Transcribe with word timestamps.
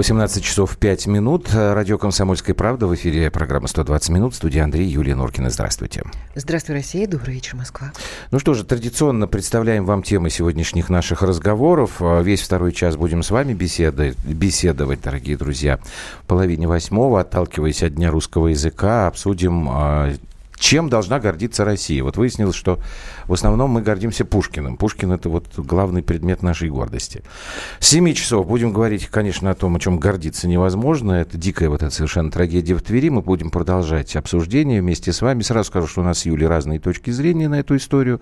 18 0.00 0.42
часов 0.42 0.78
5 0.78 1.08
минут. 1.08 1.50
Радио 1.52 1.98
«Комсомольская 1.98 2.54
правда». 2.54 2.86
В 2.86 2.94
эфире 2.94 3.30
программа 3.30 3.66
«120 3.66 4.12
минут». 4.12 4.34
Студия 4.34 4.64
Андрей 4.64 4.88
Юлия 4.88 5.14
Норкина. 5.14 5.50
Здравствуйте. 5.50 6.04
Здравствуй, 6.34 6.76
Россия. 6.76 7.06
Добрый 7.06 7.34
вечер, 7.34 7.56
Москва. 7.56 7.92
Ну 8.30 8.38
что 8.38 8.54
же, 8.54 8.64
традиционно 8.64 9.28
представляем 9.28 9.84
вам 9.84 10.02
темы 10.02 10.30
сегодняшних 10.30 10.88
наших 10.88 11.20
разговоров. 11.20 12.00
Весь 12.00 12.40
второй 12.40 12.72
час 12.72 12.96
будем 12.96 13.22
с 13.22 13.30
вами 13.30 13.52
беседовать, 13.52 14.16
беседовать 14.24 15.02
дорогие 15.02 15.36
друзья. 15.36 15.78
В 16.22 16.26
половине 16.26 16.66
восьмого, 16.66 17.20
отталкиваясь 17.20 17.82
от 17.82 17.94
Дня 17.96 18.10
русского 18.10 18.46
языка, 18.46 19.06
обсудим 19.06 19.68
а, 19.68 20.14
чем 20.60 20.88
должна 20.88 21.18
гордиться 21.18 21.64
Россия? 21.64 22.04
Вот 22.04 22.16
выяснилось, 22.16 22.54
что 22.54 22.78
в 23.24 23.32
основном 23.32 23.70
мы 23.70 23.82
гордимся 23.82 24.24
Пушкиным. 24.24 24.76
Пушкин– 24.76 25.10
это 25.12 25.28
вот 25.28 25.46
главный 25.56 26.02
предмет 26.02 26.42
нашей 26.42 26.68
гордости. 26.68 27.22
С 27.80 27.88
7 27.88 28.12
часов 28.12 28.46
будем 28.46 28.72
говорить, 28.72 29.06
конечно, 29.06 29.50
о 29.50 29.54
том, 29.54 29.76
о 29.76 29.80
чем 29.80 29.98
гордиться 29.98 30.46
невозможно. 30.46 31.12
Это 31.12 31.38
дикая 31.38 31.70
вот 31.70 31.82
эта 31.82 31.92
совершенно 31.92 32.30
трагедия 32.30 32.74
в 32.74 32.82
Твери. 32.82 33.08
Мы 33.08 33.22
будем 33.22 33.50
продолжать 33.50 34.14
обсуждение 34.16 34.82
вместе 34.82 35.12
с 35.12 35.22
вами. 35.22 35.42
Сразу 35.42 35.68
скажу, 35.68 35.86
что 35.86 36.02
у 36.02 36.04
нас 36.04 36.18
с 36.18 36.26
Юлей 36.26 36.46
разные 36.46 36.78
точки 36.78 37.10
зрения 37.10 37.48
на 37.48 37.60
эту 37.60 37.76
историю. 37.76 38.20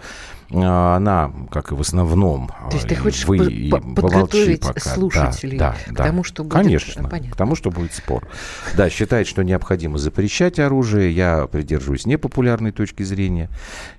А, 0.51 0.97
она, 0.97 1.31
как 1.51 1.73
и 1.73 1.75
в 1.75 1.81
основном, 1.81 2.51
То 2.71 2.77
есть 2.77 2.89
ты 2.89 2.95
хочешь 2.95 3.27
вы 3.27 3.69
по 3.71 3.81
подготовить 3.81 4.63
пока. 4.63 4.81
слушателей 4.81 5.59
да, 5.59 5.77
да, 5.89 5.93
к 5.93 6.07
тому, 6.07 6.25
что 6.25 6.43
будет... 6.43 6.55
Конечно, 6.55 7.09
Понятно. 7.09 7.33
к 7.33 7.37
тому, 7.37 7.55
что 7.55 7.71
будет 7.71 7.93
спор. 7.93 8.27
Да, 8.75 8.89
считает, 8.89 9.27
что 9.27 9.43
необходимо 9.43 9.99
запрещать 9.99 10.59
оружие. 10.59 11.15
Я 11.15 11.47
придерживаюсь 11.47 12.07
непопулярной 12.07 12.73
точки 12.73 13.03
зрения. 13.03 13.51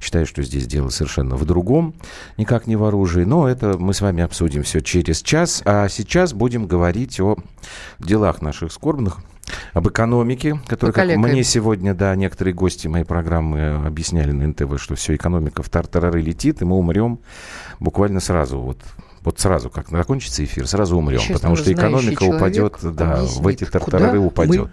Считаю, 0.02 0.25
что 0.25 0.42
здесь 0.42 0.66
дело 0.66 0.89
совершенно 0.89 1.36
в 1.36 1.45
другом, 1.45 1.94
никак 2.38 2.66
не 2.66 2.75
в 2.75 2.83
оружии. 2.83 3.25
Но 3.25 3.47
это 3.47 3.77
мы 3.77 3.94
с 3.94 4.02
вами 4.02 4.23
обсудим 4.23 4.64
все 4.64 4.80
через 4.80 5.22
час. 5.22 5.61
А 5.66 5.88
сейчас 5.88 6.33
будем 6.33 6.66
говорить 6.66 7.20
о 7.20 7.38
делах 8.00 8.42
наших 8.42 8.72
скорбных 8.72 9.20
об 9.73 9.88
экономике, 9.88 10.59
которая, 10.67 10.94
как 10.94 11.17
мне 11.17 11.44
сегодня, 11.44 11.94
да, 11.94 12.16
некоторые 12.16 12.53
гости 12.53 12.88
моей 12.88 13.05
программы 13.05 13.86
объясняли 13.86 14.31
на 14.31 14.47
НТВ, 14.47 14.81
что 14.81 14.95
все, 14.95 15.16
экономика 15.16 15.64
в 15.64 15.69
тартарары 15.69 16.22
летит, 16.22 16.61
и 16.61 16.66
мы 16.66 16.75
умрем 16.78 17.19
буквально 17.80 18.20
сразу, 18.20 18.59
вот 18.59 18.80
вот 19.30 19.39
сразу, 19.39 19.69
как 19.69 19.89
закончится 19.89 20.44
эфир, 20.44 20.67
сразу 20.67 20.97
умрем, 20.97 21.19
Честно, 21.19 21.35
потому 21.35 21.55
что 21.55 21.72
экономика 21.72 22.23
упадет, 22.23 22.77
да, 22.81 23.22
в 23.23 23.47
эти 23.47 23.63
тартарары 23.63 24.17
упадет. 24.17 24.71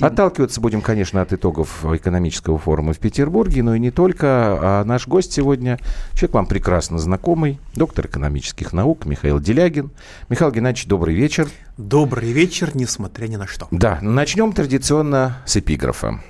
Отталкиваться 0.00 0.60
будем, 0.60 0.80
конечно, 0.80 1.22
от 1.22 1.32
итогов 1.32 1.84
экономического 1.84 2.58
форума 2.58 2.94
в 2.94 2.98
Петербурге, 2.98 3.62
но 3.62 3.76
и 3.76 3.78
не 3.78 3.92
только. 3.92 4.58
А 4.60 4.84
наш 4.84 5.06
гость 5.06 5.32
сегодня, 5.32 5.78
человек 6.14 6.34
вам 6.34 6.46
прекрасно 6.46 6.98
знакомый, 6.98 7.60
доктор 7.76 8.06
экономических 8.06 8.72
наук 8.72 9.06
Михаил 9.06 9.38
Делягин. 9.38 9.92
Михаил 10.28 10.50
Геннадьевич, 10.50 10.88
добрый 10.88 11.14
вечер. 11.14 11.48
Добрый 11.76 12.32
вечер, 12.32 12.74
несмотря 12.74 13.28
ни 13.28 13.36
на 13.36 13.46
что. 13.46 13.68
Да, 13.70 14.00
начнем 14.02 14.52
традиционно 14.52 15.38
с 15.46 15.56
эпиграфа. 15.56 16.20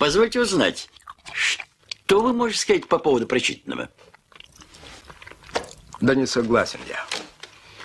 Позвольте 0.00 0.40
узнать, 0.40 0.90
что 1.32 2.20
вы 2.20 2.32
можете 2.32 2.60
сказать 2.60 2.88
по 2.88 2.98
поводу 2.98 3.28
прочитанного? 3.28 3.90
Да 6.00 6.14
не 6.14 6.26
согласен 6.26 6.80
я. 6.88 7.04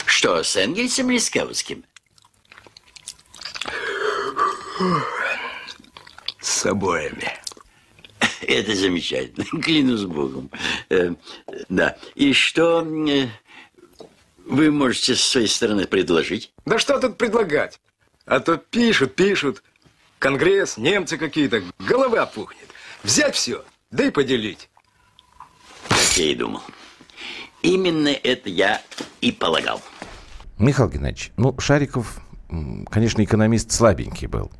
Что, 0.05 0.43
с 0.43 0.55
Энгельсом 0.55 1.09
или 1.09 1.17
с 1.17 1.29
Каутским? 1.29 1.83
С 6.39 6.65
обоими. 6.65 7.31
Это 8.41 8.75
замечательно, 8.75 9.45
клянусь 9.61 10.03
Богом. 10.03 10.49
Э, 10.89 11.13
да, 11.69 11.97
и 12.15 12.33
что 12.33 12.81
э, 12.81 13.27
вы 14.45 14.71
можете 14.71 15.15
с 15.15 15.21
своей 15.21 15.47
стороны 15.47 15.87
предложить? 15.87 16.51
Да 16.65 16.79
что 16.79 16.99
тут 16.99 17.17
предлагать? 17.17 17.79
А 18.25 18.39
то 18.39 18.57
пишут, 18.57 19.15
пишут. 19.15 19.63
Конгресс, 20.19 20.77
немцы 20.77 21.17
какие-то, 21.17 21.63
голова 21.79 22.23
опухнет. 22.23 22.69
Взять 23.03 23.35
все, 23.35 23.65
да 23.91 24.05
и 24.05 24.11
поделить. 24.11 24.69
Так 25.89 26.17
я 26.17 26.31
и 26.31 26.35
думал. 26.35 26.61
Именно 27.63 28.09
это 28.09 28.49
я 28.49 28.81
и 29.21 29.31
полагал. 29.31 29.81
Михаил 30.59 30.89
Геннадьевич, 30.89 31.31
ну, 31.37 31.57
Шариков, 31.59 32.21
конечно, 32.89 33.23
экономист 33.23 33.71
слабенький 33.71 34.27
был. 34.27 34.51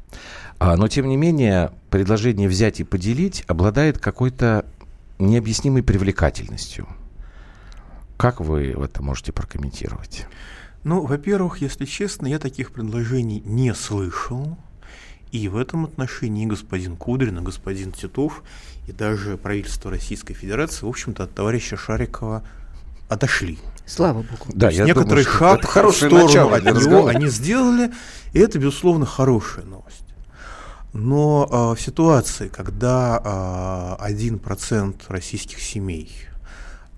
А, 0.58 0.78
но, 0.78 0.88
тем 0.88 1.08
не 1.08 1.18
менее, 1.18 1.72
предложение 1.90 2.48
взять 2.48 2.80
и 2.80 2.86
поделить 2.86 3.44
обладает 3.48 4.00
какой-то 4.00 4.66
необъяснимой 5.20 5.84
привлекательностью. 5.84 6.88
Как 8.18 8.40
вы 8.40 8.68
это 8.68 9.04
можете 9.04 9.34
прокомментировать? 9.34 10.26
Ну, 10.84 11.06
во-первых, 11.06 11.62
если 11.62 11.86
честно, 11.86 12.28
я 12.28 12.40
таких 12.40 12.72
предложений 12.72 13.44
не 13.46 13.74
слышал. 13.74 14.58
И 15.32 15.50
в 15.50 15.58
этом 15.58 15.86
отношении 15.86 16.46
господин 16.46 16.96
Кудрин, 16.96 17.40
и 17.40 17.42
господин 17.42 17.92
Титов, 17.92 18.44
и 18.88 18.92
даже 18.92 19.36
правительство 19.36 19.92
Российской 19.92 20.36
Федерации, 20.36 20.86
в 20.86 20.90
общем-то, 20.90 21.24
от 21.24 21.34
товарища 21.34 21.76
Шарикова 21.76 22.44
отошли. 23.10 23.60
Слава 23.86 24.22
богу. 24.22 24.46
Да, 24.54 24.70
я 24.70 24.86
некоторый 24.86 25.26
думаю, 25.26 25.38
шаг 25.40 25.64
в 25.64 25.92
сторону 25.92 26.54
от 26.54 26.64
него 26.64 27.08
они 27.08 27.28
сделали, 27.28 27.92
и 28.32 28.40
это, 28.40 28.58
безусловно, 28.60 29.06
хорошая 29.06 29.66
новость. 29.66 30.04
Но 30.94 31.48
э, 31.52 31.76
в 31.76 31.82
ситуации, 31.82 32.48
когда 32.48 33.98
э, 34.00 34.12
1% 34.12 35.02
российских 35.08 35.60
семей 35.60 36.12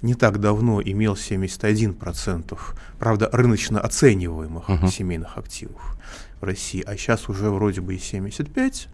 не 0.02 0.14
так 0.14 0.40
давно 0.40 0.82
имел 0.82 1.14
71%, 1.14 2.58
правда, 3.00 3.30
рыночно 3.32 3.80
оцениваемых 3.80 4.70
uh-huh. 4.70 4.92
семейных 4.92 5.38
активов 5.38 5.98
в 6.42 6.44
России, 6.44 6.84
а 6.86 6.96
сейчас 6.98 7.30
уже 7.30 7.50
вроде 7.50 7.82
бы 7.82 7.96
и 7.96 7.98
75%, 7.98 8.88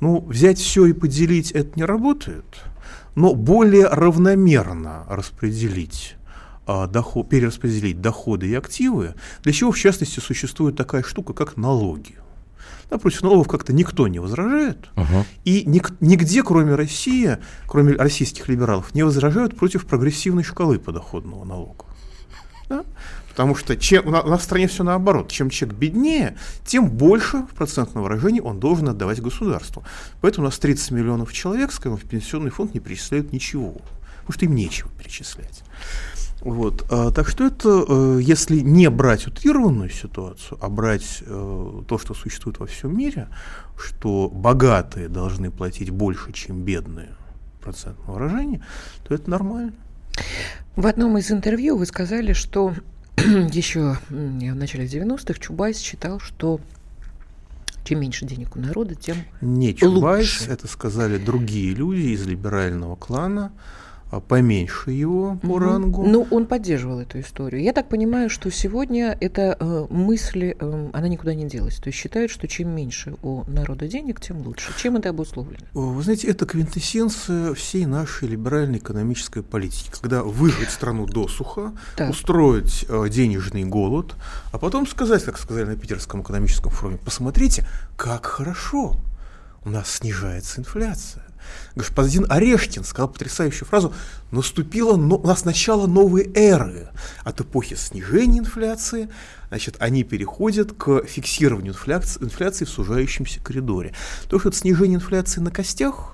ну, 0.00 0.20
взять 0.20 0.58
все 0.58 0.86
и 0.86 0.92
поделить 0.92 1.52
это 1.52 1.70
не 1.76 1.84
работает, 1.84 2.44
но 3.14 3.34
более 3.34 3.86
равномерно 3.86 5.04
распределить 5.08 6.16
а, 6.21 6.21
доход, 6.66 7.28
перераспределить 7.28 8.00
доходы 8.00 8.48
и 8.48 8.54
активы, 8.54 9.14
для 9.42 9.52
чего, 9.52 9.72
в 9.72 9.78
частности, 9.78 10.20
существует 10.20 10.76
такая 10.76 11.02
штука, 11.02 11.32
как 11.32 11.56
налоги. 11.56 12.16
Да, 12.90 12.98
против 12.98 13.22
налогов 13.22 13.48
как-то 13.48 13.72
никто 13.72 14.06
не 14.06 14.18
возражает, 14.18 14.90
uh-huh. 14.96 15.24
и 15.44 15.64
ник- 15.64 15.94
нигде, 16.00 16.42
кроме 16.42 16.74
России, 16.74 17.38
кроме 17.66 17.94
российских 17.94 18.48
либералов, 18.48 18.94
не 18.94 19.02
возражают 19.02 19.56
против 19.56 19.86
прогрессивной 19.86 20.42
шкалы 20.42 20.78
подоходного 20.78 21.44
налога. 21.44 21.86
Да? 22.68 22.84
Потому 23.30 23.54
что 23.54 23.78
чем, 23.78 24.06
у 24.06 24.10
нас 24.10 24.40
в 24.40 24.44
стране 24.44 24.68
все 24.68 24.84
наоборот. 24.84 25.30
Чем 25.30 25.48
человек 25.48 25.78
беднее, 25.78 26.36
тем 26.66 26.90
больше 26.90 27.38
в 27.38 27.54
процентном 27.54 28.02
выражении 28.02 28.40
он 28.40 28.60
должен 28.60 28.90
отдавать 28.90 29.22
государству. 29.22 29.84
Поэтому 30.20 30.46
у 30.46 30.48
нас 30.48 30.58
30 30.58 30.90
миллионов 30.90 31.32
человек, 31.32 31.72
скажем, 31.72 31.96
в 31.96 32.02
пенсионный 32.02 32.50
фонд 32.50 32.74
не 32.74 32.80
перечисляют 32.80 33.32
ничего. 33.32 33.76
Потому 34.20 34.32
что 34.34 34.44
им 34.44 34.54
нечего 34.54 34.90
перечислять. 34.98 35.62
Вот, 36.44 36.84
а, 36.90 37.12
так 37.12 37.28
что 37.28 37.46
это, 37.46 37.84
э, 37.88 38.18
если 38.20 38.58
не 38.58 38.90
брать 38.90 39.28
утрированную 39.28 39.90
ситуацию, 39.90 40.58
а 40.60 40.68
брать 40.68 41.22
э, 41.22 41.82
то, 41.86 41.98
что 41.98 42.14
существует 42.14 42.58
во 42.58 42.66
всем 42.66 42.96
мире, 42.96 43.28
что 43.78 44.28
богатые 44.28 45.08
должны 45.08 45.52
платить 45.52 45.90
больше, 45.90 46.32
чем 46.32 46.62
бедные 46.64 47.10
в 47.58 47.62
процентном 47.62 48.14
выражении, 48.14 48.60
то 49.06 49.14
это 49.14 49.30
нормально. 49.30 49.72
В 50.74 50.86
одном 50.86 51.16
из 51.16 51.30
интервью 51.30 51.76
вы 51.76 51.86
сказали, 51.86 52.32
что 52.32 52.74
еще 53.16 53.98
в 54.08 54.12
начале 54.12 54.86
90-х 54.86 55.38
Чубайс 55.38 55.78
считал, 55.78 56.18
что 56.18 56.60
чем 57.84 58.00
меньше 58.00 58.26
денег 58.26 58.56
у 58.56 58.58
народа, 58.58 58.94
тем 58.94 59.16
Не 59.40 59.74
Чубайс, 59.74 60.40
лучше. 60.40 60.52
это 60.52 60.66
сказали 60.66 61.18
другие 61.18 61.74
люди 61.74 62.14
из 62.14 62.26
либерального 62.26 62.96
клана, 62.96 63.52
поменьше 64.20 64.90
его 64.90 65.38
по 65.42 65.46
угу. 65.46 65.58
рангу. 65.58 66.06
Ну, 66.06 66.26
он 66.30 66.46
поддерживал 66.46 67.00
эту 67.00 67.20
историю. 67.20 67.62
Я 67.62 67.72
так 67.72 67.88
понимаю, 67.88 68.28
что 68.28 68.50
сегодня 68.50 69.16
эта 69.20 69.56
э, 69.58 69.86
мысль, 69.90 70.54
э, 70.58 70.90
она 70.92 71.08
никуда 71.08 71.34
не 71.34 71.46
делась. 71.46 71.76
То 71.76 71.88
есть 71.88 71.98
считают, 71.98 72.30
что 72.30 72.46
чем 72.46 72.68
меньше 72.74 73.14
у 73.22 73.44
народа 73.50 73.88
денег, 73.88 74.20
тем 74.20 74.42
лучше. 74.42 74.72
Чем 74.76 74.96
это 74.96 75.10
обусловлено? 75.10 75.64
Вы 75.72 76.02
знаете, 76.02 76.28
это 76.28 76.46
квинтэссенция 76.46 77.54
всей 77.54 77.86
нашей 77.86 78.28
либеральной 78.28 78.78
экономической 78.78 79.42
политики. 79.42 79.90
Когда 80.00 80.22
выжить 80.22 80.70
страну 80.70 81.06
досуха, 81.06 81.72
так. 81.96 82.10
устроить 82.10 82.84
э, 82.88 83.08
денежный 83.08 83.64
голод, 83.64 84.14
а 84.52 84.58
потом 84.58 84.86
сказать, 84.86 85.24
как 85.24 85.38
сказали 85.38 85.64
на 85.64 85.76
Питерском 85.76 86.22
экономическом 86.22 86.70
форуме, 86.70 86.98
посмотрите, 87.02 87.66
как 87.96 88.26
хорошо 88.26 88.96
у 89.64 89.70
нас 89.70 89.90
снижается 89.90 90.60
инфляция 90.60 91.24
господин 91.74 92.26
Орешкин 92.28 92.84
сказал 92.84 93.08
потрясающую 93.08 93.66
фразу 93.66 93.92
«Наступило 94.30 94.96
но, 94.96 95.16
у 95.16 95.26
нас 95.26 95.44
начало 95.44 95.86
новой 95.86 96.30
эры 96.34 96.88
от 97.24 97.40
эпохи 97.40 97.74
снижения 97.74 98.40
инфляции, 98.40 99.08
значит, 99.48 99.76
они 99.78 100.04
переходят 100.04 100.72
к 100.72 101.04
фиксированию 101.04 101.72
инфляции, 101.72 102.22
инфляции 102.22 102.64
в 102.64 102.70
сужающемся 102.70 103.40
коридоре». 103.40 103.94
То, 104.28 104.38
что 104.38 104.48
это 104.50 104.58
снижение 104.58 104.96
инфляции 104.96 105.40
на 105.40 105.50
костях, 105.50 106.11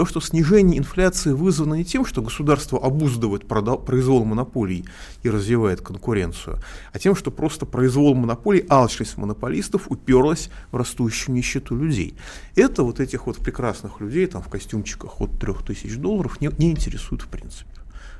То, 0.00 0.06
что 0.06 0.22
снижение 0.22 0.78
инфляции 0.78 1.32
вызвано 1.32 1.74
не 1.74 1.84
тем, 1.84 2.06
что 2.06 2.22
государство 2.22 2.82
обуздывает 2.82 3.46
произвол 3.46 4.24
монополий 4.24 4.86
и 5.22 5.28
развивает 5.28 5.82
конкуренцию, 5.82 6.58
а 6.94 6.98
тем, 6.98 7.14
что 7.14 7.30
просто 7.30 7.66
произвол 7.66 8.14
монополий, 8.14 8.64
алчность 8.70 9.18
монополистов 9.18 9.90
уперлась 9.90 10.48
в 10.72 10.76
растущую 10.76 11.36
нищету 11.36 11.76
людей. 11.76 12.14
Это 12.56 12.82
вот 12.82 12.98
этих 12.98 13.26
вот 13.26 13.36
прекрасных 13.36 14.00
людей 14.00 14.26
там 14.26 14.40
в 14.40 14.48
костюмчиках 14.48 15.20
от 15.20 15.38
3000 15.38 15.94
долларов 15.96 16.40
не, 16.40 16.48
не 16.56 16.70
интересует 16.70 17.20
в 17.20 17.28
принципе. 17.28 17.68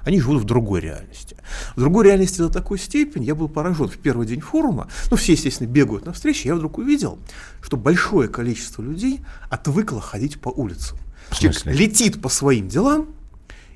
Они 0.03 0.21
живут 0.21 0.43
в 0.43 0.45
другой 0.45 0.81
реальности. 0.81 1.39
В 1.77 1.81
другой 1.81 2.05
реальности 2.05 2.39
до 2.43 2.51
такой 2.51 2.79
степени 2.79 3.25
я 3.25 3.35
был 3.35 3.49
поражен 3.49 3.89
в 3.89 3.97
первый 3.97 4.27
день 4.27 4.43
форума. 4.43 4.89
Ну, 5.11 5.17
все, 5.17 5.33
естественно, 5.33 5.67
бегают 5.67 6.05
на 6.05 6.13
встречи. 6.13 6.47
Я 6.47 6.57
вдруг 6.57 6.77
увидел, 6.77 7.19
что 7.63 7.79
большое 7.79 8.29
количество 8.29 8.83
людей 8.83 9.21
отвыкло 9.49 10.03
ходить 10.03 10.43
по 10.43 10.51
улицам. 10.51 10.99
Человек 11.33 11.65
летит 11.67 12.21
по 12.21 12.29
своим 12.29 12.69
делам, 12.69 13.15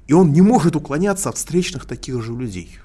и 0.06 0.12
он 0.12 0.32
не 0.32 0.42
может 0.42 0.76
уклоняться 0.76 1.28
от 1.28 1.36
встречных 1.36 1.86
таких 1.86 2.22
же 2.22 2.32
людей. 2.32 2.78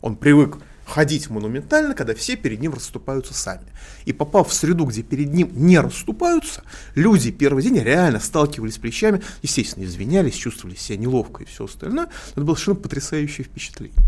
Он 0.00 0.16
привык 0.16 0.58
ходить 0.86 1.30
монументально, 1.30 1.94
когда 1.94 2.14
все 2.14 2.36
перед 2.36 2.60
ним 2.60 2.74
расступаются 2.74 3.34
сами. 3.34 3.64
И 4.04 4.12
попав 4.12 4.48
в 4.48 4.52
среду, 4.52 4.84
где 4.84 5.02
перед 5.02 5.32
ним 5.32 5.50
не 5.54 5.78
расступаются, 5.78 6.62
люди 6.94 7.30
первый 7.30 7.62
день 7.62 7.78
реально 7.78 8.20
сталкивались 8.20 8.74
с 8.74 8.78
плечами, 8.78 9.22
естественно, 9.42 9.84
извинялись, 9.84 10.34
чувствовали 10.34 10.76
себя 10.76 10.98
неловко 10.98 11.42
и 11.42 11.46
все 11.46 11.64
остальное. 11.64 12.08
Это 12.32 12.42
было 12.42 12.54
совершенно 12.54 12.80
потрясающее 12.80 13.44
впечатление. 13.44 13.98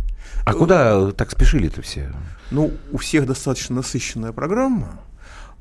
А 0.44 0.52
куда 0.52 1.12
так 1.12 1.31
спешили-то 1.31 1.82
все? 1.82 2.12
Ну, 2.50 2.73
у 2.93 2.99
всех 2.99 3.26
достаточно 3.26 3.76
насыщенная 3.76 4.32
программа 4.32 5.00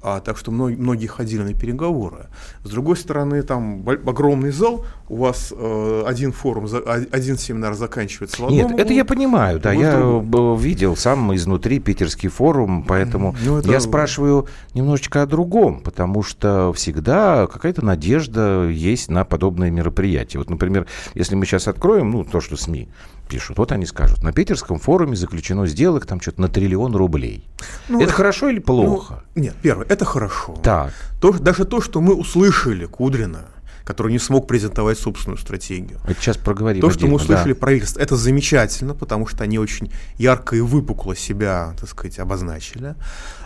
а, 0.08 0.20
так 0.20 0.38
что 0.38 0.52
многие, 0.52 0.76
многие 0.76 1.08
ходили 1.08 1.42
на 1.42 1.54
переговоры. 1.56 2.28
С 2.64 2.70
другой 2.70 2.96
стороны, 2.96 3.42
там 3.42 3.84
огромный 3.88 4.52
зал, 4.52 4.86
у 5.10 5.16
вас 5.16 5.52
э, 5.56 6.04
один 6.06 6.32
форум, 6.32 6.68
за, 6.68 6.78
один 6.78 7.40
семинар 7.40 7.74
заканчивается 7.74 8.44
в 8.44 8.46
одном 8.46 8.56
Нет, 8.56 8.80
это 8.80 8.94
я 8.94 9.04
понимаю, 9.04 9.60
да, 9.60 9.74
я 9.74 9.98
другом. 9.98 10.58
видел 10.58 10.96
сам 10.96 11.34
изнутри 11.34 11.80
питерский 11.80 12.30
форум, 12.30 12.86
поэтому 12.88 13.36
ну, 13.44 13.58
это... 13.58 13.72
я 13.72 13.80
спрашиваю 13.80 14.48
немножечко 14.76 15.24
о 15.24 15.26
другом, 15.26 15.80
потому 15.80 16.22
что 16.22 16.72
всегда 16.74 17.48
какая-то 17.48 17.84
надежда 17.84 18.68
есть 18.70 19.10
на 19.10 19.26
подобные 19.26 19.72
мероприятия. 19.72 20.38
Вот, 20.38 20.52
например, 20.52 20.86
если 21.16 21.34
мы 21.34 21.48
сейчас 21.48 21.68
откроем, 21.68 22.12
ну, 22.12 22.24
то, 22.24 22.42
что 22.42 22.58
СМИ 22.58 22.90
пишут. 23.26 23.58
Вот 23.58 23.72
они 23.72 23.86
скажут, 23.86 24.24
на 24.24 24.32
питерском 24.32 24.80
форуме 24.80 25.16
заключено 25.16 25.66
сделок 25.68 26.06
там 26.06 26.22
что-то 26.22 26.42
на 26.42 26.48
триллион 26.48 26.96
рублей. 26.96 27.48
Ну, 27.90 27.98
это, 27.98 28.06
это 28.06 28.14
хорошо 28.14 28.50
или 28.50 28.60
плохо? 28.60 29.24
Ну, 29.36 29.42
нет, 29.44 29.56
первое, 29.62 29.86
это 29.88 30.06
хорошо. 30.06 30.58
Так. 30.64 30.94
То, 31.22 31.32
даже 31.34 31.66
то, 31.66 31.82
что 31.82 32.02
мы 32.02 32.14
услышали 32.14 32.86
Кудрина, 32.86 33.46
который 33.86 34.12
не 34.12 34.20
смог 34.20 34.48
презентовать 34.48 34.98
собственную 34.98 35.38
стратегию. 35.38 36.00
Это 36.06 36.20
сейчас 36.20 36.38
проговорим. 36.38 36.82
То, 36.82 36.90
что 36.90 37.08
мы 37.08 37.16
услышали 37.16 37.54
да. 37.54 37.60
правительство, 37.60 38.00
это 38.00 38.16
замечательно, 38.16 38.96
потому 38.96 39.28
что 39.28 39.44
они 39.44 39.60
очень 39.60 39.92
ярко 40.18 40.56
и 40.56 40.60
выпукло 40.60 41.16
себя, 41.16 41.74
так 41.80 41.88
сказать, 41.88 42.18
обозначили. 42.20 42.96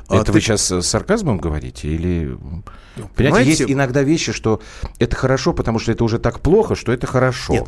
А 0.08 0.16
это 0.16 0.32
а, 0.32 0.34
вы 0.34 0.40
ты... 0.40 0.46
сейчас 0.46 0.72
с 0.72 0.82
сарказмом 0.82 1.38
говорите? 1.38 1.90
Или... 1.90 2.38
Ну, 2.96 3.10
понимаете, 3.16 3.50
есть 3.50 3.64
иногда 3.68 4.02
вещи, 4.02 4.32
что 4.32 4.62
это 4.98 5.16
хорошо, 5.16 5.54
потому 5.54 5.78
что 5.78 5.92
это 5.92 6.04
уже 6.04 6.20
так 6.20 6.40
плохо, 6.40 6.76
что 6.76 6.94
это 6.94 7.06
хорошо. 7.06 7.54
Нет, 7.54 7.68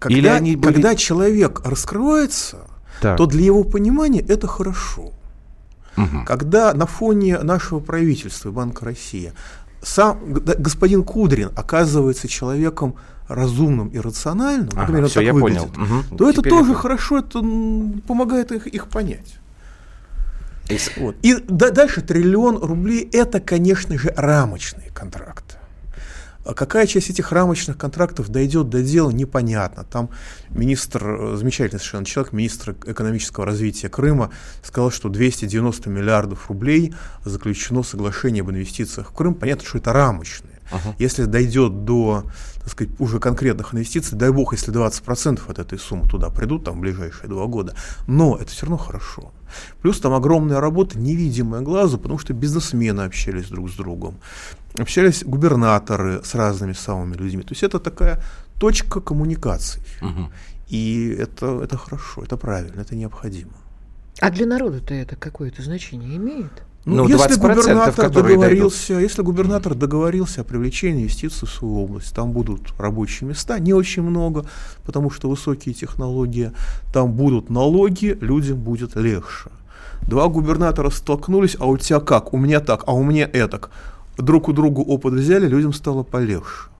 когда, 0.00 0.16
Или 0.16 0.26
они 0.28 0.56
были... 0.56 0.72
когда 0.72 0.96
человек 0.96 1.60
раскрывается, 1.62 2.66
так. 3.02 3.18
то 3.18 3.26
для 3.26 3.44
его 3.44 3.64
понимания 3.64 4.20
это 4.20 4.48
хорошо. 4.48 5.12
Угу. 5.96 6.24
Когда 6.26 6.72
на 6.72 6.86
фоне 6.86 7.38
нашего 7.40 7.80
правительства 7.80 8.50
Банка 8.50 8.86
России 8.86 9.34
сам 9.82 10.18
господин 10.32 11.04
Кудрин 11.04 11.50
оказывается 11.54 12.28
человеком 12.28 12.96
разумным 13.28 13.88
и 13.88 13.98
рациональным, 13.98 14.70
ага, 14.72 14.80
например, 14.80 15.06
все, 15.06 15.14
так 15.16 15.24
я 15.24 15.34
выглядит, 15.34 15.72
понял. 15.72 15.84
Угу. 15.84 16.16
то 16.16 16.32
Теперь 16.32 16.40
это 16.40 16.42
тоже 16.56 16.74
хорошо, 16.74 17.18
это 17.18 17.40
помогает 18.06 18.52
их, 18.52 18.66
их 18.68 18.88
понять. 18.88 19.36
Вот. 20.96 21.16
И 21.20 21.34
дальше 21.46 22.00
триллион 22.00 22.56
рублей 22.56 23.06
это, 23.12 23.38
конечно 23.40 23.98
же, 23.98 24.14
рамочные 24.16 24.90
контракты. 24.94 25.56
А 26.44 26.54
какая 26.54 26.86
часть 26.86 27.10
этих 27.10 27.32
рамочных 27.32 27.76
контрактов 27.76 28.30
дойдет 28.30 28.70
до 28.70 28.82
дела, 28.82 29.10
непонятно. 29.10 29.84
Там 29.84 30.08
министр, 30.48 31.04
э, 31.04 31.36
замечательный 31.36 31.78
совершенно 31.78 32.06
человек, 32.06 32.32
министр 32.32 32.76
экономического 32.86 33.44
развития 33.44 33.90
Крыма, 33.90 34.30
сказал, 34.62 34.90
что 34.90 35.10
290 35.10 35.90
миллиардов 35.90 36.48
рублей 36.48 36.94
заключено 37.24 37.82
соглашение 37.82 38.40
об 38.40 38.50
инвестициях 38.50 39.10
в 39.10 39.12
Крым. 39.12 39.34
Понятно, 39.34 39.66
что 39.66 39.78
это 39.78 39.92
рамочные. 39.92 40.60
Uh-huh. 40.70 40.94
Если 40.98 41.24
дойдет 41.24 41.84
до 41.84 42.24
так 42.60 42.68
сказать, 42.68 42.92
уже 42.98 43.18
конкретных 43.18 43.74
инвестиций, 43.74 44.18
дай 44.18 44.30
бог, 44.30 44.52
если 44.52 44.72
20% 44.72 45.50
от 45.50 45.58
этой 45.58 45.78
суммы 45.78 46.08
туда 46.08 46.30
придут 46.30 46.64
там, 46.64 46.76
в 46.76 46.80
ближайшие 46.80 47.28
два 47.28 47.46
года, 47.46 47.74
но 48.06 48.36
это 48.36 48.50
все 48.50 48.66
равно 48.66 48.76
хорошо. 48.76 49.32
Плюс 49.82 49.98
там 49.98 50.12
огромная 50.12 50.60
работа, 50.60 50.98
невидимая 50.98 51.62
глазу, 51.62 51.98
потому 51.98 52.18
что 52.18 52.34
бизнесмены 52.34 53.02
общались 53.02 53.48
друг 53.48 53.70
с 53.70 53.74
другом, 53.74 54.20
общались 54.78 55.24
губернаторы 55.24 56.22
с 56.22 56.34
разными 56.34 56.74
самыми 56.74 57.14
людьми. 57.14 57.42
То 57.42 57.52
есть 57.52 57.62
это 57.62 57.78
такая 57.80 58.22
точка 58.58 59.00
коммуникаций. 59.00 59.82
Угу. 60.02 60.30
И 60.68 61.16
это, 61.18 61.62
это 61.64 61.76
хорошо, 61.76 62.22
это 62.22 62.36
правильно, 62.36 62.80
это 62.80 62.94
необходимо. 62.94 63.52
А 64.20 64.30
для 64.30 64.46
народа-то 64.46 64.94
это 64.94 65.16
какое-то 65.16 65.62
значение 65.62 66.16
имеет? 66.16 66.62
Ну, 66.86 67.06
если 67.08 67.34
губернатор 67.38 68.10
договорился, 68.10 68.94
если 68.94 69.22
губернатор 69.22 69.74
договорился 69.74 70.40
о 70.40 70.44
привлечении 70.44 71.02
инвестиций 71.02 71.46
в 71.46 71.50
свою 71.50 71.82
область, 71.82 72.14
там 72.14 72.32
будут 72.32 72.72
рабочие 72.78 73.28
места, 73.28 73.58
не 73.58 73.74
очень 73.74 74.02
много, 74.02 74.46
потому 74.84 75.10
что 75.10 75.28
высокие 75.28 75.74
технологии, 75.74 76.52
там 76.92 77.12
будут 77.12 77.50
налоги, 77.50 78.16
людям 78.20 78.58
будет 78.58 78.96
легче. 78.96 79.50
Два 80.02 80.28
губернатора 80.28 80.88
столкнулись, 80.88 81.56
а 81.60 81.66
у 81.66 81.76
тебя 81.76 82.00
как? 82.00 82.32
У 82.32 82.38
меня 82.38 82.60
так, 82.60 82.84
а 82.86 82.92
у 82.92 83.02
меня 83.02 83.28
этак. 83.30 83.70
Друг 84.16 84.48
у 84.48 84.52
друга 84.54 84.80
опыт 84.80 85.12
взяли, 85.12 85.46
людям 85.46 85.74
стало 85.74 86.02
полегче. 86.02 86.70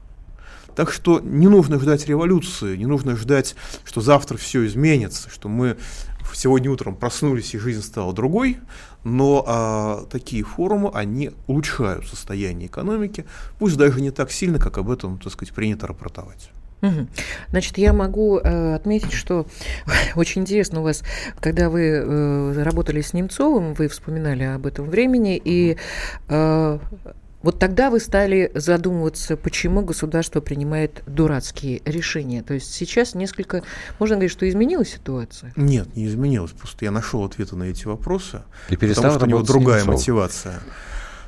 Так 0.75 0.93
что 0.93 1.21
не 1.21 1.49
нужно 1.49 1.79
ждать 1.79 2.07
революции, 2.07 2.77
не 2.77 2.87
нужно 2.87 3.17
ждать, 3.17 3.55
что 3.85 4.01
завтра 4.01 4.39
все 4.39 4.67
изменится, 4.67 5.29
что 5.29 5.49
мы 5.49 5.77
сегодня 6.35 6.71
утром 6.71 6.95
проснулись 6.95 7.55
и 7.55 7.59
жизнь 7.59 7.83
стала 7.83 8.13
другой, 8.13 8.59
но 9.05 9.45
а, 9.47 10.07
такие 10.11 10.45
форумы, 10.45 10.91
они 10.93 11.31
улучшают 11.47 12.07
состояние 12.07 12.69
экономики, 12.69 13.25
пусть 13.59 13.77
даже 13.77 14.01
не 14.01 14.11
так 14.11 14.31
сильно, 14.31 14.59
как 14.59 14.79
об 14.79 14.91
этом, 14.91 15.19
так 15.19 15.33
сказать, 15.33 15.55
принято 15.55 15.87
рапортовать. 15.87 16.51
Значит, 17.51 17.79
я 17.79 17.93
могу 17.93 18.39
э, 18.39 18.75
отметить, 18.75 19.13
что 19.13 19.47
очень 20.17 20.43
интересно 20.43 20.81
у 20.81 20.83
вас, 20.83 21.03
когда 21.39 21.69
вы 21.69 21.83
э, 21.83 22.63
работали 22.63 23.03
с 23.03 23.13
Немцовым, 23.13 23.75
вы 23.75 23.89
вспоминали 23.89 24.45
об 24.45 24.67
этом 24.67 24.89
времени, 24.89 25.41
и 25.43 25.77
э, 26.29 26.79
вот 27.43 27.59
тогда 27.59 27.91
вы 27.91 28.01
стали 28.01 28.51
задумываться, 28.55 29.37
почему 29.37 29.83
государство 29.83 30.41
принимает 30.41 31.03
дурацкие 31.07 31.81
решения. 31.85 32.43
То 32.43 32.55
есть 32.55 32.73
сейчас 32.73 33.15
несколько, 33.15 33.63
можно 33.99 34.17
говорить, 34.17 34.33
что 34.33 34.49
изменилась 34.49 34.93
ситуация? 34.93 35.53
Нет, 35.57 35.97
не 35.97 36.07
изменилась. 36.07 36.51
Просто 36.53 36.85
я 36.85 36.91
нашел 36.91 37.25
ответы 37.25 37.57
на 37.57 37.65
эти 37.65 37.87
вопросы. 37.87 38.43
И 38.69 38.77
потому 38.77 38.95
что 38.95 39.25
у 39.25 39.29
него 39.29 39.43
другая 39.43 39.85
мотивация. 39.85 40.61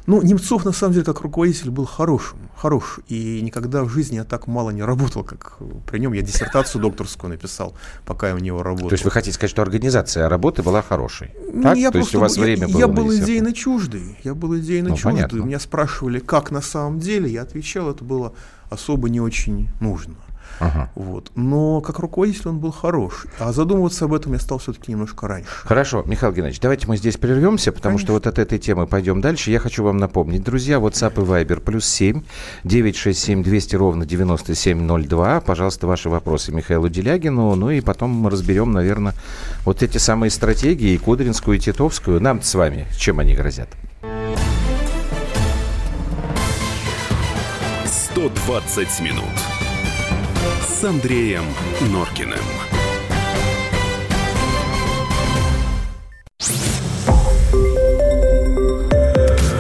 Ну, 0.07 0.21
Немцов, 0.21 0.65
на 0.65 0.73
самом 0.73 0.95
деле, 0.95 1.05
как 1.05 1.21
руководитель 1.21 1.71
был 1.71 1.85
хорошим, 1.85 2.39
хорош, 2.57 2.99
и 3.09 3.41
никогда 3.41 3.85
в 3.85 3.89
жизни 3.89 4.17
я 4.17 4.25
так 4.25 4.47
мало 4.47 4.71
не 4.71 4.83
работал, 4.83 5.23
как 5.23 5.59
при 5.87 5.99
нем. 5.99 6.13
Я 6.13 6.23
диссертацию 6.23 6.83
докторскую 6.83 7.31
написал, 7.31 7.75
пока 8.05 8.29
я 8.29 8.35
у 8.35 8.39
него 8.39 8.63
работал. 8.63 8.89
То 8.89 8.95
есть 8.95 9.05
вы 9.05 9.11
хотите 9.13 9.35
сказать, 9.35 9.51
что 9.51 9.63
организация 9.63 10.29
работы 10.29 10.63
была 10.63 10.83
хорошей? 10.83 11.31
Так? 11.63 11.77
Я 11.77 11.91
То 11.91 11.99
есть 11.99 12.15
у 12.15 12.21
вас 12.21 12.37
я, 12.37 12.43
время 12.43 12.69
было 12.69 12.79
Я 12.79 12.89
был 12.89 13.15
идейно 13.15 13.53
чуждый, 13.53 14.19
я 14.25 14.35
был 14.35 14.59
идейно 14.59 14.91
ну, 14.91 14.97
чуждый. 14.97 15.13
Понятно. 15.13 15.37
Меня 15.39 15.61
спрашивали, 15.61 16.19
как 16.19 16.51
на 16.51 16.61
самом 16.61 16.99
деле, 16.99 17.31
я 17.31 17.43
отвечал, 17.43 17.91
это 17.91 18.05
было 18.05 18.35
особо 18.71 19.09
не 19.09 19.21
очень 19.21 19.69
нужно. 19.81 20.17
Ага. 20.63 20.91
Вот. 20.95 21.33
Но 21.35 21.81
как 21.81 21.99
руководитель 21.99 22.49
он 22.49 22.59
был 22.61 22.71
хорош. 22.71 23.27
А 23.39 23.53
задумываться 23.53 24.05
об 24.05 24.15
этом 24.15 24.33
я 24.33 24.39
стал 24.39 24.59
все-таки 24.59 24.93
немножко 24.93 25.27
раньше. 25.27 25.49
Хорошо, 25.51 26.05
Михаил 26.07 26.33
Геннадьевич, 26.33 26.61
давайте 26.61 26.87
мы 26.87 26.97
здесь 26.97 27.17
прервемся, 27.17 27.73
потому 27.73 27.95
Конечно. 27.95 28.07
что 28.07 28.13
вот 28.13 28.27
от 28.27 28.39
этой 28.39 28.59
темы 28.59 28.87
пойдем 28.87 29.21
дальше. 29.21 29.51
Я 29.51 29.59
хочу 29.59 29.83
вам 29.83 29.97
напомнить, 29.99 30.45
друзья, 30.45 30.77
WhatsApp 30.77 31.15
и 31.15 31.27
Viber 31.27 31.61
плюс 31.61 31.85
7 31.87 32.23
967 32.65 33.43
200 33.43 33.77
ровно 33.77 34.07
9702. 34.07 35.41
Пожалуйста, 35.41 35.87
ваши 35.87 36.09
вопросы 36.09 36.53
Михаилу 36.53 36.89
Делягину. 36.89 37.55
Ну 37.57 37.71
и 37.71 37.81
потом 37.81 38.11
мы 38.11 38.31
разберем, 38.31 38.73
наверное, 38.73 39.15
вот 39.65 39.83
эти 39.83 39.99
самые 39.99 40.31
стратегии, 40.31 40.93
и 40.93 40.99
Кудринскую, 40.99 41.57
и 41.57 41.61
Титовскую. 41.61 42.21
Нам 42.21 42.41
с 42.41 42.55
вами 42.55 42.87
чем 42.97 43.19
они 43.19 43.35
грозят? 43.35 43.69
120 47.85 49.01
минут 49.01 49.52
с 50.63 50.85
Андреем 50.85 51.45
Норкиным. 51.91 52.39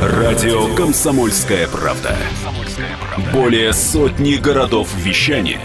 Радио 0.00 0.74
«Комсомольская 0.74 1.68
правда». 1.68 2.16
Более 3.32 3.72
сотни 3.72 4.34
городов 4.36 4.88
вещания 4.96 5.60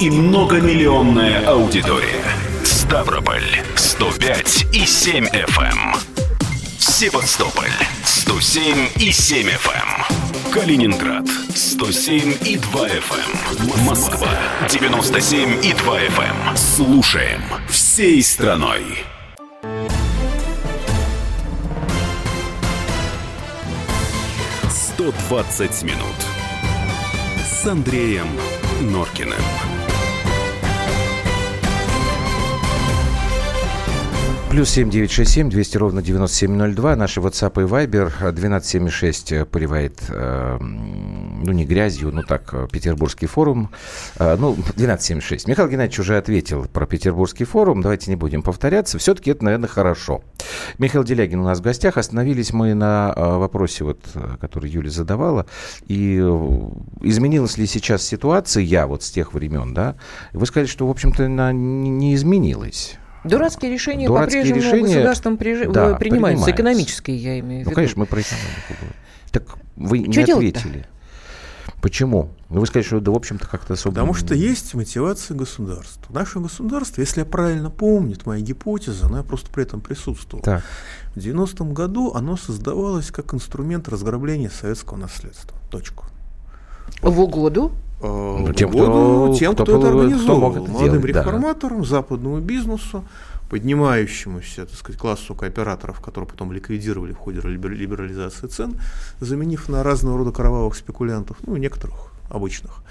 и 0.00 0.10
многомиллионная 0.10 1.46
аудитория. 1.46 2.22
Ставрополь 2.64 3.62
105 3.74 4.66
и 4.72 4.86
7 4.86 5.24
FM. 5.26 5.62
Эм. 5.62 5.94
Севастополь 6.78 7.72
107 8.04 8.88
и 9.00 9.10
7 9.10 9.48
FM. 9.48 9.70
Эм. 9.74 10.52
Калининград 10.52 11.24
107 11.56 12.34
и 12.44 12.58
2 12.58 12.88
FM. 12.88 13.78
Эм. 13.78 13.86
Москва 13.86 14.28
97 14.68 15.64
и 15.64 15.72
2 15.72 16.00
FM. 16.02 16.54
Слушаем 16.54 17.40
всей 17.66 18.22
страной. 18.22 18.82
«120 24.98 25.84
минут» 25.84 25.98
с 27.46 27.66
Андреем 27.66 28.26
Норкиным. 28.82 29.40
Плюс 34.50 34.70
семь 34.70 34.88
девять 34.88 35.10
шесть 35.10 35.32
семь 35.32 35.50
двести 35.50 35.76
ровно 35.76 36.00
девяносто 36.00 36.36
семь 36.36 36.52
ноль 36.52 36.74
два. 36.74 36.96
Наши 36.96 37.20
WhatsApp 37.20 37.62
и 37.62 37.66
Viber 37.66 38.32
двенадцать 38.32 38.70
семь 38.70 38.88
шесть 38.88 39.32
поливает 39.50 39.98
э, 40.08 40.58
ну, 41.46 41.52
не 41.52 41.64
грязью, 41.64 42.10
ну 42.12 42.22
так, 42.22 42.52
э, 42.52 42.68
Петербургский 42.70 43.26
форум. 43.26 43.70
Э, 44.18 44.36
ну, 44.38 44.52
1276. 44.52 45.46
Михаил 45.48 45.68
Геннадьевич 45.68 46.00
уже 46.00 46.16
ответил 46.16 46.66
про 46.66 46.86
Петербургский 46.86 47.44
форум. 47.44 47.82
Давайте 47.82 48.10
не 48.10 48.16
будем 48.16 48.42
повторяться. 48.42 48.98
Все-таки 48.98 49.30
это, 49.30 49.44
наверное, 49.44 49.68
хорошо. 49.68 50.22
Михаил 50.78 51.04
Делягин 51.04 51.40
у 51.40 51.44
нас 51.44 51.60
в 51.60 51.62
гостях. 51.62 51.96
Остановились 51.96 52.52
мы 52.52 52.74
на 52.74 53.12
э, 53.16 53.36
вопросе, 53.36 53.84
вот, 53.84 54.00
который 54.40 54.68
Юля 54.70 54.90
задавала. 54.90 55.46
И 55.86 56.16
изменилась 57.00 57.56
ли 57.56 57.66
сейчас 57.66 58.02
ситуация, 58.02 58.62
я 58.62 58.86
вот 58.86 59.02
с 59.02 59.10
тех 59.10 59.32
времен, 59.32 59.72
да? 59.72 59.94
Вы 60.32 60.46
сказали, 60.46 60.66
что, 60.66 60.86
в 60.86 60.90
общем-то, 60.90 61.26
она 61.26 61.52
не 61.52 62.14
изменилась. 62.14 62.98
Дурацкие 63.24 63.72
решения 63.72 64.08
по-прежнему 64.08 64.56
решения, 64.56 64.82
государством 64.82 65.36
при... 65.36 65.66
да, 65.66 65.94
принимаются, 65.94 66.50
экономические, 66.50 67.16
я 67.16 67.38
имею 67.40 67.58
в 67.58 67.60
виду. 67.60 67.70
Ну, 67.70 67.74
конечно, 67.74 68.00
мы 68.00 68.06
про 68.06 68.20
экономику 68.20 68.94
Так 69.32 69.42
вы 69.76 70.10
Что 70.10 70.22
не 70.22 70.32
ответили. 70.32 70.86
Почему? 71.80 72.30
Ну, 72.48 72.60
вы 72.60 72.66
сказали, 72.66 72.86
что 72.86 73.00
да, 73.00 73.10
в 73.10 73.16
общем-то, 73.16 73.46
как-то 73.46 73.74
особо... 73.74 73.94
Потому 73.94 74.14
что 74.14 74.34
есть 74.34 74.74
мотивация 74.74 75.36
государства. 75.36 76.12
Наше 76.12 76.40
государство, 76.40 77.00
если 77.00 77.20
я 77.20 77.26
правильно 77.26 77.70
помню, 77.70 78.14
это 78.14 78.22
моя 78.28 78.40
гипотеза, 78.40 79.08
но 79.08 79.18
я 79.18 79.22
просто 79.22 79.50
при 79.50 79.64
этом 79.64 79.80
присутствовал. 79.80 80.42
Так. 80.42 80.62
В 81.14 81.18
90-м 81.18 81.74
году 81.74 82.12
оно 82.14 82.36
создавалось 82.36 83.10
как 83.10 83.34
инструмент 83.34 83.88
разграбления 83.88 84.50
советского 84.50 84.96
наследства. 84.96 85.58
Точку. 85.70 86.04
В 87.02 87.20
угоду? 87.20 87.72
Э, 88.00 88.06
ну, 88.06 88.52
тем, 88.52 88.70
кто, 88.70 89.34
тем, 89.38 89.54
кто, 89.54 89.64
кто 89.64 89.78
это 89.78 89.88
организовал. 89.88 90.50
Кто 90.50 90.60
молодым 90.60 90.78
делать, 90.78 91.04
реформаторам, 91.04 91.80
да. 91.82 91.88
западному 91.88 92.40
бизнесу, 92.40 93.04
поднимающемуся, 93.48 94.66
так 94.66 94.74
сказать, 94.76 95.00
классу 95.00 95.34
кооператоров, 95.34 96.00
которые 96.00 96.28
потом 96.28 96.52
ликвидировали 96.52 97.12
в 97.12 97.18
ходе 97.18 97.40
либерализации 97.40 98.46
цен, 98.46 98.80
заменив 99.20 99.68
на 99.68 99.82
разного 99.82 100.18
рода 100.18 100.32
кровавых 100.32 100.74
спекулянтов, 100.74 101.36
ну, 101.46 101.56
некоторых 101.56 102.12
обычных. 102.28 102.82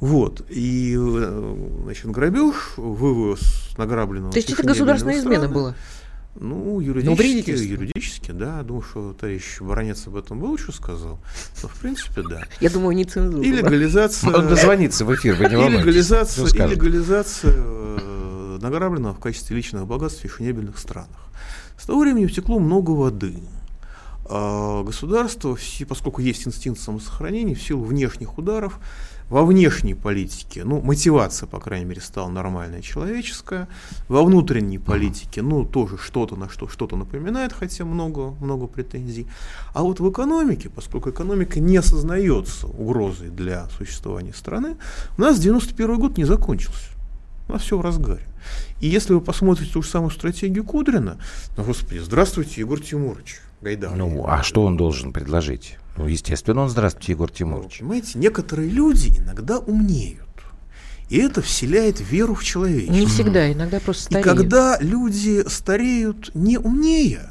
Вот. 0.00 0.42
И, 0.48 0.96
э, 0.98 1.80
значит, 1.84 2.06
грабеж, 2.06 2.54
вывоз 2.76 3.40
награбленного... 3.76 4.32
То 4.32 4.38
есть 4.38 4.50
это 4.50 4.62
государственная 4.62 5.18
измена 5.18 5.48
была? 5.48 5.74
Ну, 6.36 6.80
юридически, 6.80 7.50
юридически, 7.50 8.30
да. 8.30 8.62
Думаю, 8.62 8.82
что 8.82 9.12
товарищ 9.12 9.60
Баранец 9.60 10.06
об 10.06 10.16
этом 10.16 10.38
бы 10.38 10.46
лучше 10.46 10.72
сказал. 10.72 11.18
Но, 11.62 11.68
в 11.68 11.74
принципе, 11.80 12.22
да. 12.22 12.44
Я 12.60 12.70
думаю, 12.70 12.96
не 12.96 13.04
цензура. 13.04 13.44
И 13.44 13.50
легализация... 13.50 14.32
Он 14.32 14.48
дозвонится 14.48 15.04
в 15.04 15.14
эфир, 15.14 15.34
вы 15.34 15.46
не. 15.46 15.66
И 15.66 15.68
легализация, 15.68 16.46
и 16.46 16.70
легализация 16.70 17.52
э, 17.56 18.58
награбленного 18.60 19.14
в 19.14 19.18
качестве 19.18 19.56
личных 19.56 19.86
богатств 19.86 20.20
в 20.20 20.22
фешенебельных 20.22 20.78
странах. 20.78 21.30
С 21.76 21.86
того 21.86 22.00
времени 22.00 22.26
утекло 22.26 22.58
много 22.58 22.90
воды. 22.90 23.34
А 24.26 24.84
государство, 24.84 25.58
поскольку 25.88 26.20
есть 26.20 26.46
инстинкт 26.46 26.80
самосохранения, 26.80 27.56
в 27.56 27.62
силу 27.62 27.82
внешних 27.82 28.38
ударов, 28.38 28.78
во 29.30 29.44
внешней 29.44 29.94
политике, 29.94 30.64
ну, 30.64 30.82
мотивация, 30.82 31.46
по 31.46 31.60
крайней 31.60 31.86
мере, 31.86 32.00
стала 32.00 32.28
нормальная, 32.28 32.82
человеческая. 32.82 33.68
Во 34.08 34.24
внутренней 34.24 34.78
политике, 34.78 35.40
ну, 35.40 35.64
тоже 35.64 35.96
что-то 35.96 36.34
на 36.34 36.48
что 36.48 36.66
что-то 36.68 36.96
напоминает, 36.96 37.52
хотя 37.52 37.84
много, 37.84 38.32
много 38.40 38.66
претензий. 38.66 39.28
А 39.72 39.82
вот 39.82 40.00
в 40.00 40.10
экономике, 40.10 40.68
поскольку 40.68 41.10
экономика 41.10 41.60
не 41.60 41.76
осознается 41.76 42.66
угрозой 42.66 43.28
для 43.28 43.68
существования 43.70 44.34
страны, 44.34 44.76
у 45.16 45.20
нас 45.20 45.38
91 45.38 45.98
год 45.98 46.18
не 46.18 46.24
закончился. 46.24 46.90
У 47.48 47.52
нас 47.52 47.62
все 47.62 47.78
в 47.78 47.80
разгаре. 47.80 48.26
И 48.80 48.88
если 48.88 49.12
вы 49.12 49.20
посмотрите 49.20 49.72
ту 49.72 49.82
же 49.82 49.88
самую 49.88 50.10
стратегию 50.10 50.64
Кудрина, 50.64 51.18
ну, 51.56 51.64
господи, 51.64 51.98
здравствуйте, 51.98 52.60
Егор 52.60 52.80
Тимурович. 52.80 53.40
Гайдар. 53.60 53.94
Ну, 53.94 54.24
а 54.26 54.42
что 54.42 54.64
он 54.64 54.76
должен 54.76 55.12
предложить? 55.12 55.76
Ну, 55.96 56.06
естественно, 56.06 56.62
он 56.62 56.70
здравствуйте, 56.70 57.12
Егор 57.12 57.30
Тимурович. 57.30 57.80
Ну, 57.80 57.88
понимаете, 57.88 58.18
некоторые 58.18 58.70
люди 58.70 59.12
иногда 59.18 59.58
умнеют. 59.58 60.26
И 61.10 61.18
это 61.18 61.42
вселяет 61.42 62.00
веру 62.00 62.34
в 62.34 62.44
человечество. 62.44 62.94
Не 62.94 63.06
всегда, 63.06 63.52
иногда 63.52 63.80
просто 63.80 64.04
стареют. 64.04 64.26
И 64.26 64.30
когда 64.30 64.78
люди 64.80 65.46
стареют 65.48 66.30
не 66.34 66.56
умнее, 66.56 67.28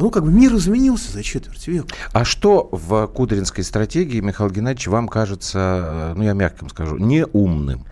ну, 0.00 0.10
как 0.10 0.24
бы 0.24 0.32
мир 0.32 0.54
изменился 0.54 1.12
за 1.12 1.22
четверть 1.22 1.66
века. 1.68 1.94
А 2.12 2.24
что 2.24 2.68
в 2.72 3.06
кудринской 3.08 3.62
стратегии, 3.64 4.20
Михаил 4.20 4.50
Геннадьевич, 4.50 4.88
вам 4.88 5.08
кажется, 5.08 6.12
э, 6.12 6.14
ну, 6.16 6.22
я 6.22 6.32
мягко 6.32 6.68
скажу, 6.68 6.96
неумным? 6.96 7.84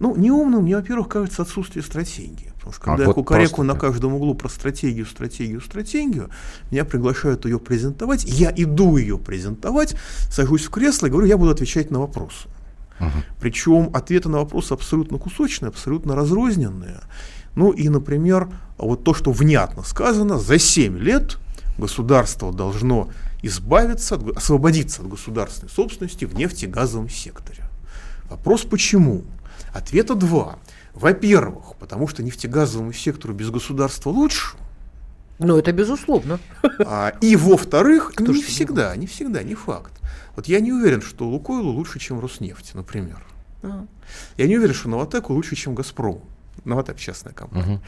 Ну, 0.00 0.16
неумным 0.16 0.62
мне, 0.62 0.76
во-первых, 0.76 1.08
кажется 1.08 1.42
отсутствие 1.42 1.82
стратегии. 1.82 2.52
Потому 2.56 2.72
что 2.72 2.82
когда 2.82 2.96
а 2.96 3.00
я 3.00 3.06
вот 3.06 3.14
кукареку 3.14 3.62
на 3.62 3.74
каждом 3.74 4.14
углу 4.14 4.34
про 4.34 4.48
стратегию, 4.48 5.06
стратегию, 5.06 5.60
стратегию, 5.60 6.30
меня 6.70 6.84
приглашают 6.84 7.44
ее 7.44 7.58
презентовать, 7.58 8.24
я 8.24 8.52
иду 8.56 8.96
ее 8.96 9.18
презентовать, 9.18 9.94
сажусь 10.30 10.64
в 10.64 10.70
кресло 10.70 11.06
и 11.06 11.10
говорю, 11.10 11.28
я 11.28 11.36
буду 11.36 11.50
отвечать 11.50 11.90
на 11.90 12.00
вопросы. 12.00 12.48
Угу. 12.98 13.10
Причем 13.40 13.90
ответы 13.92 14.28
на 14.28 14.38
вопросы 14.38 14.72
абсолютно 14.72 15.18
кусочные, 15.18 15.68
абсолютно 15.68 16.16
разрозненные. 16.16 17.00
Ну 17.54 17.70
и, 17.70 17.88
например, 17.88 18.48
вот 18.78 19.04
то, 19.04 19.14
что 19.14 19.32
внятно 19.32 19.82
сказано, 19.82 20.38
за 20.38 20.58
7 20.58 20.98
лет 20.98 21.38
государство 21.78 22.52
должно 22.52 23.10
избавиться, 23.42 24.20
освободиться 24.34 25.02
от 25.02 25.08
государственной 25.08 25.70
собственности 25.70 26.24
в 26.24 26.34
нефтегазовом 26.34 27.08
секторе. 27.08 27.64
Вопрос 28.28 28.62
почему? 28.62 29.22
Ответа 29.72 30.14
два. 30.14 30.58
Во-первых, 30.94 31.76
потому 31.78 32.08
что 32.08 32.22
нефтегазовому 32.22 32.92
сектору 32.92 33.34
без 33.34 33.50
государства 33.50 34.10
лучше. 34.10 34.56
Ну, 35.38 35.58
это 35.58 35.72
безусловно. 35.72 36.38
А, 36.80 37.12
и 37.20 37.36
во-вторых, 37.36 38.12
не 38.18 38.42
всегда, 38.42 38.96
не 38.96 39.06
всегда, 39.06 39.42
не 39.42 39.54
факт. 39.54 39.92
Вот 40.34 40.46
я 40.46 40.60
не 40.60 40.72
уверен, 40.72 41.02
что 41.02 41.28
Лукойлу 41.28 41.70
лучше, 41.72 41.98
чем 41.98 42.20
Роснефть, 42.20 42.74
например. 42.74 43.22
А. 43.62 43.86
Я 44.36 44.46
не 44.46 44.56
уверен, 44.56 44.74
что 44.74 44.88
Новотеку 44.88 45.34
лучше, 45.34 45.56
чем 45.56 45.74
Газпром. 45.74 46.20
Новотек 46.64 46.96
частная 46.96 47.32
компания. 47.32 47.76
Угу. 47.76 47.82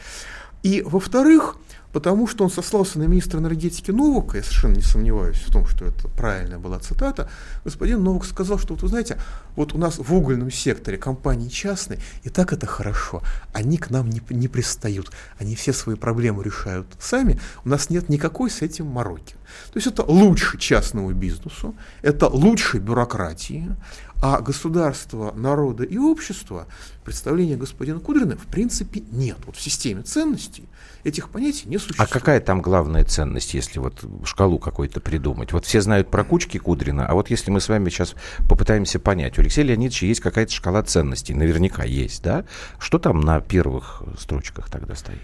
И 0.63 0.81
во-вторых, 0.81 1.57
потому 1.91 2.27
что 2.27 2.43
он 2.43 2.49
сослался 2.49 2.99
на 2.99 3.03
министра 3.03 3.39
энергетики 3.39 3.91
Новака, 3.91 4.37
я 4.37 4.43
совершенно 4.43 4.75
не 4.75 4.81
сомневаюсь 4.81 5.37
в 5.37 5.51
том, 5.51 5.65
что 5.65 5.85
это 5.85 6.07
правильная 6.07 6.59
была 6.59 6.79
цитата, 6.79 7.29
господин 7.63 8.03
Новак 8.03 8.25
сказал, 8.25 8.59
что 8.59 8.73
вот 8.73 8.83
вы 8.83 8.89
знаете, 8.89 9.17
вот 9.55 9.73
у 9.73 9.77
нас 9.77 9.97
в 9.97 10.13
угольном 10.13 10.51
секторе 10.51 10.97
компании 10.97 11.49
частные, 11.49 11.99
и 12.23 12.29
так 12.29 12.53
это 12.53 12.65
хорошо, 12.65 13.23
они 13.53 13.77
к 13.77 13.89
нам 13.89 14.09
не, 14.09 14.21
не 14.29 14.47
пристают, 14.47 15.11
они 15.37 15.55
все 15.55 15.73
свои 15.73 15.95
проблемы 15.95 16.43
решают 16.43 16.87
сами, 16.99 17.39
у 17.65 17.69
нас 17.69 17.89
нет 17.89 18.09
никакой 18.09 18.49
с 18.49 18.61
этим 18.61 18.87
мороки. 18.87 19.35
То 19.71 19.77
есть 19.77 19.87
это 19.87 20.03
лучше 20.03 20.57
частному 20.57 21.11
бизнесу, 21.11 21.75
это 22.01 22.27
лучше 22.27 22.77
бюрократии, 22.77 23.75
а 24.21 24.41
государства, 24.41 25.31
народа 25.33 25.83
и 25.83 25.97
общества, 25.97 26.67
представления 27.03 27.55
господина 27.55 27.99
Кудрина, 27.99 28.35
в 28.35 28.47
принципе, 28.47 29.01
нет. 29.11 29.37
Вот 29.45 29.55
в 29.55 29.61
системе 29.61 30.01
ценностей 30.01 30.67
этих 31.03 31.29
понятий 31.29 31.67
не 31.67 31.77
а 31.77 31.79
существует. 31.79 32.09
А 32.09 32.13
какая 32.13 32.39
там 32.39 32.61
главная 32.61 33.03
ценность, 33.03 33.53
если 33.53 33.79
вот 33.79 34.03
шкалу 34.23 34.59
какой-то 34.59 34.99
придумать? 34.99 35.53
Вот 35.53 35.65
все 35.65 35.81
знают 35.81 36.09
про 36.09 36.23
кучки 36.23 36.57
Кудрина, 36.57 37.05
а 37.05 37.13
вот 37.13 37.29
если 37.29 37.51
мы 37.51 37.61
с 37.61 37.69
вами 37.69 37.89
сейчас 37.89 38.15
попытаемся 38.49 38.99
понять, 38.99 39.37
у 39.37 39.41
Алексея 39.41 39.65
Леонидовича 39.65 40.05
есть 40.05 40.21
какая-то 40.21 40.51
шкала 40.51 40.83
ценностей, 40.83 41.33
наверняка 41.33 41.83
есть, 41.83 42.23
да? 42.23 42.45
Что 42.79 42.99
там 42.99 43.21
на 43.21 43.41
первых 43.41 44.03
строчках 44.19 44.69
тогда 44.69 44.95
стоит? 44.95 45.19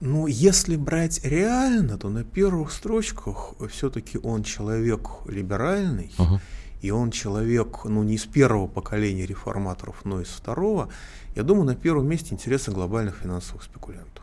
Ну, 0.00 0.26
если 0.26 0.76
брать 0.76 1.24
реально, 1.24 1.96
то 1.96 2.10
на 2.10 2.24
первых 2.24 2.72
строчках 2.72 3.54
все-таки 3.70 4.18
он 4.18 4.42
человек 4.42 5.08
либеральный, 5.26 6.12
uh-huh 6.18 6.40
и 6.84 6.90
он 6.90 7.10
человек, 7.10 7.84
ну, 7.84 8.02
не 8.02 8.16
из 8.16 8.26
первого 8.26 8.66
поколения 8.66 9.24
реформаторов, 9.24 10.04
но 10.04 10.20
из 10.20 10.28
второго, 10.28 10.90
я 11.34 11.42
думаю, 11.42 11.64
на 11.64 11.74
первом 11.74 12.06
месте 12.06 12.34
интересы 12.34 12.72
глобальных 12.72 13.16
финансовых 13.16 13.62
спекулянтов. 13.62 14.13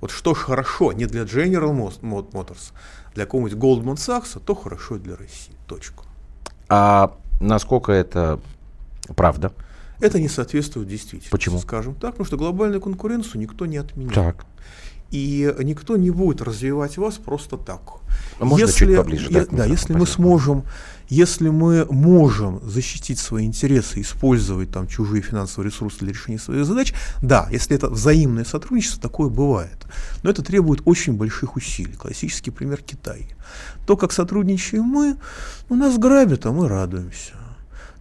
Вот 0.00 0.10
что 0.10 0.34
хорошо 0.34 0.92
не 0.92 1.06
для 1.06 1.22
General 1.22 1.72
Motors, 2.02 2.72
для 3.14 3.24
какого-нибудь 3.24 3.58
Goldman 3.58 3.96
Sachs, 3.96 4.40
то 4.44 4.54
хорошо 4.54 4.98
для 4.98 5.16
России. 5.16 5.54
Точку. 5.66 6.04
А 6.68 7.16
насколько 7.40 7.92
это 7.92 8.40
правда? 9.16 9.52
Это 10.00 10.20
не 10.20 10.28
соответствует 10.28 10.86
действительности. 10.88 11.30
Почему? 11.30 11.58
Скажем 11.58 11.94
так, 11.94 12.12
потому 12.12 12.26
что 12.26 12.36
глобальную 12.36 12.80
конкуренцию 12.80 13.40
никто 13.40 13.66
не 13.66 13.78
отменял. 13.78 14.14
Так. 14.14 14.46
И 15.10 15.52
никто 15.60 15.96
не 15.96 16.10
будет 16.10 16.42
развивать 16.42 16.98
вас 16.98 17.14
просто 17.14 17.56
так. 17.56 17.80
Можно 18.38 18.66
если, 18.66 18.86
чуть 18.86 18.96
поближе? 18.96 19.28
Я, 19.30 19.46
да, 19.46 19.64
если 19.64 19.94
мы 19.94 20.06
сможем, 20.06 20.64
если 21.08 21.48
мы 21.48 21.86
можем 21.86 22.60
защитить 22.62 23.18
свои 23.18 23.46
интересы, 23.46 24.00
использовать 24.00 24.70
там 24.70 24.86
чужие 24.86 25.22
финансовые 25.22 25.70
ресурсы 25.70 26.00
для 26.00 26.10
решения 26.10 26.38
своих 26.38 26.64
задач, 26.64 26.92
да, 27.22 27.48
если 27.50 27.76
это 27.76 27.88
взаимное 27.88 28.44
сотрудничество, 28.44 29.00
такое 29.00 29.28
бывает. 29.28 29.86
Но 30.22 30.30
это 30.30 30.42
требует 30.42 30.82
очень 30.84 31.14
больших 31.14 31.56
усилий. 31.56 31.94
Классический 31.94 32.50
пример 32.50 32.82
Китай. 32.82 33.28
То, 33.86 33.96
как 33.96 34.12
сотрудничаем 34.12 34.84
мы, 34.84 35.16
у 35.68 35.74
нас 35.74 35.98
грабят, 35.98 36.46
а 36.46 36.52
мы 36.52 36.68
радуемся. 36.68 37.34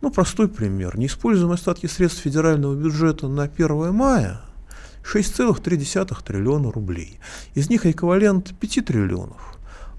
Ну, 0.02 0.12
простой 0.12 0.48
пример. 0.48 0.98
Не 0.98 1.08
используем 1.08 1.52
остатки 1.52 1.88
средств 1.88 2.22
федерального 2.22 2.76
бюджета 2.76 3.28
на 3.28 3.44
1 3.44 3.94
мая– 3.94 4.42
6,3 5.14 6.24
триллиона 6.24 6.72
рублей. 6.72 7.20
Из 7.56 7.70
них 7.70 7.86
эквивалент 7.86 8.54
5 8.60 8.86
триллионов 8.86 9.57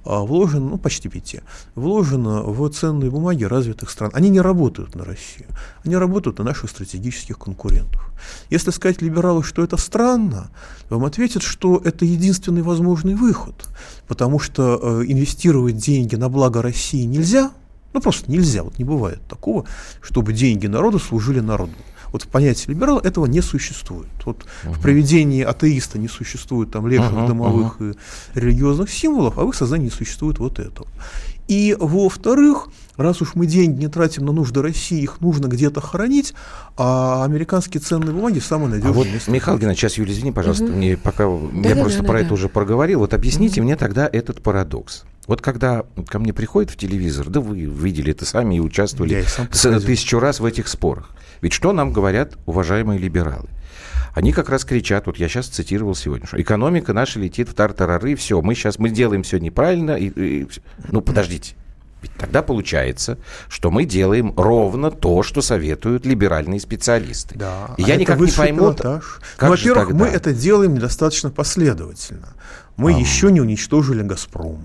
вложено, 0.08 0.70
ну 0.70 0.78
почти 0.78 1.08
5, 1.08 1.36
вложено 1.74 2.42
в 2.42 2.68
ценные 2.70 3.10
бумаги 3.10 3.44
развитых 3.44 3.90
стран. 3.90 4.10
Они 4.14 4.30
не 4.30 4.40
работают 4.40 4.94
на 4.94 5.04
Россию, 5.04 5.48
они 5.84 5.96
работают 5.96 6.38
на 6.38 6.44
наших 6.44 6.70
стратегических 6.70 7.38
конкурентов. 7.38 8.10
Если 8.50 8.70
сказать 8.70 9.02
либералу, 9.02 9.42
что 9.42 9.62
это 9.62 9.76
странно, 9.76 10.50
вам 10.88 11.04
ответят, 11.04 11.42
что 11.42 11.80
это 11.84 12.04
единственный 12.04 12.62
возможный 12.62 13.14
выход, 13.14 13.68
потому 14.06 14.38
что 14.38 14.80
э, 14.80 15.04
инвестировать 15.06 15.76
деньги 15.76 16.16
на 16.16 16.28
благо 16.28 16.62
России 16.62 17.04
нельзя, 17.04 17.52
ну 17.92 18.00
просто 18.00 18.30
нельзя, 18.30 18.62
вот 18.62 18.78
не 18.78 18.84
бывает 18.84 19.20
такого, 19.28 19.64
чтобы 20.00 20.32
деньги 20.32 20.66
народа 20.66 20.98
служили 20.98 21.40
народу. 21.40 21.72
Вот 22.12 22.22
в 22.22 22.28
понятии 22.28 22.70
либерала 22.70 23.00
этого 23.00 23.26
не 23.26 23.40
существует. 23.40 24.08
Вот 24.24 24.38
uh-huh. 24.38 24.72
в 24.72 24.80
проведении 24.80 25.42
атеиста 25.42 25.98
не 25.98 26.08
существует 26.08 26.70
там 26.70 26.86
левых, 26.86 27.12
uh-huh, 27.12 27.26
домовых 27.26 27.80
uh-huh. 27.80 27.96
и 28.34 28.40
религиозных 28.40 28.90
символов, 28.90 29.38
а 29.38 29.44
в 29.44 29.48
их 29.50 29.54
сознании 29.54 29.86
не 29.86 29.90
существует 29.90 30.38
вот 30.38 30.58
этого. 30.58 30.88
И 31.48 31.74
во-вторых, 31.80 32.68
раз 32.98 33.22
уж 33.22 33.34
мы 33.34 33.46
деньги 33.46 33.80
не 33.80 33.88
тратим 33.88 34.26
на 34.26 34.32
нужды 34.32 34.60
России, 34.60 35.00
их 35.00 35.22
нужно 35.22 35.46
где-то 35.46 35.80
хранить, 35.80 36.34
а 36.76 37.24
американские 37.24 37.80
ценные 37.80 38.12
бумаги 38.12 38.38
самые 38.38 38.68
надежные. 38.68 38.92
А 38.92 38.94
вот, 38.94 39.06
место. 39.06 39.30
Михаил 39.30 39.56
Геннадьевич, 39.56 39.80
сейчас, 39.80 39.98
Юля, 39.98 40.12
извини, 40.12 40.30
пожалуйста, 40.30 40.64
угу. 40.64 40.72
мне 40.72 40.98
пока 40.98 41.24
да, 41.26 41.68
я 41.70 41.74
да, 41.74 41.80
просто 41.80 42.02
да, 42.02 42.06
про 42.06 42.12
да, 42.14 42.20
это 42.20 42.28
да. 42.28 42.34
уже 42.34 42.48
проговорил. 42.50 42.98
Вот 43.00 43.14
объясните 43.14 43.60
угу. 43.60 43.66
мне 43.66 43.76
тогда 43.76 44.08
этот 44.12 44.42
парадокс. 44.42 45.04
Вот 45.26 45.40
когда 45.40 45.84
ко 46.06 46.18
мне 46.18 46.34
приходит 46.34 46.70
в 46.70 46.76
телевизор, 46.76 47.28
да 47.28 47.40
вы 47.40 47.60
видели 47.60 48.12
это 48.12 48.26
сами 48.26 48.56
и 48.56 48.60
участвовали 48.60 49.24
тысячу 49.84 50.18
раз 50.20 50.40
в 50.40 50.44
этих 50.44 50.68
спорах. 50.68 51.10
Ведь 51.40 51.52
что 51.52 51.72
нам 51.72 51.92
говорят 51.92 52.36
уважаемые 52.46 52.98
либералы? 52.98 53.48
Они 54.14 54.32
как 54.32 54.48
раз 54.48 54.64
кричат, 54.64 55.06
вот 55.06 55.18
я 55.18 55.28
сейчас 55.28 55.46
цитировал 55.46 55.94
сегодня, 55.94 56.26
что 56.26 56.40
экономика 56.40 56.92
наша 56.92 57.20
летит 57.20 57.48
в 57.48 57.54
тартарары, 57.54 58.16
все, 58.16 58.40
мы 58.42 58.54
сейчас, 58.54 58.78
мы 58.78 58.90
делаем 58.90 59.22
все 59.22 59.38
неправильно. 59.38 59.92
И, 59.92 60.08
и, 60.08 60.48
ну, 60.90 61.00
подождите. 61.00 61.54
Ведь 62.00 62.12
тогда 62.14 62.42
получается, 62.42 63.18
что 63.48 63.70
мы 63.70 63.84
делаем 63.84 64.32
ровно 64.36 64.90
то, 64.90 65.22
что 65.24 65.42
советуют 65.42 66.06
либеральные 66.06 66.60
специалисты. 66.60 67.36
Да, 67.36 67.70
и 67.76 67.82
а 67.82 67.86
я 67.88 67.96
никак 67.96 68.20
не 68.20 68.30
пойму. 68.30 68.72
Как 68.74 69.22
ну, 69.40 69.48
во-первых, 69.48 69.90
мы 69.92 70.06
это 70.06 70.32
делаем 70.32 70.74
недостаточно 70.74 71.30
последовательно. 71.30 72.28
Мы 72.76 72.94
а. 72.94 72.98
еще 72.98 73.32
не 73.32 73.40
уничтожили 73.40 74.02
Газпром. 74.02 74.62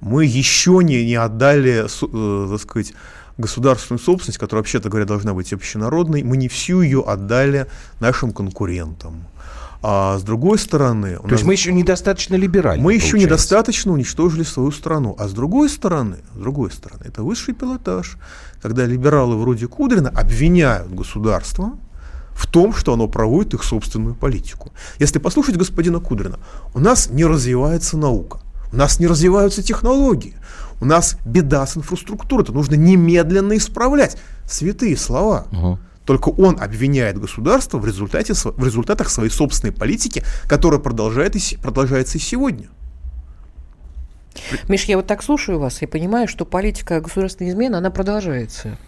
Мы 0.00 0.24
еще 0.24 0.80
не, 0.82 1.04
не 1.04 1.16
отдали, 1.16 1.84
э, 1.86 2.48
так 2.50 2.60
сказать, 2.60 2.92
государственную 3.38 4.00
собственность, 4.00 4.38
которая, 4.38 4.62
вообще-то 4.62 4.88
говоря, 4.88 5.06
должна 5.06 5.34
быть 5.34 5.52
общенародной, 5.52 6.22
мы 6.22 6.36
не 6.36 6.48
всю 6.48 6.80
ее 6.80 7.02
отдали 7.02 7.66
нашим 8.00 8.32
конкурентам. 8.32 9.26
А 9.82 10.18
с 10.18 10.22
другой 10.22 10.58
стороны... 10.58 11.18
То 11.18 11.32
есть 11.32 11.44
мы 11.44 11.52
еще 11.52 11.72
недостаточно 11.72 12.34
либеральны, 12.34 12.82
Мы 12.82 12.92
получается. 12.92 13.16
еще 13.16 13.24
недостаточно 13.24 13.92
уничтожили 13.92 14.42
свою 14.42 14.72
страну. 14.72 15.14
А 15.18 15.28
с 15.28 15.32
другой 15.32 15.68
стороны, 15.68 16.16
с 16.34 16.38
другой 16.38 16.70
стороны, 16.70 17.02
это 17.04 17.22
высший 17.22 17.54
пилотаж, 17.54 18.16
когда 18.60 18.84
либералы 18.84 19.36
вроде 19.36 19.68
Кудрина 19.68 20.08
обвиняют 20.08 20.92
государство 20.92 21.78
в 22.32 22.46
том, 22.46 22.74
что 22.74 22.94
оно 22.94 23.06
проводит 23.06 23.54
их 23.54 23.62
собственную 23.62 24.14
политику. 24.14 24.72
Если 24.98 25.18
послушать 25.18 25.56
господина 25.56 26.00
Кудрина, 26.00 26.38
у 26.74 26.80
нас 26.80 27.08
не 27.10 27.24
развивается 27.24 27.96
наука, 27.96 28.40
у 28.72 28.76
нас 28.76 28.98
не 28.98 29.06
развиваются 29.06 29.62
технологии, 29.62 30.34
у 30.80 30.84
нас 30.84 31.18
беда 31.24 31.66
с 31.66 31.76
инфраструктурой, 31.76 32.44
это 32.44 32.52
нужно 32.52 32.74
немедленно 32.74 33.56
исправлять. 33.56 34.16
Святые 34.44 34.96
слова. 34.96 35.46
Угу. 35.52 35.78
Только 36.04 36.28
он 36.28 36.60
обвиняет 36.60 37.18
государство 37.18 37.78
в, 37.78 37.86
результате, 37.86 38.34
в 38.34 38.64
результатах 38.64 39.10
своей 39.10 39.30
собственной 39.30 39.72
политики, 39.72 40.22
которая 40.48 40.78
продолжает 40.78 41.34
и, 41.34 41.56
продолжается 41.56 42.18
и 42.18 42.20
сегодня. 42.20 42.68
Миш, 44.68 44.84
я 44.84 44.96
вот 44.96 45.06
так 45.06 45.22
слушаю 45.22 45.58
вас 45.58 45.82
и 45.82 45.86
понимаю, 45.86 46.28
что 46.28 46.44
политика 46.44 47.00
государственной 47.00 47.50
измены, 47.50 47.76
она 47.76 47.90
продолжается. 47.90 48.78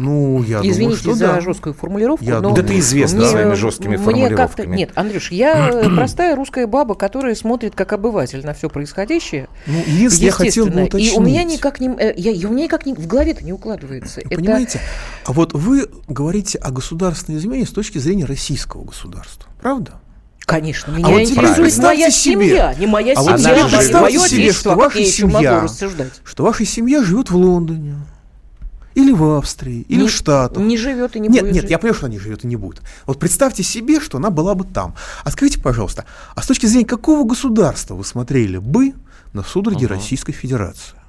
Ну, 0.00 0.42
я 0.42 0.60
Извините 0.60 0.80
думаю, 0.80 0.96
что 0.96 1.14
за 1.14 1.26
да. 1.26 1.40
жесткую 1.42 1.74
формулировку. 1.74 2.24
Я 2.24 2.40
но 2.40 2.54
да 2.54 2.62
ты 2.62 2.78
известна 2.78 3.20
мне, 3.20 3.28
своими 3.28 3.52
жесткими 3.52 3.96
мне 3.96 3.98
формулировками. 3.98 4.66
Как 4.66 4.76
нет, 4.76 4.92
Андрюш, 4.94 5.30
я 5.30 5.68
простая 5.94 6.34
русская 6.36 6.66
баба, 6.66 6.94
которая 6.94 7.34
смотрит 7.34 7.74
как 7.74 7.92
обыватель 7.92 8.44
на 8.44 8.54
все 8.54 8.70
происходящее. 8.70 9.48
Ну, 9.66 9.74
если 9.86 10.24
я 10.24 10.32
хотел 10.32 10.68
бы 10.68 10.84
уточнить. 10.84 11.12
И 11.12 11.18
у 11.18 11.20
меня 11.20 11.44
никак 11.44 11.80
не, 11.80 11.88
э, 11.88 12.14
я, 12.16 12.48
у 12.48 12.52
меня 12.52 12.64
никак 12.64 12.86
не, 12.86 12.94
в 12.94 13.06
голове-то 13.06 13.44
не 13.44 13.52
укладывается. 13.52 14.22
Это... 14.22 14.36
Понимаете? 14.36 14.80
А 15.26 15.32
вот 15.32 15.52
вы 15.52 15.90
говорите 16.08 16.56
о 16.56 16.70
государственной 16.70 17.38
измене 17.38 17.66
с 17.66 17.70
точки 17.70 17.98
зрения 17.98 18.24
российского 18.24 18.84
государства. 18.84 19.50
Правда? 19.60 20.00
Конечно, 20.46 20.92
меня 20.92 21.06
а 21.06 21.10
вот 21.10 21.20
интересует 21.20 21.78
моя 21.78 22.10
себе, 22.10 22.48
семья, 22.48 22.74
не 22.78 22.86
моя 22.86 23.12
а 23.12 23.22
семья, 23.22 23.68
вот 23.68 23.94
а 23.94 24.00
мое 24.00 24.18
себе, 24.26 24.52
что 24.52 24.74
ваша 24.74 25.04
семья, 25.04 25.68
что 26.24 26.42
ваша 26.42 26.64
семья 26.64 27.04
живет 27.04 27.30
в 27.30 27.36
Лондоне, 27.36 27.96
или 28.94 29.12
в 29.12 29.38
Австрии, 29.38 29.84
или 29.88 30.02
не, 30.02 30.08
в 30.08 30.10
Штатах. 30.10 30.62
Не 30.62 30.76
живет 30.76 31.16
и 31.16 31.20
не 31.20 31.28
нет, 31.28 31.42
будет. 31.42 31.54
Нет, 31.54 31.62
жить. 31.62 31.70
я 31.70 31.78
понимаю, 31.78 31.94
что 31.94 32.06
она 32.06 32.14
не 32.14 32.20
живет 32.20 32.44
и 32.44 32.46
не 32.46 32.56
будет. 32.56 32.82
Вот 33.06 33.18
представьте 33.18 33.62
себе, 33.62 34.00
что 34.00 34.18
она 34.18 34.30
была 34.30 34.54
бы 34.54 34.64
там. 34.64 34.94
А 35.24 35.30
скажите, 35.30 35.60
пожалуйста, 35.60 36.04
а 36.34 36.42
с 36.42 36.46
точки 36.46 36.66
зрения 36.66 36.86
какого 36.86 37.26
государства 37.26 37.94
вы 37.94 38.04
смотрели 38.04 38.58
бы 38.58 38.94
на 39.32 39.42
судороги 39.42 39.84
uh-huh. 39.84 39.88
Российской 39.88 40.32
Федерации? 40.32 40.99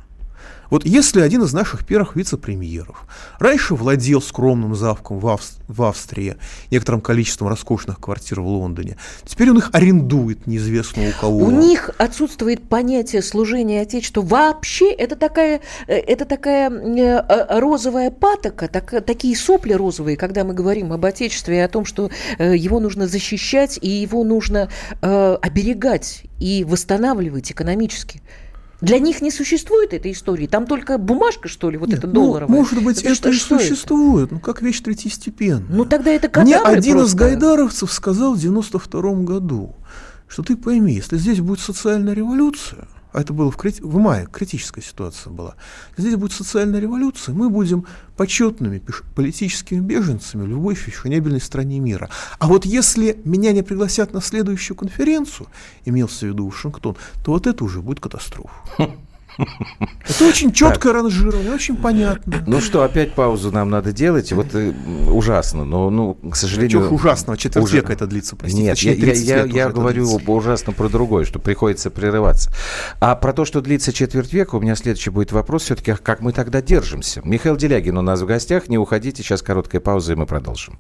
Вот 0.72 0.86
если 0.86 1.20
один 1.20 1.44
из 1.44 1.52
наших 1.52 1.86
первых 1.86 2.16
вице-премьеров 2.16 3.06
раньше 3.40 3.76
владел 3.76 4.22
скромным 4.22 4.74
завком 4.74 5.20
в, 5.20 5.28
Авс- 5.28 5.60
в 5.68 5.84
Австрии, 5.84 6.38
некоторым 6.72 7.02
количеством 7.02 7.50
роскошных 7.50 8.00
квартир 8.00 8.40
в 8.40 8.48
Лондоне, 8.48 8.96
теперь 9.26 9.52
он 9.52 9.58
их 9.58 9.70
арендует 9.74 10.48
неизвестно 10.48 11.10
у 11.10 11.12
кого. 11.20 11.40
У 11.40 11.52
них 11.52 11.92
отсутствует 11.98 12.64
понятие 12.64 13.22
служения 13.22 13.82
Отечеству. 13.82 14.24
Вообще 14.24 14.94
это 14.94 15.18
такая, 15.18 15.60
э, 15.88 15.96
это 15.96 16.24
такая 16.24 16.72
э, 16.72 17.26
э, 17.28 17.60
розовая 17.60 18.10
патока, 18.10 18.70
так, 18.70 19.06
такие 19.06 19.36
сопли 19.36 19.74
розовые, 19.74 20.16
когда 20.16 20.46
мы 20.46 20.54
говорим 20.54 20.94
об 20.94 21.04
Отечестве 21.04 21.58
и 21.58 21.60
о 21.60 21.68
том, 21.68 21.84
что 21.84 22.10
его 22.40 22.80
нужно 22.80 23.08
защищать 23.08 23.78
и 23.82 23.90
его 23.90 24.24
нужно 24.24 24.70
оберегать 25.02 26.24
и 26.40 26.64
восстанавливать 26.64 27.52
экономически. 27.52 28.22
Для 28.82 28.98
них 28.98 29.22
не 29.22 29.30
существует 29.30 29.94
этой 29.94 30.12
истории. 30.12 30.48
Там 30.48 30.66
только 30.66 30.98
бумажка, 30.98 31.48
что 31.48 31.70
ли, 31.70 31.78
вот 31.78 31.90
Нет, 31.90 32.00
эта 32.00 32.08
ну, 32.08 32.14
долларовая. 32.14 32.56
Может 32.56 32.84
быть, 32.84 33.04
это, 33.04 33.14
это 33.14 33.30
и 33.30 33.34
существует, 33.34 34.26
это? 34.26 34.34
ну 34.36 34.40
как 34.40 34.62
вещь 34.62 34.82
третьестепенная. 34.82 35.70
Ну 35.70 35.86
тогда 35.86 36.12
это 36.12 36.42
Мне 36.42 36.58
один 36.58 36.94
просто... 36.94 37.12
из 37.12 37.16
гайдаровцев 37.16 37.92
сказал 37.92 38.34
в 38.34 38.40
92 38.40 39.02
году, 39.22 39.76
что 40.28 40.42
ты 40.42 40.58
пойми, 40.58 40.96
если 40.96 41.18
здесь 41.18 41.40
будет 41.42 41.60
социальная 41.60 42.14
революция, 42.14 42.88
а 43.14 43.22
это 43.22 43.34
было 43.34 43.52
в, 43.52 43.58
крити... 43.58 43.82
в 43.82 43.98
мае, 43.98 44.28
критическая 44.32 44.82
ситуация 44.82 45.32
была, 45.32 45.56
здесь 45.98 46.16
будет 46.16 46.32
социальная 46.32 46.80
революция, 46.80 47.34
мы 47.34 47.50
будем 47.50 47.86
почетными 48.18 48.82
политическими 49.16 49.80
беженцами 49.80 50.44
в 50.44 50.48
любой 50.48 50.76
фешенебельной 50.76 51.42
стране 51.42 51.80
мира. 51.80 52.10
А 52.40 52.48
вот 52.48 52.66
если 52.66 53.20
меня 53.24 53.52
не 53.52 53.64
пригласят 53.64 54.14
на 54.14 54.22
следующую 54.22 54.78
конференцию, 54.78 55.48
имелся 55.86 56.26
в 56.26 56.30
виду 56.30 56.48
Вашингтон, 56.48 56.96
то 57.24 57.32
вот 57.32 57.48
это 57.48 57.64
уже 57.64 57.82
будет 57.82 58.00
катастрофа. 58.00 58.52
Это 59.38 60.28
очень 60.28 60.52
четко 60.52 60.94
ранжирование, 60.94 61.52
очень 61.52 61.76
понятно. 61.76 62.44
Ну 62.46 62.62
что, 62.62 62.84
опять 62.84 63.14
паузу 63.14 63.52
нам 63.52 63.70
надо 63.70 63.92
делать. 63.92 64.32
Вот 64.32 64.54
э, 64.54 64.74
ужасно, 65.10 65.64
но, 65.66 65.90
ну, 65.90 66.14
к 66.16 66.36
сожалению... 66.36 66.70
Чего 66.70 66.96
ужасного? 66.96 67.38
Четверть 67.38 67.66
Уж... 67.66 67.74
века 67.74 67.94
это 67.94 68.08
длится, 68.08 68.36
простите. 68.36 68.64
Нет, 68.64 68.78
я, 68.80 68.94
я, 68.94 69.14
я, 69.14 69.46
я 69.46 69.70
говорю 69.70 70.08
ужасно 70.28 70.74
про 70.74 70.90
другое, 70.90 71.26
что 71.26 71.40
приходится 71.40 71.90
прерываться. 71.90 72.52
А 73.00 73.16
про 73.16 73.34
то, 73.34 73.46
что 73.46 73.62
длится 73.62 73.94
четверть 73.94 74.34
века, 74.34 74.56
у 74.56 74.62
меня 74.62 74.76
следующий 74.76 75.10
будет 75.10 75.32
вопрос 75.32 75.64
все-таки, 75.64 75.94
как 75.94 76.22
мы 76.22 76.34
тогда 76.34 76.62
держимся? 76.62 77.22
Михаил 77.24 77.56
Делягин 77.56 77.98
у 77.98 78.02
нас 78.02 78.22
в 78.22 78.26
гостях, 78.26 78.68
не 78.70 78.78
уходите, 78.78 79.24
сейчас 79.24 79.42
короткая 79.42 79.82
пауза, 79.82 80.14
и 80.14 80.16
мы 80.16 80.26
продолжим. 80.26 80.78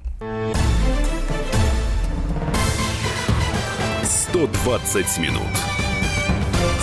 120 4.31 5.17
минут 5.19 5.80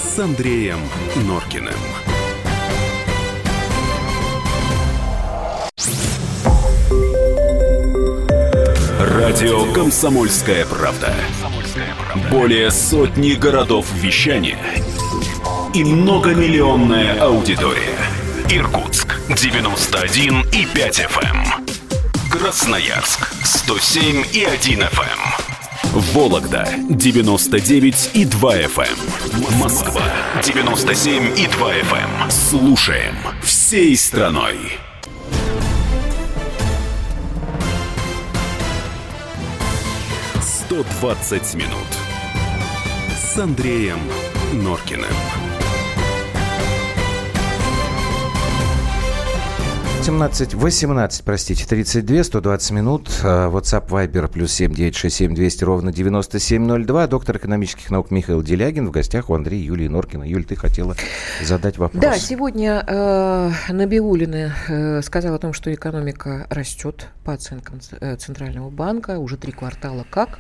с 0.09 0.18
Андреем 0.18 0.81
Норкиным. 1.27 1.75
Радио 8.99 9.71
«Комсомольская 9.75 10.64
правда». 10.64 11.14
Более 12.31 12.71
сотни 12.71 13.33
городов 13.33 13.87
вещания 13.92 14.59
и 15.75 15.85
многомиллионная 15.85 17.21
аудитория. 17.21 17.99
Иркутск 18.49 19.21
91 19.29 20.40
и 20.53 20.64
5 20.64 21.01
FM. 21.01 21.37
Эм. 21.37 21.66
Красноярск 22.31 23.29
107 23.44 24.25
и 24.33 24.44
1 24.44 24.81
FM. 24.81 25.58
Вологда 25.92 26.68
99 26.90 28.11
и 28.12 28.24
2 28.27 28.57
FM. 28.57 29.59
Москва 29.59 30.03
97 30.44 31.38
и 31.38 31.46
2 31.46 31.74
FM. 31.77 32.31
Слушаем 32.31 33.14
всей 33.42 33.96
страной. 33.96 34.57
«120 40.68 41.57
минут» 41.57 41.72
с 43.16 43.38
Андреем 43.38 43.98
Норкиным. 44.53 45.48
18, 50.09 50.55
18, 50.55 51.23
простите, 51.23 51.66
32, 51.66 52.25
120 52.25 52.71
минут. 52.71 53.11
А, 53.23 53.51
WhatsApp 53.51 53.88
Viber 53.88 54.27
плюс 54.29 54.53
7967 54.53 55.35
200 55.35 55.64
ровно 55.64 55.92
9702. 55.92 57.07
Доктор 57.09 57.37
экономических 57.37 57.90
наук 57.90 58.11
Михаил 58.11 58.42
Делягин. 58.42 58.88
В 58.88 58.90
гостях 58.90 59.29
у 59.29 59.35
Андрея 59.35 59.62
Юлии 59.62 59.87
Норкина. 59.87 60.25
Юль, 60.25 60.47
ты 60.47 60.57
хотела 60.57 60.97
задать 61.44 61.77
вопрос. 61.77 62.03
Да, 62.03 62.16
сегодня 62.16 62.83
э, 62.87 63.51
Набиулина 63.68 64.55
э, 64.68 65.03
сказала 65.03 65.37
о 65.37 65.38
том, 65.38 65.53
что 65.53 65.75
экономика 65.75 66.47
растет 66.49 67.09
по 67.23 67.35
оценкам 67.35 67.79
э, 68.01 68.16
Центрального 68.16 68.71
банка. 68.71 69.18
Уже 69.18 69.37
три 69.37 69.53
квартала 69.53 70.07
как. 70.09 70.38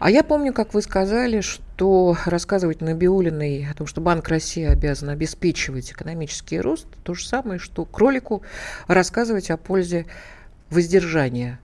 А 0.00 0.10
я 0.10 0.24
помню, 0.24 0.52
как 0.52 0.74
вы 0.74 0.82
сказали, 0.82 1.42
что 1.42 1.62
что 1.76 2.16
рассказывать 2.24 2.80
Набиулиной 2.80 3.68
о 3.70 3.74
том, 3.74 3.86
что 3.86 4.00
Банк 4.00 4.26
России 4.30 4.64
обязан 4.64 5.10
обеспечивать 5.10 5.92
экономический 5.92 6.58
рост, 6.58 6.86
то 7.04 7.12
же 7.12 7.26
самое, 7.26 7.58
что 7.58 7.84
кролику 7.84 8.40
рассказывать 8.88 9.50
о 9.50 9.58
пользе 9.58 10.06
воздержания. 10.70 11.60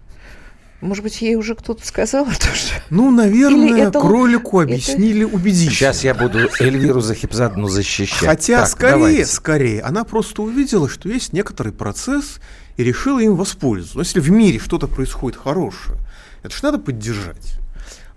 Может 0.83 1.03
быть, 1.03 1.23
ей 1.23 1.37
уже 1.37 1.55
кто-то 1.55 1.87
сказал 1.87 2.27
это 2.27 2.47
уже? 2.53 2.75
Ну, 2.91 3.11
наверное, 3.11 3.89
это, 3.89 4.01
кролику 4.01 4.61
объяснили 4.61 5.27
это... 5.27 5.35
убедительно. 5.35 5.71
Сейчас 5.71 6.05
я 6.05 6.13
буду 6.13 6.41
Эльвиру 6.61 7.01
Захипзадну 7.01 7.69
защищать. 7.69 8.29
Хотя, 8.29 8.61
так, 8.61 8.69
скорее, 8.69 8.93
давайте. 8.93 9.25
скорее, 9.25 9.81
она 9.81 10.05
просто 10.05 10.43
увидела, 10.43 10.91
что 10.91 11.09
есть 11.09 11.33
некоторый 11.33 11.73
процесс 11.73 12.39
и 12.77 12.85
решила 12.85 13.19
им 13.19 13.35
воспользоваться. 13.35 13.97
Но 13.97 14.03
если 14.03 14.21
в 14.21 14.31
мире 14.31 14.59
что-то 14.59 14.89
происходит 14.89 15.39
хорошее, 15.39 15.97
это 16.43 16.55
же 16.55 16.63
надо 16.65 16.79
поддержать. 16.79 17.62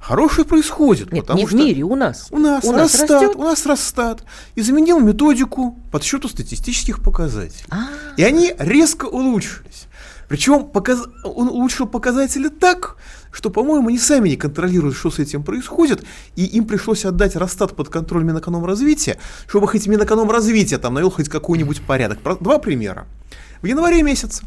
Хорошее 0.05 0.45
происходит. 0.45 1.11
Нет, 1.11 1.23
потому 1.23 1.39
не 1.39 1.47
что 1.47 1.57
в 1.57 1.59
мире, 1.59 1.81
у 1.81 1.95
нас. 1.95 2.27
У 2.29 2.37
нас, 2.37 2.63
у 2.63 2.71
нас 2.71 2.93
Росстат, 2.93 3.21
растет. 3.23 3.35
у 3.37 3.43
нас 3.43 3.65
Росстат 3.65 4.23
изменил 4.55 4.99
методику 4.99 5.79
подсчета 5.91 6.27
статистических 6.27 7.01
показателей. 7.01 7.65
А-а-а. 7.71 8.13
И 8.15 8.23
они 8.23 8.53
резко 8.59 9.05
улучшились. 9.05 9.87
Причем 10.27 10.65
показ... 10.65 10.99
он 11.23 11.49
улучшил 11.49 11.87
показатели 11.87 12.49
так, 12.49 12.97
что, 13.31 13.49
по-моему, 13.49 13.87
они 13.87 13.97
сами 13.97 14.29
не 14.29 14.35
контролируют, 14.35 14.95
что 14.95 15.09
с 15.09 15.17
этим 15.17 15.43
происходит, 15.43 16.03
и 16.35 16.45
им 16.45 16.65
пришлось 16.65 17.03
отдать 17.03 17.35
Росстат 17.35 17.75
под 17.75 17.89
контроль 17.89 18.23
Минэкономразвития, 18.25 19.17
чтобы 19.47 19.67
хоть 19.67 19.87
Минэкономразвитие 19.87 20.77
там 20.77 20.93
навел 20.93 21.09
хоть 21.09 21.29
какой-нибудь 21.29 21.81
порядок. 21.81 22.19
Два 22.41 22.59
примера. 22.59 23.07
В 23.63 23.65
январе 23.65 24.03
месяце 24.03 24.43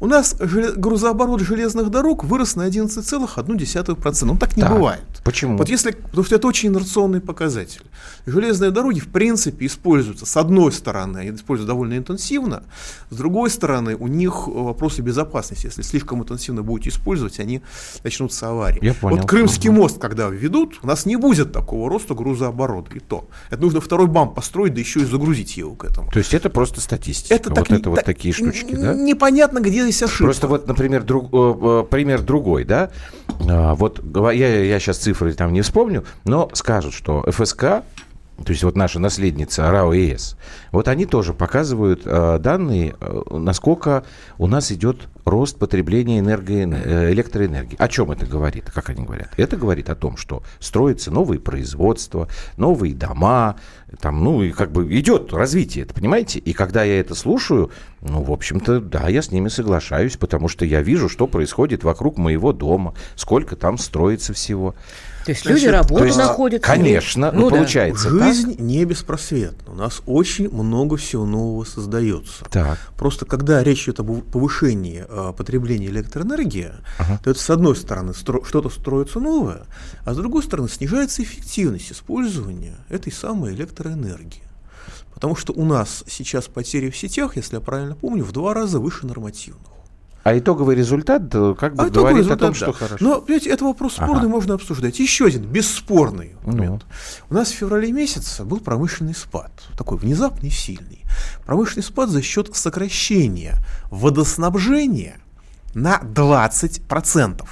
у 0.00 0.06
нас 0.06 0.34
грузооборот 0.34 1.40
железных 1.40 1.90
дорог 1.90 2.24
вырос 2.24 2.56
на 2.56 2.66
11,1%. 2.66 4.24
Ну, 4.24 4.36
так 4.36 4.56
не 4.56 4.62
так. 4.62 4.72
бывает. 4.72 5.00
Почему? 5.24 5.56
Вот 5.56 5.68
если, 5.68 5.92
потому 5.92 6.24
что 6.24 6.36
это 6.36 6.46
очень 6.46 6.70
инерционный 6.70 7.20
показатель. 7.20 7.82
Железные 8.26 8.70
дороги, 8.70 9.00
в 9.00 9.08
принципе, 9.08 9.66
используются, 9.66 10.26
с 10.26 10.36
одной 10.36 10.72
стороны, 10.72 11.18
они 11.18 11.30
используются 11.30 11.68
довольно 11.68 11.96
интенсивно, 11.96 12.62
с 13.10 13.16
другой 13.16 13.50
стороны, 13.50 13.96
у 13.96 14.06
них 14.06 14.48
вопросы 14.48 15.02
безопасности. 15.02 15.66
Если 15.66 15.82
слишком 15.82 16.22
интенсивно 16.22 16.62
будете 16.62 16.90
использовать, 16.90 17.40
они 17.40 17.62
начнутся 18.04 18.50
аварии. 18.50 18.78
Я 18.84 18.94
понял. 18.94 19.18
Вот 19.18 19.28
Крымский 19.28 19.70
угу. 19.70 19.78
мост, 19.78 19.98
когда 19.98 20.28
введут, 20.28 20.78
у 20.82 20.86
нас 20.86 21.06
не 21.06 21.16
будет 21.16 21.52
такого 21.52 21.90
роста 21.90 22.14
грузооборота. 22.14 22.96
И 22.96 23.00
то. 23.00 23.28
Это 23.50 23.60
нужно 23.60 23.80
второй 23.80 24.06
бам 24.06 24.32
построить, 24.34 24.74
да 24.74 24.80
еще 24.80 25.00
и 25.00 25.04
загрузить 25.04 25.56
его 25.56 25.74
к 25.74 25.84
этому. 25.84 26.10
То 26.10 26.18
есть 26.18 26.34
это 26.34 26.50
просто 26.50 26.80
статистика? 26.80 27.34
Это 27.34 27.50
вот 27.50 27.56
так, 27.56 27.70
это 27.70 27.76
так, 27.82 27.86
вот 27.86 28.04
такие 28.04 28.32
штучки, 28.32 28.74
да? 28.74 28.94
Непонятно, 28.94 29.60
где 29.60 29.87
здесь 29.92 30.02
ошибка. 30.02 30.24
Просто 30.24 30.48
вот, 30.48 30.66
например, 30.66 31.02
друг, 31.02 31.30
э, 31.32 31.84
пример 31.90 32.22
другой, 32.22 32.64
да? 32.64 32.90
А, 33.48 33.74
вот 33.74 34.00
я, 34.14 34.64
я 34.64 34.80
сейчас 34.80 34.98
цифры 34.98 35.32
там 35.32 35.52
не 35.52 35.62
вспомню, 35.62 36.04
но 36.24 36.50
скажут, 36.52 36.94
что 36.94 37.24
ФСК 37.30 37.82
то 38.44 38.52
есть 38.52 38.62
вот 38.62 38.76
наша 38.76 39.00
наследница 39.00 39.68
РАО 39.70 39.92
ЕС, 39.92 40.36
вот 40.70 40.86
они 40.88 41.06
тоже 41.06 41.34
показывают 41.34 42.02
э, 42.04 42.38
данные, 42.38 42.94
э, 43.00 43.20
насколько 43.30 44.04
у 44.38 44.46
нас 44.46 44.70
идет 44.70 45.08
рост 45.24 45.58
потребления 45.58 46.20
энергии, 46.20 46.68
э, 46.70 47.12
электроэнергии. 47.12 47.76
О 47.78 47.88
чем 47.88 48.12
это 48.12 48.26
говорит? 48.26 48.70
Как 48.72 48.90
они 48.90 49.04
говорят? 49.04 49.30
Это 49.36 49.56
говорит 49.56 49.90
о 49.90 49.96
том, 49.96 50.16
что 50.16 50.42
строятся 50.60 51.10
новые 51.10 51.40
производства, 51.40 52.28
новые 52.56 52.94
дома, 52.94 53.56
там, 54.00 54.22
ну, 54.22 54.42
и 54.42 54.52
как 54.52 54.70
бы 54.70 54.86
идет 54.98 55.32
развитие, 55.32 55.84
это 55.84 55.94
понимаете? 55.94 56.38
И 56.38 56.52
когда 56.52 56.84
я 56.84 57.00
это 57.00 57.14
слушаю, 57.14 57.70
ну, 58.02 58.22
в 58.22 58.30
общем-то, 58.30 58.80
да, 58.80 59.08
я 59.08 59.20
с 59.22 59.32
ними 59.32 59.48
соглашаюсь, 59.48 60.16
потому 60.16 60.48
что 60.48 60.64
я 60.64 60.80
вижу, 60.82 61.08
что 61.08 61.26
происходит 61.26 61.82
вокруг 61.82 62.18
моего 62.18 62.52
дома, 62.52 62.94
сколько 63.16 63.56
там 63.56 63.78
строится 63.78 64.32
всего. 64.32 64.74
То 65.28 65.32
есть 65.32 65.42
Значит, 65.42 65.62
люди 65.62 65.70
работу 65.70 66.04
есть, 66.04 66.16
находят. 66.16 66.62
Конечно, 66.62 67.30
ну, 67.32 67.50
получается. 67.50 68.08
Жизнь 68.08 68.52
так? 68.52 68.60
не 68.60 68.82
беспросветна. 68.86 69.74
У 69.74 69.76
нас 69.76 70.00
очень 70.06 70.48
много 70.48 70.96
всего 70.96 71.26
нового 71.26 71.64
создается. 71.64 72.46
Так. 72.50 72.78
Просто 72.96 73.26
когда 73.26 73.62
речь 73.62 73.84
идет 73.84 74.00
об 74.00 74.22
повышении 74.22 75.04
э, 75.06 75.34
потребления 75.36 75.88
электроэнергии, 75.88 76.72
ага. 76.96 77.20
то 77.22 77.28
это 77.28 77.38
с 77.38 77.50
одной 77.50 77.76
стороны 77.76 78.12
стро- 78.12 78.42
что-то 78.46 78.70
строится 78.70 79.20
новое, 79.20 79.64
а 80.06 80.14
с 80.14 80.16
другой 80.16 80.42
стороны 80.42 80.70
снижается 80.70 81.22
эффективность 81.22 81.92
использования 81.92 82.76
этой 82.88 83.12
самой 83.12 83.52
электроэнергии. 83.52 84.44
Потому 85.12 85.36
что 85.36 85.52
у 85.52 85.66
нас 85.66 86.04
сейчас 86.06 86.46
потери 86.46 86.88
в 86.88 86.96
сетях, 86.96 87.36
если 87.36 87.56
я 87.56 87.60
правильно 87.60 87.96
помню, 87.96 88.24
в 88.24 88.32
два 88.32 88.54
раза 88.54 88.80
выше 88.80 89.06
нормативных. 89.06 89.77
А 90.28 90.38
итоговый 90.38 90.76
результат 90.76 91.22
э, 91.34 91.54
как 91.58 91.74
бы 91.74 91.84
а 91.84 91.88
говорит 91.88 92.18
результат, 92.18 92.42
о 92.42 92.44
том, 92.44 92.50
да. 92.50 92.56
что 92.56 92.72
хорошо. 92.72 92.96
Но, 93.04 93.20
понимаете, 93.22 93.50
это 93.50 93.64
вопрос 93.64 93.94
спорный, 93.94 94.18
ага. 94.18 94.28
можно 94.28 94.54
обсуждать. 94.54 94.98
Еще 94.98 95.24
один 95.24 95.42
бесспорный 95.44 96.36
ну. 96.44 96.52
момент. 96.52 96.86
Ну. 96.86 97.26
У 97.30 97.34
нас 97.34 97.48
в 97.48 97.54
феврале 97.54 97.90
месяце 97.92 98.44
был 98.44 98.60
промышленный 98.60 99.14
спад, 99.14 99.50
такой 99.76 99.96
внезапный, 99.96 100.50
сильный. 100.50 101.02
Промышленный 101.46 101.82
спад 101.82 102.10
за 102.10 102.20
счет 102.20 102.54
сокращения 102.54 103.56
водоснабжения 103.90 105.16
на 105.74 105.98
20%. 105.98 107.46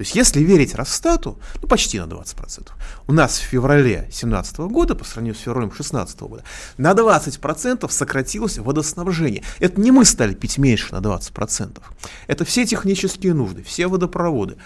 То 0.00 0.02
есть, 0.02 0.16
если 0.16 0.40
верить 0.40 0.74
Росстату, 0.74 1.38
ну, 1.60 1.68
почти 1.68 2.00
на 2.00 2.04
20%. 2.04 2.70
У 3.06 3.12
нас 3.12 3.38
в 3.38 3.42
феврале 3.42 3.96
2017 3.98 4.56
года, 4.60 4.94
по 4.94 5.04
сравнению 5.04 5.34
с 5.38 5.42
февралем 5.42 5.68
2016 5.68 6.20
года, 6.20 6.42
на 6.78 6.92
20% 6.92 7.86
сократилось 7.90 8.56
водоснабжение. 8.56 9.42
Это 9.58 9.78
не 9.78 9.90
мы 9.90 10.06
стали 10.06 10.32
пить 10.32 10.56
меньше 10.56 10.94
на 10.94 11.02
20%. 11.02 11.82
Это 12.28 12.44
все 12.46 12.64
технические 12.64 13.34
нужды, 13.34 13.62
все 13.62 13.88
водопроводы, 13.88 14.56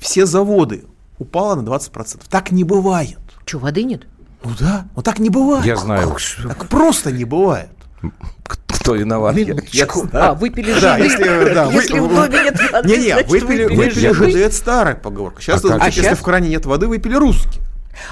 все 0.00 0.26
заводы 0.26 0.82
упало 1.20 1.54
на 1.54 1.60
20%. 1.60 2.20
Так 2.28 2.50
не 2.50 2.64
бывает. 2.64 3.20
Что, 3.46 3.60
воды 3.60 3.84
нет? 3.84 4.08
Ну 4.42 4.50
да, 4.58 4.88
вот 4.96 5.04
так 5.04 5.20
не 5.20 5.30
бывает. 5.30 5.64
Я 5.64 5.76
знаю. 5.76 6.16
Так 6.42 6.66
просто 6.66 7.12
не 7.12 7.22
бывает 7.22 7.70
кто 8.80 8.94
виноват. 8.94 9.36
Я, 9.36 9.54
я 9.72 9.88
а, 10.12 10.34
выпили 10.34 10.74
да, 10.80 10.96
если, 10.96 11.54
да, 11.54 11.70
если 11.70 11.98
вы, 11.98 12.08
в 12.08 12.14
доме 12.14 12.44
нет 12.44 12.72
воды, 12.72 12.88
Не, 12.88 12.96
не, 12.96 13.14
выпили, 13.14 13.64
выпили, 13.64 14.08
выпили 14.08 14.12
ЖД, 14.12 14.36
это 14.36 14.54
старая 14.54 14.94
поговорка. 14.94 15.42
Сейчас, 15.42 15.56
а 15.64 15.68
звучит, 15.68 15.82
а 15.82 15.88
если 15.88 16.14
в 16.14 16.22
кране 16.22 16.48
нет 16.48 16.64
воды, 16.64 16.86
выпили 16.86 17.14
русские. 17.14 17.62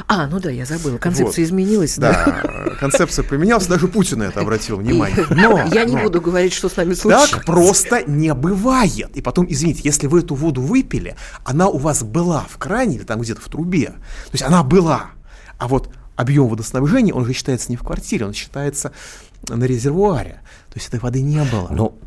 А, 0.06 0.26
ну 0.26 0.38
да, 0.40 0.50
я 0.50 0.66
забыла. 0.66 0.98
Концепция 0.98 1.42
вот. 1.42 1.48
изменилась. 1.48 1.96
Да, 1.96 2.42
да, 2.44 2.70
концепция 2.78 3.22
поменялась, 3.22 3.66
даже 3.66 3.88
Путин 3.88 4.18
на 4.18 4.24
это 4.24 4.40
обратил 4.40 4.76
внимание. 4.76 5.24
Но, 5.30 5.64
я 5.72 5.84
не 5.84 5.96
но, 5.96 6.02
буду 6.02 6.20
говорить, 6.20 6.52
что 6.52 6.68
с 6.68 6.76
нами 6.76 6.92
случилось. 6.92 7.30
Так 7.30 7.44
просто 7.44 8.02
не 8.06 8.34
бывает. 8.34 9.16
И 9.16 9.22
потом, 9.22 9.46
извините, 9.48 9.80
если 9.84 10.06
вы 10.06 10.20
эту 10.20 10.34
воду 10.34 10.60
выпили, 10.60 11.16
она 11.44 11.68
у 11.68 11.78
вас 11.78 12.02
была 12.02 12.44
в 12.50 12.58
кране 12.58 12.96
или 12.96 13.04
там 13.04 13.20
где-то 13.20 13.40
в 13.40 13.48
трубе. 13.48 13.86
То 13.86 14.32
есть 14.32 14.44
она 14.44 14.62
была. 14.62 15.06
А 15.58 15.66
вот 15.66 15.90
объем 16.16 16.48
водоснабжения, 16.48 17.14
он 17.14 17.24
же 17.24 17.32
считается 17.32 17.70
не 17.70 17.76
в 17.76 17.82
квартире, 17.82 18.26
он 18.26 18.34
считается 18.34 18.92
на 19.48 19.64
резервуаре. 19.64 20.40
То 20.70 20.76
есть 20.76 20.88
этой 20.88 21.00
воды 21.00 21.22
не 21.22 21.42
было. 21.44 21.68
Ну, 21.70 21.98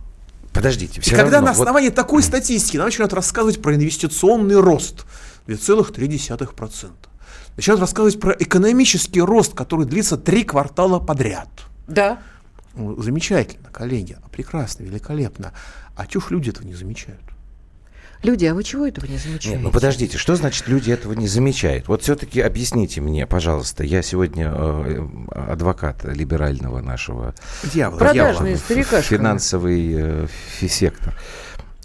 подождите. 0.53 1.01
Все 1.01 1.11
И 1.11 1.13
равно, 1.15 1.31
когда 1.31 1.45
на 1.45 1.51
основании 1.51 1.89
вот... 1.89 1.95
такой 1.95 2.23
статистики 2.23 2.77
нам 2.77 2.87
начинают 2.87 3.13
рассказывать 3.13 3.61
про 3.61 3.75
инвестиционный 3.75 4.59
рост 4.59 5.05
2,3%. 5.47 6.89
Начинают 7.57 7.81
рассказывать 7.81 8.19
про 8.19 8.31
экономический 8.31 9.21
рост, 9.21 9.53
который 9.53 9.85
длится 9.85 10.17
три 10.17 10.43
квартала 10.43 10.99
подряд. 10.99 11.49
Да. 11.87 12.19
Замечательно, 12.75 13.69
коллеги, 13.69 14.17
прекрасно, 14.31 14.83
великолепно. 14.83 15.51
А 15.95 16.07
чушь 16.07 16.29
люди 16.29 16.49
этого 16.49 16.65
не 16.65 16.73
замечают? 16.73 17.21
Люди, 18.23 18.45
а 18.45 18.53
вы 18.53 18.63
чего 18.63 18.85
этого 18.85 19.05
не 19.05 19.17
замечаете? 19.17 19.49
Нет, 19.49 19.61
ну 19.61 19.71
подождите, 19.71 20.17
что 20.19 20.35
значит 20.35 20.67
люди 20.67 20.91
этого 20.91 21.13
не 21.13 21.27
замечают? 21.27 21.87
Вот 21.87 22.03
все-таки 22.03 22.39
объясните 22.39 23.01
мне, 23.01 23.25
пожалуйста, 23.25 23.83
я 23.83 24.03
сегодня 24.03 24.51
э, 24.53 25.07
адвокат 25.31 26.03
либерального 26.03 26.81
нашего 26.81 27.33
Дьявол, 27.63 27.97
Продажный 27.97 28.57
старикашка. 28.57 29.01
финансовый 29.01 29.93
э, 29.95 30.27
сектор. 30.67 31.15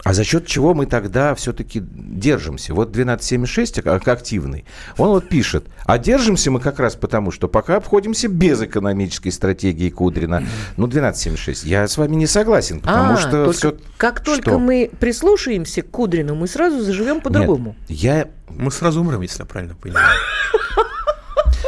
А 0.06 0.12
за 0.12 0.22
счет 0.22 0.46
чего 0.46 0.72
мы 0.72 0.86
тогда 0.86 1.34
все-таки 1.34 1.82
держимся? 1.84 2.74
Вот 2.74 2.90
1276 2.90 3.82
как 3.82 4.06
активный, 4.06 4.64
он 4.98 5.08
вот 5.08 5.28
пишет, 5.28 5.66
а 5.84 5.98
держимся 5.98 6.52
мы 6.52 6.60
как 6.60 6.78
раз 6.78 6.94
потому, 6.94 7.32
что 7.32 7.48
пока 7.48 7.74
обходимся 7.74 8.28
без 8.28 8.62
экономической 8.62 9.30
стратегии 9.30 9.90
Кудрина. 9.90 10.44
Ну, 10.76 10.84
1276, 10.84 11.64
я 11.64 11.88
с 11.88 11.98
вами 11.98 12.14
не 12.14 12.28
согласен, 12.28 12.82
потому 12.82 13.14
а, 13.14 13.16
что 13.16 13.30
только 13.46 13.52
все... 13.58 13.76
Как 13.96 14.20
только 14.20 14.50
что? 14.50 14.58
мы 14.60 14.92
прислушаемся 15.00 15.82
к 15.82 15.90
Кудрину, 15.90 16.36
мы 16.36 16.46
сразу 16.46 16.82
заживем 16.82 17.20
по-другому. 17.20 17.74
я... 17.88 18.28
Мы 18.48 18.70
сразу 18.70 19.00
умрем, 19.00 19.22
если 19.22 19.40
я 19.40 19.44
правильно 19.44 19.74
понимаю. 19.74 20.06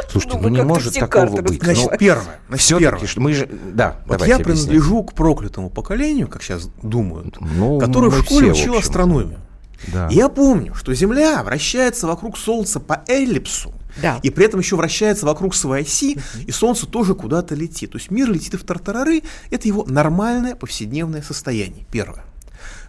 Слушайте, 0.09 0.37
ну, 0.37 0.49
ну 0.49 0.49
не 0.49 0.63
может 0.63 0.93
такого 0.93 1.41
быть. 1.41 1.61
Значит, 1.61 1.91
ну, 1.91 1.97
первое. 1.97 2.39
Значит, 2.47 2.77
первое. 2.79 3.07
Что 3.07 3.21
мы 3.21 3.33
же, 3.33 3.47
да, 3.73 3.97
вот 4.05 4.25
я 4.25 4.39
принадлежу 4.39 5.03
к 5.03 5.13
проклятому 5.13 5.69
поколению, 5.69 6.27
как 6.27 6.41
сейчас 6.41 6.69
думают, 6.81 7.37
ну, 7.39 7.79
который 7.79 8.09
в 8.09 8.23
школе 8.23 8.53
все, 8.53 8.63
учил 8.63 8.73
в 8.75 8.77
астрономию. 8.77 9.39
Да. 9.87 10.09
Я 10.11 10.27
помню, 10.29 10.73
что 10.75 10.93
Земля 10.93 11.41
вращается 11.43 12.07
вокруг 12.07 12.37
Солнца 12.37 12.79
по 12.79 13.03
эллипсу, 13.07 13.73
да. 14.01 14.19
и 14.23 14.29
при 14.29 14.45
этом 14.45 14.59
еще 14.59 14.75
вращается 14.75 15.25
вокруг 15.25 15.55
своей 15.55 15.85
оси, 15.85 16.17
и 16.45 16.51
Солнце 16.51 16.85
тоже 16.85 17.15
куда-то 17.15 17.55
летит. 17.55 17.91
То 17.91 17.97
есть 17.97 18.11
мир 18.11 18.29
летит 18.29 18.55
в 18.55 18.65
тартарары, 18.65 19.23
это 19.51 19.67
его 19.67 19.85
нормальное 19.85 20.55
повседневное 20.55 21.21
состояние. 21.21 21.85
Первое. 21.91 22.25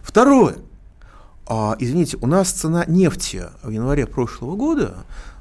Второе. 0.03 0.55
А, 1.47 1.75
извините, 1.79 2.17
у 2.21 2.27
нас 2.27 2.51
цена 2.51 2.85
нефти 2.87 3.43
в 3.63 3.69
январе 3.69 4.05
прошлого 4.05 4.55
года 4.55 4.97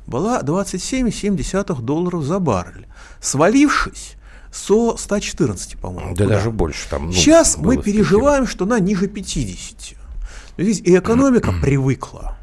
была 0.07 0.41
27,7 0.43 1.81
долларов 1.83 2.25
за 2.25 2.39
баррель, 2.39 2.87
свалившись 3.21 4.17
со 4.53 4.97
114, 4.97 5.79
по-моему. 5.79 6.15
Да 6.15 6.25
куда? 6.25 6.37
даже 6.37 6.51
больше 6.51 6.89
там. 6.89 7.07
Ну, 7.07 7.13
Сейчас 7.13 7.57
мы 7.57 7.77
переживаем, 7.77 8.47
что 8.47 8.65
она 8.65 8.81
ниже 8.81 9.07
50. 9.07 9.97
Здесь 10.59 10.81
и 10.81 10.97
экономика 10.97 11.53
привыкла, 11.63 12.37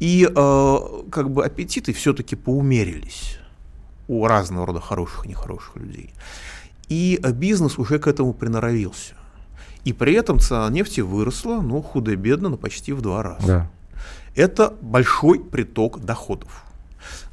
и 0.00 0.28
э, 0.28 0.78
как 1.10 1.30
бы 1.30 1.44
аппетиты 1.44 1.92
все-таки 1.92 2.36
поумерились 2.36 3.38
у 4.08 4.26
разного 4.26 4.66
рода 4.66 4.80
хороших 4.80 5.26
и 5.26 5.28
нехороших 5.28 5.76
людей. 5.76 6.12
И 6.88 7.20
бизнес 7.32 7.78
уже 7.78 7.98
к 7.98 8.06
этому 8.06 8.32
приноровился. 8.32 9.14
И 9.84 9.92
при 9.92 10.14
этом 10.14 10.40
цена 10.40 10.68
нефти 10.68 11.00
выросла, 11.00 11.60
ну, 11.60 11.82
худо-бедно, 11.82 12.48
но 12.48 12.56
почти 12.56 12.92
в 12.92 13.00
два 13.00 13.22
раза. 13.22 13.46
Да. 13.46 13.70
Это 14.34 14.74
большой 14.80 15.40
приток 15.40 16.00
доходов. 16.00 16.65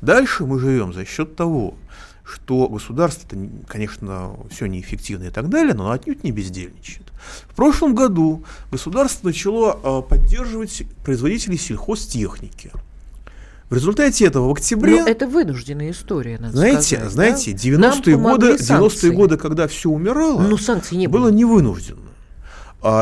Дальше 0.02 0.46
мы 0.46 0.60
живем 0.60 0.94
за 0.94 1.06
счет 1.06 1.36
того, 1.36 1.76
что 2.24 2.68
государство, 2.68 3.28
конечно, 3.68 4.36
все 4.50 4.66
неэффективно 4.66 5.26
и 5.26 5.30
так 5.30 5.50
далее, 5.50 5.74
но 5.74 5.92
отнюдь 5.92 6.24
не 6.24 6.32
бездельничает. 6.32 7.12
В 7.50 7.56
прошлом 7.56 7.96
году 7.96 8.44
государство 8.72 9.28
начало 9.28 9.80
а, 9.84 10.02
поддерживать 10.02 10.84
производителей 11.04 11.58
сельхозтехники. 11.58 12.72
В 13.70 13.76
результате 13.76 14.26
этого 14.26 14.50
в 14.50 14.52
октябре... 14.52 15.02
Но 15.02 15.08
это 15.08 15.28
вынужденная 15.28 15.92
история, 15.92 16.38
надо 16.38 16.56
знаете, 16.56 16.96
сказать. 16.96 17.12
Знаете, 17.12 17.54
да? 17.54 17.90
90-е 17.90 18.18
годы, 18.18 18.58
90 18.58 19.12
годы, 19.12 19.38
когда 19.38 19.68
все 19.68 19.90
умирало, 19.90 20.42
ну, 20.42 20.58
санкций 20.58 20.98
не 20.98 21.08
было. 21.08 21.22
было 21.22 21.32
невынужденно. 21.32 22.02
А, 22.02 22.03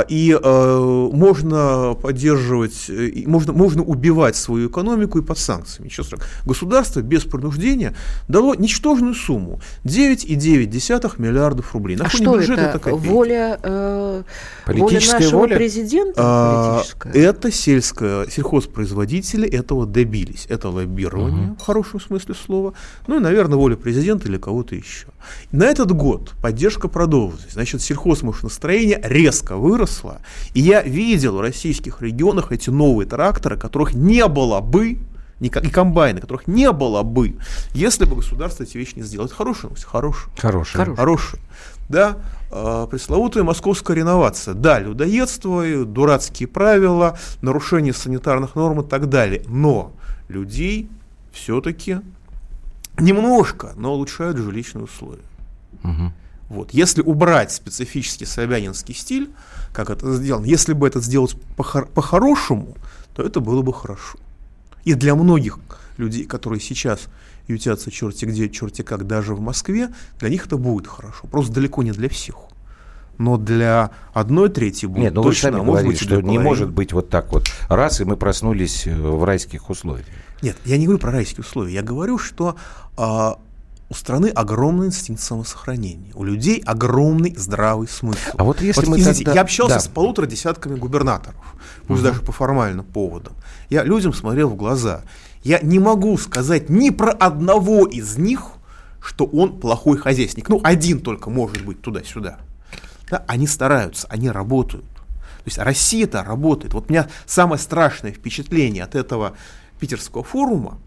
и 0.08 0.38
э, 0.42 1.10
можно 1.14 1.96
поддерживать, 2.02 2.90
э, 2.90 3.24
можно, 3.26 3.54
можно 3.54 3.84
убивать 3.84 4.36
свою 4.36 4.70
экономику 4.70 5.20
и 5.20 5.22
под 5.22 5.38
санкциями. 5.38 5.88
Еще 5.88 6.04
раз, 6.04 6.22
государство 6.46 7.02
без 7.02 7.24
принуждения 7.24 7.96
дало 8.28 8.54
ничтожную 8.54 9.16
сумму 9.16 9.60
9,9 9.84 11.20
миллиардов 11.20 11.74
рублей. 11.74 11.98
На 11.98 12.06
а 12.06 12.10
что 12.10 12.40
это? 12.40 12.54
это 12.54 12.96
воля, 12.96 13.60
э, 13.62 14.24
политическая 14.66 15.18
воля 15.18 15.24
нашего 15.24 15.40
воля? 15.40 15.56
президента? 15.56 16.14
А, 16.18 16.84
это 17.14 17.52
сельское, 17.52 18.28
сельхозпроизводители 18.28 19.50
этого 19.50 19.88
добились. 19.88 20.46
Это 20.50 20.70
лоббирование, 20.70 21.48
угу. 21.52 21.56
в 21.56 21.62
хорошем 21.62 22.00
смысле 22.00 22.36
слова. 22.36 22.74
Ну 23.08 23.18
и, 23.18 23.20
наверное, 23.20 23.58
воля 23.58 23.76
президента 23.76 24.28
или 24.28 24.38
кого-то 24.38 24.76
еще. 24.76 25.08
На 25.52 25.66
этот 25.66 25.92
год 25.92 26.34
поддержка 26.42 26.88
продолжилась. 26.88 27.52
Значит, 27.52 27.82
сельхозмашиностроение 27.82 29.00
резко 29.04 29.56
выросло. 29.72 30.22
И 30.54 30.62
я 30.62 30.82
видел 30.82 31.38
в 31.38 31.42
российских 31.42 32.02
регионах 32.02 32.52
эти 32.52 32.70
новые 32.70 33.08
тракторы, 33.08 33.58
которых 33.58 33.94
не 33.94 34.28
было 34.28 34.60
бы, 34.60 35.00
и 35.40 35.50
комбайны, 35.50 36.22
которых 36.22 36.48
не 36.48 36.72
было 36.72 37.02
бы, 37.02 37.36
если 37.74 38.06
бы 38.06 38.16
государство 38.18 38.64
эти 38.64 38.78
вещи 38.78 38.94
не 38.96 39.02
сделало. 39.02 39.26
Это 39.26 39.36
хорошая 39.36 39.70
новость? 39.70 39.86
Хорошая. 39.86 40.32
Хорошая. 40.38 40.96
Хорошая. 40.96 41.42
Да, 41.90 42.18
э, 42.52 42.88
пресловутая 42.92 43.44
московская 43.44 43.98
реновация. 43.98 44.54
Да, 44.54 44.80
людоедство, 44.80 45.64
дурацкие 45.86 46.48
правила, 46.48 47.18
нарушение 47.42 47.94
санитарных 47.94 48.56
норм 48.56 48.82
и 48.82 48.88
так 48.88 49.10
далее. 49.10 49.44
Но 49.48 49.94
людей 50.30 50.90
все-таки 51.34 51.98
немножко, 53.00 53.74
но 53.76 53.94
улучшают 53.94 54.38
жилищные 54.38 54.84
условия. 54.84 55.24
Угу. 55.84 56.14
Вот. 56.52 56.72
Если 56.74 57.02
убрать 57.02 57.54
специфический 57.54 58.26
собянинский 58.26 58.94
стиль, 58.94 59.30
как 59.72 59.90
это 59.90 60.14
сделано, 60.16 60.44
если 60.44 60.74
бы 60.74 60.86
это 60.86 61.00
сделать 61.00 61.38
по-хорошему, 61.56 62.76
то 63.16 63.24
это 63.24 63.40
было 63.40 63.62
бы 63.62 63.74
хорошо. 63.74 64.20
И 64.84 64.94
для 64.94 65.16
многих 65.16 65.60
людей, 65.96 66.26
которые 66.26 66.60
сейчас 66.60 67.08
ютятся 67.48 67.90
черти 67.90 68.26
где, 68.26 68.50
черти 68.50 68.82
как, 68.82 69.08
даже 69.08 69.34
в 69.34 69.40
Москве, 69.40 69.92
для 70.20 70.28
них 70.28 70.46
это 70.46 70.58
будет 70.58 70.88
хорошо. 70.88 71.26
Просто 71.28 71.54
далеко 71.54 71.84
не 71.84 71.92
для 71.92 72.10
всех. 72.10 72.36
Но 73.18 73.38
для 73.38 73.92
одной 74.14 74.50
трети 74.50 74.88
будет 74.88 75.04
Нет, 75.04 75.14
ну 75.14 75.24
точно, 75.24 75.52
вы 75.52 75.58
сами 75.58 75.64
а 75.64 75.66
говорили, 75.66 75.96
что 75.96 76.22
не 76.22 76.38
может 76.38 76.70
быть 76.70 76.92
вот 76.92 77.08
так 77.08 77.32
вот 77.32 77.46
раз, 77.70 78.02
и 78.02 78.04
мы 78.04 78.18
проснулись 78.18 78.86
э, 78.88 78.94
в 78.94 79.24
райских 79.24 79.70
условиях. 79.70 80.06
Нет, 80.42 80.58
я 80.66 80.78
не 80.78 80.84
говорю 80.84 81.00
про 81.00 81.12
райские 81.12 81.46
условия. 81.46 81.76
Я 81.76 81.82
говорю, 81.82 82.18
что 82.18 82.58
а, 82.98 83.38
у 83.92 83.94
страны 83.94 84.28
огромный 84.28 84.88
инстинкт 84.88 85.22
самосохранения, 85.22 86.14
у 86.16 86.24
людей 86.24 86.64
огромный 86.66 87.36
здравый 87.36 87.90
смысл. 87.90 88.38
А 88.38 88.46
вот 88.46 88.62
если 88.62 88.86
вот, 88.86 88.90
мы 88.90 88.98
извините, 88.98 89.26
тогда... 89.26 89.34
я 89.34 89.42
общался 89.42 89.76
да. 89.76 89.80
с 89.82 89.90
полутора 89.90 90.28
десятками 90.28 90.76
губернаторов, 90.76 91.36
пусть 91.88 92.00
угу. 92.00 92.08
даже 92.08 92.22
по 92.22 92.32
формальным 92.32 92.86
поводам. 92.86 93.34
Я 93.70 93.84
людям 93.84 94.14
смотрел 94.14 94.48
в 94.48 94.56
глаза. 94.56 95.02
Я 95.44 95.60
не 95.60 95.78
могу 95.78 96.18
сказать 96.18 96.70
ни 96.70 96.90
про 96.90 97.12
одного 97.12 97.86
из 97.86 98.18
них, 98.18 98.52
что 99.02 99.26
он 99.26 99.60
плохой 99.60 99.98
хозяйственник. 99.98 100.48
Ну, 100.48 100.62
один 100.64 101.02
только 101.02 101.30
может 101.30 101.66
быть 101.66 101.82
туда-сюда. 101.82 102.38
Да, 103.10 103.26
они 103.28 103.46
стараются, 103.46 104.08
они 104.10 104.30
работают. 104.30 104.86
То 104.86 105.48
есть 105.48 105.58
Россия-то 105.58 106.24
работает. 106.24 106.74
Вот 106.74 106.86
у 106.88 106.94
меня 106.94 107.10
самое 107.26 107.60
страшное 107.60 108.14
впечатление 108.14 108.86
от 108.86 108.96
этого 108.96 109.34
питерского 109.82 110.24
форума, 110.24 110.78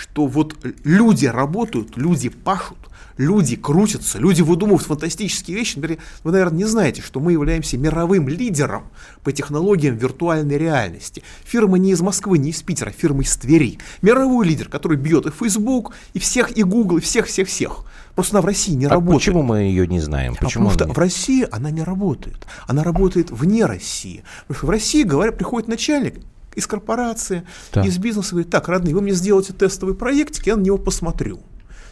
что 0.00 0.26
вот 0.26 0.56
люди 0.82 1.26
работают, 1.26 1.96
люди 1.96 2.30
пашут, 2.30 2.78
люди 3.18 3.54
крутятся, 3.54 4.18
люди 4.18 4.40
выдумывают 4.40 4.82
фантастические 4.82 5.58
вещи. 5.58 5.76
Например, 5.76 5.98
вы, 6.24 6.32
наверное, 6.32 6.58
не 6.58 6.64
знаете, 6.64 7.02
что 7.02 7.20
мы 7.20 7.32
являемся 7.32 7.76
мировым 7.76 8.26
лидером 8.26 8.84
по 9.22 9.30
технологиям 9.30 9.96
виртуальной 9.96 10.56
реальности. 10.56 11.22
Фирма 11.44 11.76
не 11.76 11.90
из 11.90 12.00
Москвы, 12.00 12.38
не 12.38 12.50
из 12.50 12.62
Питера, 12.62 12.90
фирма 12.90 13.22
из 13.22 13.36
Твери. 13.36 13.78
Мировой 14.00 14.46
лидер, 14.46 14.70
который 14.70 14.96
бьет 14.96 15.26
и 15.26 15.30
Facebook, 15.30 15.92
и 16.14 16.18
всех, 16.18 16.56
и 16.56 16.62
Google, 16.62 16.96
и 16.96 17.00
всех-всех-всех. 17.00 17.84
Просто 18.14 18.36
она 18.36 18.42
в 18.42 18.46
России 18.46 18.72
не 18.72 18.86
а 18.86 18.90
работает. 18.90 19.20
Почему 19.20 19.42
мы 19.42 19.60
ее 19.64 19.86
не 19.86 20.00
знаем? 20.00 20.34
Почему 20.34 20.70
Потому 20.70 20.92
что 20.92 20.94
в 20.94 20.98
России 20.98 21.46
она 21.50 21.70
не 21.70 21.82
работает. 21.82 22.46
Она 22.66 22.82
работает 22.82 23.30
вне 23.30 23.66
России. 23.66 24.24
Потому 24.46 24.56
что 24.56 24.66
в 24.66 24.70
России, 24.70 25.02
говорят, 25.02 25.36
приходит 25.36 25.68
начальник, 25.68 26.14
из 26.54 26.66
корпорации, 26.66 27.46
да. 27.72 27.82
из 27.82 27.98
бизнеса 27.98 28.30
говорит, 28.30 28.50
так, 28.50 28.68
родные, 28.68 28.94
вы 28.94 29.02
мне 29.02 29.12
сделаете 29.12 29.52
тестовый 29.52 29.94
проектик, 29.94 30.46
я 30.46 30.56
на 30.56 30.62
него 30.62 30.78
посмотрю. 30.78 31.40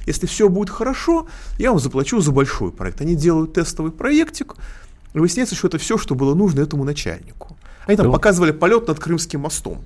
Если 0.06 0.26
все 0.26 0.48
будет 0.48 0.70
хорошо, 0.70 1.26
я 1.58 1.70
вам 1.70 1.78
заплачу 1.78 2.20
за 2.20 2.32
большой 2.32 2.72
проект. 2.72 3.00
Они 3.00 3.14
делают 3.14 3.52
тестовый 3.52 3.92
проектик, 3.92 4.56
и 5.14 5.18
выясняется, 5.18 5.54
что 5.54 5.68
это 5.68 5.78
все, 5.78 5.98
что 5.98 6.14
было 6.14 6.34
нужно 6.34 6.60
этому 6.60 6.84
начальнику. 6.84 7.56
Они 7.86 7.96
там 7.96 8.06
да. 8.06 8.12
показывали 8.12 8.52
полет 8.52 8.88
над 8.88 8.98
Крымским 8.98 9.40
мостом. 9.40 9.84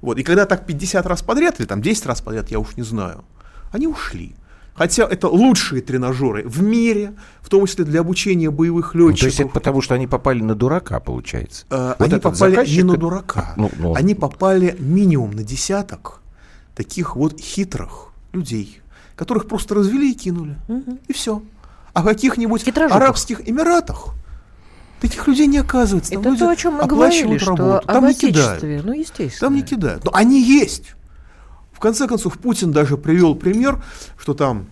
Вот. 0.00 0.18
И 0.18 0.22
когда 0.22 0.46
так 0.46 0.66
50 0.66 1.06
раз 1.06 1.22
подряд, 1.22 1.60
или 1.60 1.66
там 1.66 1.82
10 1.82 2.06
раз 2.06 2.20
подряд, 2.20 2.50
я 2.50 2.58
уж 2.58 2.76
не 2.76 2.82
знаю, 2.82 3.24
они 3.72 3.86
ушли. 3.86 4.34
Хотя 4.76 5.04
это 5.04 5.28
лучшие 5.28 5.82
тренажеры 5.82 6.46
в 6.46 6.62
мире, 6.62 7.14
в 7.40 7.48
том 7.48 7.66
числе 7.66 7.84
для 7.84 8.00
обучения 8.00 8.50
боевых 8.50 8.94
летчиков. 8.94 9.12
Ну, 9.12 9.18
то 9.18 9.26
есть 9.26 9.40
это 9.40 9.50
потому, 9.50 9.80
что 9.80 9.94
они 9.94 10.06
попали 10.06 10.42
на 10.42 10.54
дурака, 10.54 11.00
получается? 11.00 11.64
Э, 11.70 11.94
вот 11.98 12.12
они 12.12 12.20
попали 12.20 12.54
заказчик... 12.54 12.76
не 12.76 12.82
на 12.82 12.96
дурака. 12.96 13.54
Ну, 13.56 13.70
ну... 13.78 13.94
Они 13.94 14.14
попали 14.14 14.76
минимум 14.78 15.32
на 15.32 15.42
десяток 15.42 16.20
таких 16.74 17.16
вот 17.16 17.40
хитрых 17.40 18.08
людей, 18.32 18.80
которых 19.16 19.48
просто 19.48 19.74
развели 19.74 20.12
и 20.12 20.14
кинули. 20.14 20.56
Угу. 20.68 20.98
И 21.08 21.12
все. 21.12 21.42
А 21.94 22.02
в 22.02 22.04
каких-нибудь 22.04 22.68
Арабских 22.76 23.48
Эмиратах 23.48 24.14
Таких 25.00 25.26
людей 25.28 25.46
не 25.46 25.58
оказывается. 25.58 26.12
Там 26.12 26.20
Это 26.22 26.38
то, 26.38 26.48
о 26.48 26.56
чем 26.56 26.74
мы 26.74 26.86
говорили, 26.86 27.38
что 27.38 27.82
там 27.86 28.06
не 28.06 28.14
кидают. 28.14 28.62
Ну, 28.84 28.92
естественно. 28.92 29.40
Там 29.40 29.54
не 29.54 29.62
кидают. 29.62 30.04
Но 30.04 30.10
они 30.14 30.42
есть. 30.42 30.94
В 31.76 31.78
конце 31.78 32.08
концов, 32.08 32.38
Путин 32.38 32.72
даже 32.72 32.96
привел 32.96 33.34
пример, 33.34 33.82
что 34.16 34.32
там 34.32 34.66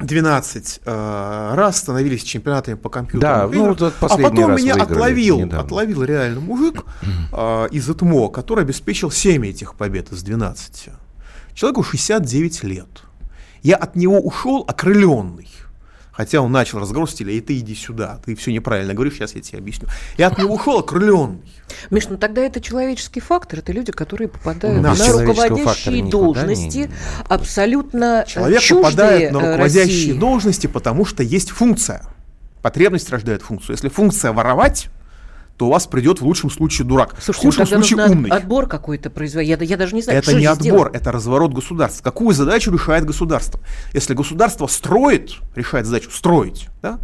12 0.00 0.80
э, 0.84 1.52
раз 1.54 1.78
становились 1.78 2.22
чемпионатами 2.24 2.74
по 2.74 2.90
компьютеру. 2.90 3.22
Да, 3.22 3.48
ну, 3.50 3.68
вот 3.68 3.80
а 3.80 3.90
потом 3.98 4.54
меня 4.54 4.74
отловил, 4.74 5.50
отловил 5.50 6.02
реально 6.02 6.40
мужик 6.40 6.84
э, 7.32 7.68
из 7.70 7.88
ЭТМО, 7.88 8.28
который 8.28 8.64
обеспечил 8.64 9.10
7 9.10 9.46
этих 9.46 9.76
побед 9.76 10.12
из 10.12 10.22
12. 10.22 10.90
Человеку 11.54 11.82
69 11.82 12.64
лет. 12.64 12.88
Я 13.62 13.76
от 13.76 13.96
него 13.96 14.20
ушел 14.20 14.62
окрыленный. 14.68 15.48
Хотя 16.16 16.40
он 16.40 16.50
начал 16.50 16.78
разговор 16.78 17.06
в 17.08 17.10
стиле, 17.10 17.36
и 17.36 17.40
ты 17.42 17.58
иди 17.58 17.74
сюда, 17.74 18.18
ты 18.24 18.34
все 18.34 18.50
неправильно 18.50 18.94
говоришь, 18.94 19.14
сейчас 19.14 19.34
я 19.34 19.42
тебе 19.42 19.58
объясню. 19.58 19.88
Я 20.16 20.28
от 20.28 20.38
него 20.38 20.54
ушел 20.54 20.78
окрыленный. 20.78 21.42
Миш, 21.90 22.08
ну 22.08 22.16
тогда 22.16 22.40
это 22.40 22.60
человеческий 22.60 23.20
фактор, 23.20 23.58
это 23.58 23.72
люди, 23.72 23.92
которые 23.92 24.28
попадают 24.28 24.82
на 24.82 24.94
руководящие 24.94 26.04
должности, 26.04 26.90
абсолютно 27.28 28.24
Человек 28.26 28.62
попадает 28.66 29.32
на 29.32 29.40
руководящие 29.40 29.84
России. 29.84 30.12
должности, 30.18 30.66
потому 30.66 31.04
что 31.04 31.22
есть 31.22 31.50
функция. 31.50 32.02
Потребность 32.62 33.10
рождает 33.10 33.42
функцию. 33.42 33.74
Если 33.74 33.88
функция 33.90 34.32
воровать, 34.32 34.88
то 35.56 35.66
у 35.66 35.70
вас 35.70 35.86
придет 35.86 36.20
в 36.20 36.24
лучшем 36.26 36.50
случае 36.50 36.86
дурак, 36.86 37.14
Слушайте, 37.20 37.32
в 37.32 37.56
худшем 37.56 37.66
случае 37.66 38.06
умный. 38.10 38.30
Отбор 38.30 38.66
какой-то 38.66 39.10
производить. 39.10 39.48
Я, 39.48 39.56
я 39.56 39.76
даже 39.76 39.94
не 39.94 40.02
знаю, 40.02 40.18
Это 40.18 40.34
не 40.34 40.46
отбор, 40.46 40.62
сделать? 40.62 40.94
это 40.94 41.12
разворот 41.12 41.52
государства. 41.54 42.02
Какую 42.02 42.34
задачу 42.34 42.70
решает 42.70 43.04
государство? 43.04 43.60
Если 43.92 44.14
государство 44.14 44.66
строит, 44.66 45.32
решает 45.54 45.86
задачу 45.86 46.10
строить, 46.10 46.68
да, 46.82 46.98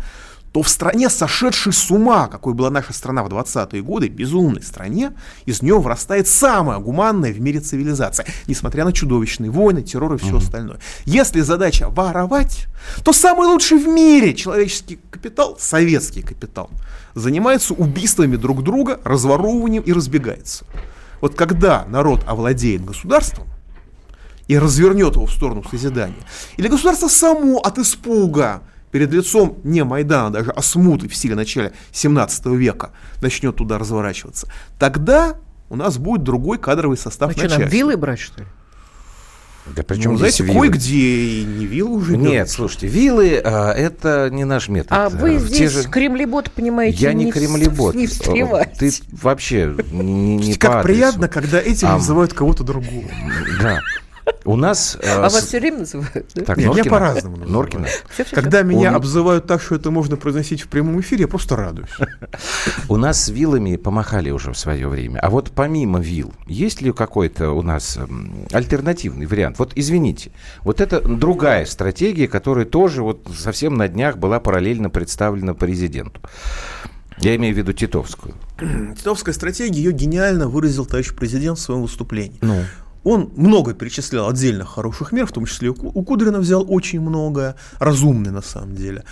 то 0.53 0.63
в 0.63 0.69
стране, 0.69 1.09
сошедшей 1.09 1.73
с 1.73 1.91
ума, 1.91 2.29
какой 2.29 2.53
была 2.53 2.71
наша 2.71 2.93
страна 2.93 3.25
в 3.25 3.29
20-е 3.29 3.83
годы, 3.83 4.09
безумной 4.09 4.63
стране, 4.63 5.13
из 5.47 5.63
нее 5.63 5.79
вырастает 5.79 6.29
самая 6.29 6.79
гуманная 6.79 7.33
в 7.33 7.41
мире 7.41 7.61
цивилизация, 7.61 8.27
несмотря 8.47 8.85
на 8.85 8.93
чудовищные 8.93 9.51
войны, 9.51 9.83
террор 9.83 10.15
и 10.15 10.19
все 10.19 10.33
mm-hmm. 10.33 10.37
остальное. 10.37 10.79
Если 11.07 11.41
задача 11.41 11.89
воровать, 11.89 12.67
то 13.03 13.13
самый 13.13 13.47
лучший 13.47 13.79
в 13.79 13.89
мире 13.89 14.35
человеческий 14.35 15.01
капитал, 15.11 15.57
советский 15.59 16.21
капитал, 16.21 16.69
занимается 17.15 17.73
убийствами 17.73 18.37
друг 18.37 18.63
друга, 18.63 19.01
разворовыванием 19.05 19.83
и 19.83 19.93
разбегается. 19.93 20.67
Вот 21.23 21.35
когда 21.35 21.87
народ 21.89 22.25
овладеет 22.27 22.85
государством, 22.85 23.47
и 24.49 24.59
развернет 24.59 25.15
его 25.15 25.25
в 25.25 25.33
сторону 25.33 25.65
созидания. 25.71 26.23
Или 26.57 26.69
государство 26.69 27.09
само 27.09 27.59
от 27.59 27.79
испуга 27.79 28.61
перед 28.93 29.11
лицом 29.11 29.59
не 29.65 29.83
Майдана, 29.83 30.31
даже 30.31 30.53
а 30.53 30.63
смуты 30.63 31.09
в 31.09 31.17
стиле 31.17 31.35
начала 31.35 31.73
17 31.91 32.47
века 32.47 32.91
начнет 33.21 33.57
туда 33.57 33.79
разворачиваться, 33.79 34.47
тогда 34.79 35.37
у 35.71 35.77
нас 35.77 35.99
будет 35.99 36.23
другой 36.23 36.59
кадровый 36.59 36.97
состав 36.97 37.31
а 37.31 37.33
начальства. 37.33 37.55
Что, 37.55 37.61
нам 37.63 37.71
вилы 37.71 37.97
брать, 37.97 38.21
что 38.21 38.43
ли? 38.43 38.47
Да 39.65 39.85
причем 39.85 40.13
ну, 40.13 40.19
знаете, 40.19 40.45
кое-где 40.45 40.97
и 40.97 41.45
не 41.45 41.67
виллы 41.67 41.97
уже 41.97 42.17
Нет, 42.17 42.33
идет. 42.33 42.51
слушайте, 42.51 42.89
виллы 42.89 43.41
а, 43.45 43.73
это 43.73 44.29
не 44.31 44.45
наш 44.45 44.69
метод. 44.69 44.91
А 44.91 45.09
вы 45.09 45.39
в 45.39 45.47
здесь 45.47 45.71
же... 45.71 45.89
кремлебот, 45.89 46.51
понимаете, 46.51 46.99
Я 46.99 47.13
не, 47.13 47.27
не 47.27 47.33
кремлебот. 47.33 47.95
Не 47.95 48.09
встревать. 48.09 48.77
Ты 48.77 48.91
вообще 49.13 49.75
не, 49.93 50.37
не 50.37 50.55
Как 50.55 50.83
приятно, 50.83 51.29
когда 51.29 51.61
эти 51.61 51.85
а, 51.85 51.93
называют 51.93 52.33
кого-то 52.33 52.65
другого. 52.65 53.05
Да. 53.63 53.81
У 54.45 54.57
нас... 54.57 54.99
Э, 55.01 55.17
а 55.17 55.21
вас 55.23 55.47
все 55.47 55.61
время 55.61 55.79
называют? 55.81 56.27
Да? 56.35 56.45
Так, 56.45 56.57
Нет, 56.57 56.67
Норкина? 56.67 56.83
меня 56.83 56.91
по-разному 56.91 57.37
называют. 57.37 57.75
Норкина. 57.75 57.87
Все, 58.13 58.25
все, 58.25 58.35
Когда 58.35 58.59
все. 58.59 58.67
меня 58.67 58.89
Он... 58.91 58.97
обзывают 58.97 59.47
так, 59.47 59.63
что 59.63 59.75
это 59.77 59.91
можно 59.91 60.17
произносить 60.17 60.63
в 60.63 60.69
прямом 60.69 61.01
эфире, 61.01 61.23
я 61.23 61.29
просто 61.29 61.57
радуюсь. 61.57 61.91
У 62.89 62.97
нас 62.97 63.25
с 63.25 63.29
вилами 63.29 63.77
помахали 63.77 64.31
уже 64.31 64.53
в 64.53 64.59
свое 64.59 64.89
время. 64.89 65.21
А 65.21 65.31
вот 65.31 65.51
помимо 65.55 66.01
вил, 66.01 66.33
есть 66.47 66.83
ли 66.83 66.93
какой-то 66.93 67.51
у 67.51 67.63
нас 67.63 67.99
альтернативный 68.53 69.27
вариант? 69.27 69.59
Вот 69.59 69.73
извините, 69.75 70.33
вот 70.63 70.81
это 70.81 71.01
другая 71.01 71.65
стратегия, 71.67 72.29
которая 72.29 72.65
тоже 72.65 73.03
вот 73.03 73.29
совсем 73.37 73.75
на 73.75 73.89
днях 73.89 74.19
была 74.19 74.41
параллельно 74.41 74.91
представлена 74.91 75.55
президенту. 75.55 76.21
Я 77.19 77.37
имею 77.37 77.55
в 77.55 77.59
виду 77.59 77.73
Титовскую. 77.73 78.35
Титовская 78.59 79.35
стратегия, 79.35 79.77
ее 79.77 79.93
гениально 79.93 80.49
выразил 80.49 80.87
товарищ 80.87 81.15
президент 81.15 81.59
в 81.59 81.61
своем 81.61 81.83
выступлении. 81.83 82.39
Ну. 82.41 82.65
Он 83.05 83.33
много 83.37 83.75
перечислял 83.75 84.29
отдельных 84.29 84.69
хороших 84.69 85.13
мер, 85.13 85.27
в 85.27 85.33
том 85.33 85.47
числе 85.47 85.71
у 85.71 86.03
Кудрина 86.05 86.39
взял 86.39 86.65
очень 86.69 87.01
много, 87.01 87.57
разумный 87.79 88.31
на 88.31 88.43
самом 88.43 88.75
деле. 88.77 89.05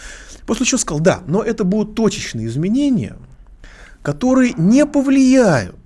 После 0.46 0.66
чего 0.66 0.78
сказал, 0.78 1.00
да, 1.00 1.22
но 1.26 1.42
это 1.42 1.64
будут 1.64 1.94
точечные 1.94 2.46
изменения, 2.46 3.16
которые 4.02 4.54
не 4.56 4.86
повлияют 4.86 5.79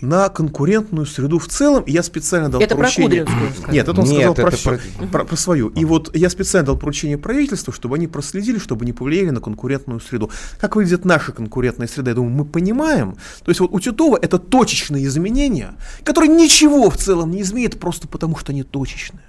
на 0.00 0.28
конкурентную 0.28 1.06
среду 1.06 1.38
в 1.38 1.48
целом. 1.48 1.84
Я 1.86 2.02
специально 2.02 2.48
дал 2.48 2.60
это 2.60 2.76
поручение... 2.76 3.24
про 3.24 3.32
Кудринскую. 3.32 3.72
Нет, 3.72 3.88
это 3.88 4.00
он 4.00 4.06
Нет, 4.06 4.16
сказал 4.16 4.32
это 4.32 4.42
про, 4.42 4.78
про... 4.78 5.06
Про, 5.08 5.24
про 5.24 5.36
свою. 5.36 5.68
И 5.68 5.84
вот 5.84 6.14
я 6.14 6.30
специально 6.30 6.66
дал 6.66 6.76
поручение 6.76 7.18
правительству, 7.18 7.72
чтобы 7.72 7.96
они 7.96 8.06
проследили, 8.06 8.58
чтобы 8.58 8.84
не 8.84 8.92
повлияли 8.92 9.30
на 9.30 9.40
конкурентную 9.40 10.00
среду. 10.00 10.30
Как 10.60 10.76
выглядит 10.76 11.04
наша 11.04 11.32
конкурентная 11.32 11.86
среда, 11.86 12.10
я 12.10 12.14
думаю, 12.14 12.32
мы 12.32 12.44
понимаем. 12.44 13.16
То 13.44 13.50
есть 13.50 13.60
вот 13.60 13.70
у 13.72 13.80
Титова 13.80 14.18
это 14.20 14.38
точечные 14.38 15.06
изменения, 15.06 15.74
которые 16.04 16.30
ничего 16.30 16.90
в 16.90 16.96
целом 16.96 17.30
не 17.30 17.42
изменят, 17.42 17.78
просто 17.78 18.08
потому 18.08 18.36
что 18.36 18.52
они 18.52 18.62
точечные. 18.62 19.22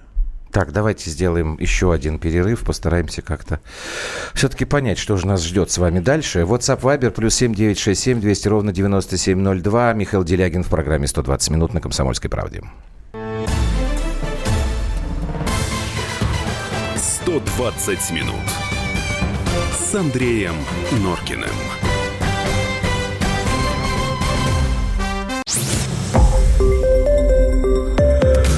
Так, 0.51 0.71
давайте 0.71 1.10
сделаем 1.10 1.57
еще 1.60 1.93
один 1.93 2.19
перерыв, 2.19 2.63
постараемся 2.63 3.21
как-то 3.21 3.60
все-таки 4.33 4.65
понять, 4.65 4.97
что 4.97 5.17
же 5.17 5.27
нас 5.27 5.43
ждет 5.43 5.69
с 5.71 5.77
вами 5.77 5.99
дальше. 5.99 6.39
WhatsApp 6.39 6.81
Viber 6.81 7.12
плюс 7.12 7.36
7967 7.36 8.19
200 8.19 8.47
ровно 8.47 8.71
9702. 8.71 9.93
Михаил 9.93 10.23
Делягин 10.23 10.63
в 10.63 10.69
программе 10.69 11.05
«120 11.05 11.51
минут» 11.53 11.73
на 11.73 11.81
«Комсомольской 11.81 12.29
правде». 12.29 12.63
120 16.95 18.12
минут 18.12 18.36
с 19.77 19.93
Андреем 19.95 20.55
Норкиным. 21.03 21.87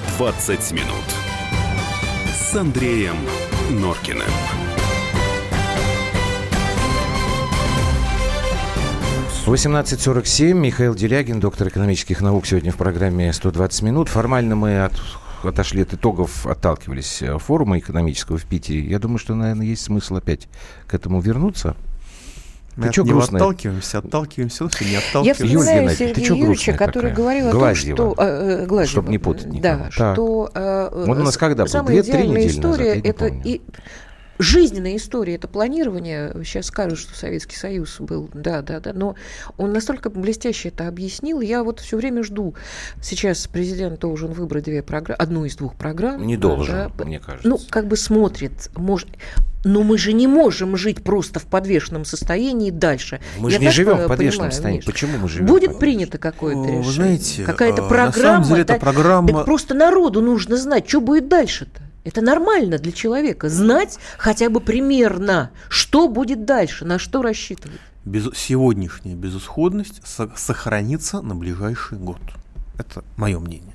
120 0.00 0.72
минут 0.72 1.04
с 2.32 2.56
Андреем 2.56 3.16
Норкиным. 3.70 4.22
Восемнадцать 9.46 10.00
сорок 10.00 10.26
семь. 10.26 10.58
Михаил 10.58 10.94
Делягин, 10.94 11.40
доктор 11.40 11.68
экономических 11.68 12.22
наук, 12.22 12.46
сегодня 12.46 12.72
в 12.72 12.76
программе 12.76 13.28
«120 13.28 13.84
минут». 13.84 14.08
Формально 14.08 14.56
мы 14.56 14.84
от, 14.84 14.94
отошли 15.42 15.82
от 15.82 15.92
итогов, 15.92 16.46
отталкивались 16.46 17.20
э, 17.20 17.38
форума 17.38 17.78
экономического 17.78 18.38
в 18.38 18.46
Питере. 18.46 18.80
Я 18.80 18.98
думаю, 18.98 19.18
что, 19.18 19.34
наверное, 19.34 19.66
есть 19.66 19.82
смысл 19.82 20.16
опять 20.16 20.48
к 20.86 20.94
этому 20.94 21.20
вернуться. 21.20 21.76
Мы 22.76 22.86
ты 22.86 22.92
что 22.92 23.04
грустно? 23.04 23.38
отталкиваемся, 23.38 23.98
отталкиваемся, 23.98 24.68
все 24.68 24.84
не 24.84 24.96
отталкиваемся. 24.96 25.44
Я 25.44 25.60
вспоминаю 25.60 25.82
Юлия 25.82 25.96
Сергея 25.96 26.28
Юрьевича, 26.28 26.72
который 26.72 27.12
говорил 27.12 27.48
о 27.48 27.52
том, 27.52 27.74
что... 27.74 28.14
Э, 28.16 28.66
э, 28.68 28.86
Чтобы 28.86 29.10
не 29.10 29.18
путать 29.18 29.46
никого. 29.46 29.84
Да, 29.84 29.90
что... 29.90 30.50
Э, 30.54 31.04
Он 31.06 31.20
у 31.20 31.24
нас 31.24 31.36
когда 31.36 31.64
был? 31.64 31.84
Две-три 31.84 32.28
недели 32.28 32.48
история 32.48 32.94
назад, 32.94 33.06
это 33.06 33.26
и 33.26 33.60
жизненная 34.40 34.96
история, 34.96 35.34
это 35.34 35.48
планирование. 35.48 36.32
Сейчас 36.44 36.66
скажут, 36.66 36.98
что 36.98 37.16
Советский 37.16 37.56
Союз 37.56 38.00
был, 38.00 38.28
да, 38.32 38.62
да, 38.62 38.80
да, 38.80 38.92
но 38.92 39.14
он 39.56 39.72
настолько 39.72 40.10
блестяще 40.10 40.68
это 40.68 40.88
объяснил. 40.88 41.40
Я 41.40 41.62
вот 41.62 41.80
все 41.80 41.96
время 41.96 42.22
жду. 42.22 42.54
Сейчас 43.02 43.46
президент 43.46 44.00
должен 44.00 44.32
выбрать 44.32 44.64
две 44.64 44.82
программы, 44.82 45.16
одну 45.16 45.44
из 45.44 45.56
двух 45.56 45.74
программ. 45.74 46.26
Не 46.26 46.36
должен, 46.36 46.74
да, 46.74 47.04
мне 47.04 47.20
кажется. 47.20 47.48
Ну, 47.48 47.58
как 47.70 47.86
бы 47.86 47.96
смотрит, 47.96 48.70
может, 48.74 49.08
но 49.64 49.82
мы 49.82 49.98
же 49.98 50.12
не 50.12 50.26
можем 50.26 50.76
жить 50.76 51.02
просто 51.02 51.38
в 51.38 51.46
подвешенном 51.46 52.04
состоянии 52.04 52.70
дальше. 52.70 53.20
Мы 53.38 53.50
Я 53.50 53.58
же 53.58 53.64
не 53.64 53.70
живем 53.70 53.98
в 53.98 54.06
подвешенном 54.06 54.52
состоянии. 54.52 54.80
Почему 54.80 55.18
мы 55.18 55.28
живем? 55.28 55.46
Будет 55.46 55.78
принято 55.78 56.18
какое-то 56.18 56.62
решение. 56.62 56.82
Вы 56.82 56.92
знаете, 56.92 57.44
какая-то 57.44 57.82
программа. 57.82 58.06
На 58.06 58.12
самом 58.12 58.48
деле, 58.48 58.62
это 58.62 58.74
программа... 58.76 59.28
Так 59.28 59.44
просто 59.44 59.74
народу 59.74 60.22
нужно 60.22 60.56
знать, 60.56 60.88
что 60.88 61.00
будет 61.00 61.28
дальше-то. 61.28 61.79
Это 62.02 62.22
нормально 62.22 62.78
для 62.78 62.92
человека 62.92 63.48
знать 63.48 63.98
хотя 64.18 64.48
бы 64.48 64.60
примерно, 64.60 65.50
что 65.68 66.08
будет 66.08 66.44
дальше, 66.46 66.84
на 66.84 66.98
что 66.98 67.20
рассчитывать. 67.22 67.78
Без, 68.04 68.30
сегодняшняя 68.34 69.14
безысходность 69.14 70.00
со- 70.06 70.32
сохранится 70.34 71.20
на 71.20 71.34
ближайший 71.34 71.98
год. 71.98 72.20
Это 72.78 73.04
мое 73.16 73.38
мнение. 73.38 73.74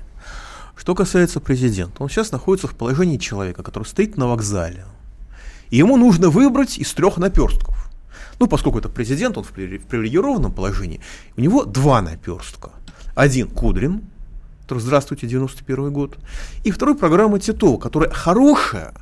Что 0.76 0.94
касается 0.96 1.40
президента, 1.40 2.02
он 2.02 2.08
сейчас 2.08 2.32
находится 2.32 2.66
в 2.66 2.74
положении 2.74 3.16
человека, 3.16 3.62
который 3.62 3.84
стоит 3.84 4.16
на 4.16 4.26
вокзале. 4.26 4.84
И 5.70 5.76
ему 5.76 5.96
нужно 5.96 6.28
выбрать 6.28 6.78
из 6.78 6.92
трех 6.92 7.18
наперстков. 7.18 7.90
Ну, 8.40 8.48
поскольку 8.48 8.78
это 8.78 8.88
президент, 8.88 9.38
он 9.38 9.44
в 9.44 9.52
привилегированном 9.52 10.52
положении, 10.52 11.00
у 11.36 11.40
него 11.40 11.64
два 11.64 12.02
наперстка. 12.02 12.72
Один 13.14 13.48
Кудрин, 13.48 14.02
который 14.66 14.80
«Здравствуйте, 14.80 15.28
91 15.28 15.92
год», 15.92 16.18
и 16.64 16.72
второй 16.72 16.96
программа 16.96 17.38
Титова, 17.38 17.78
которая 17.78 18.10
хорошая, 18.10 18.94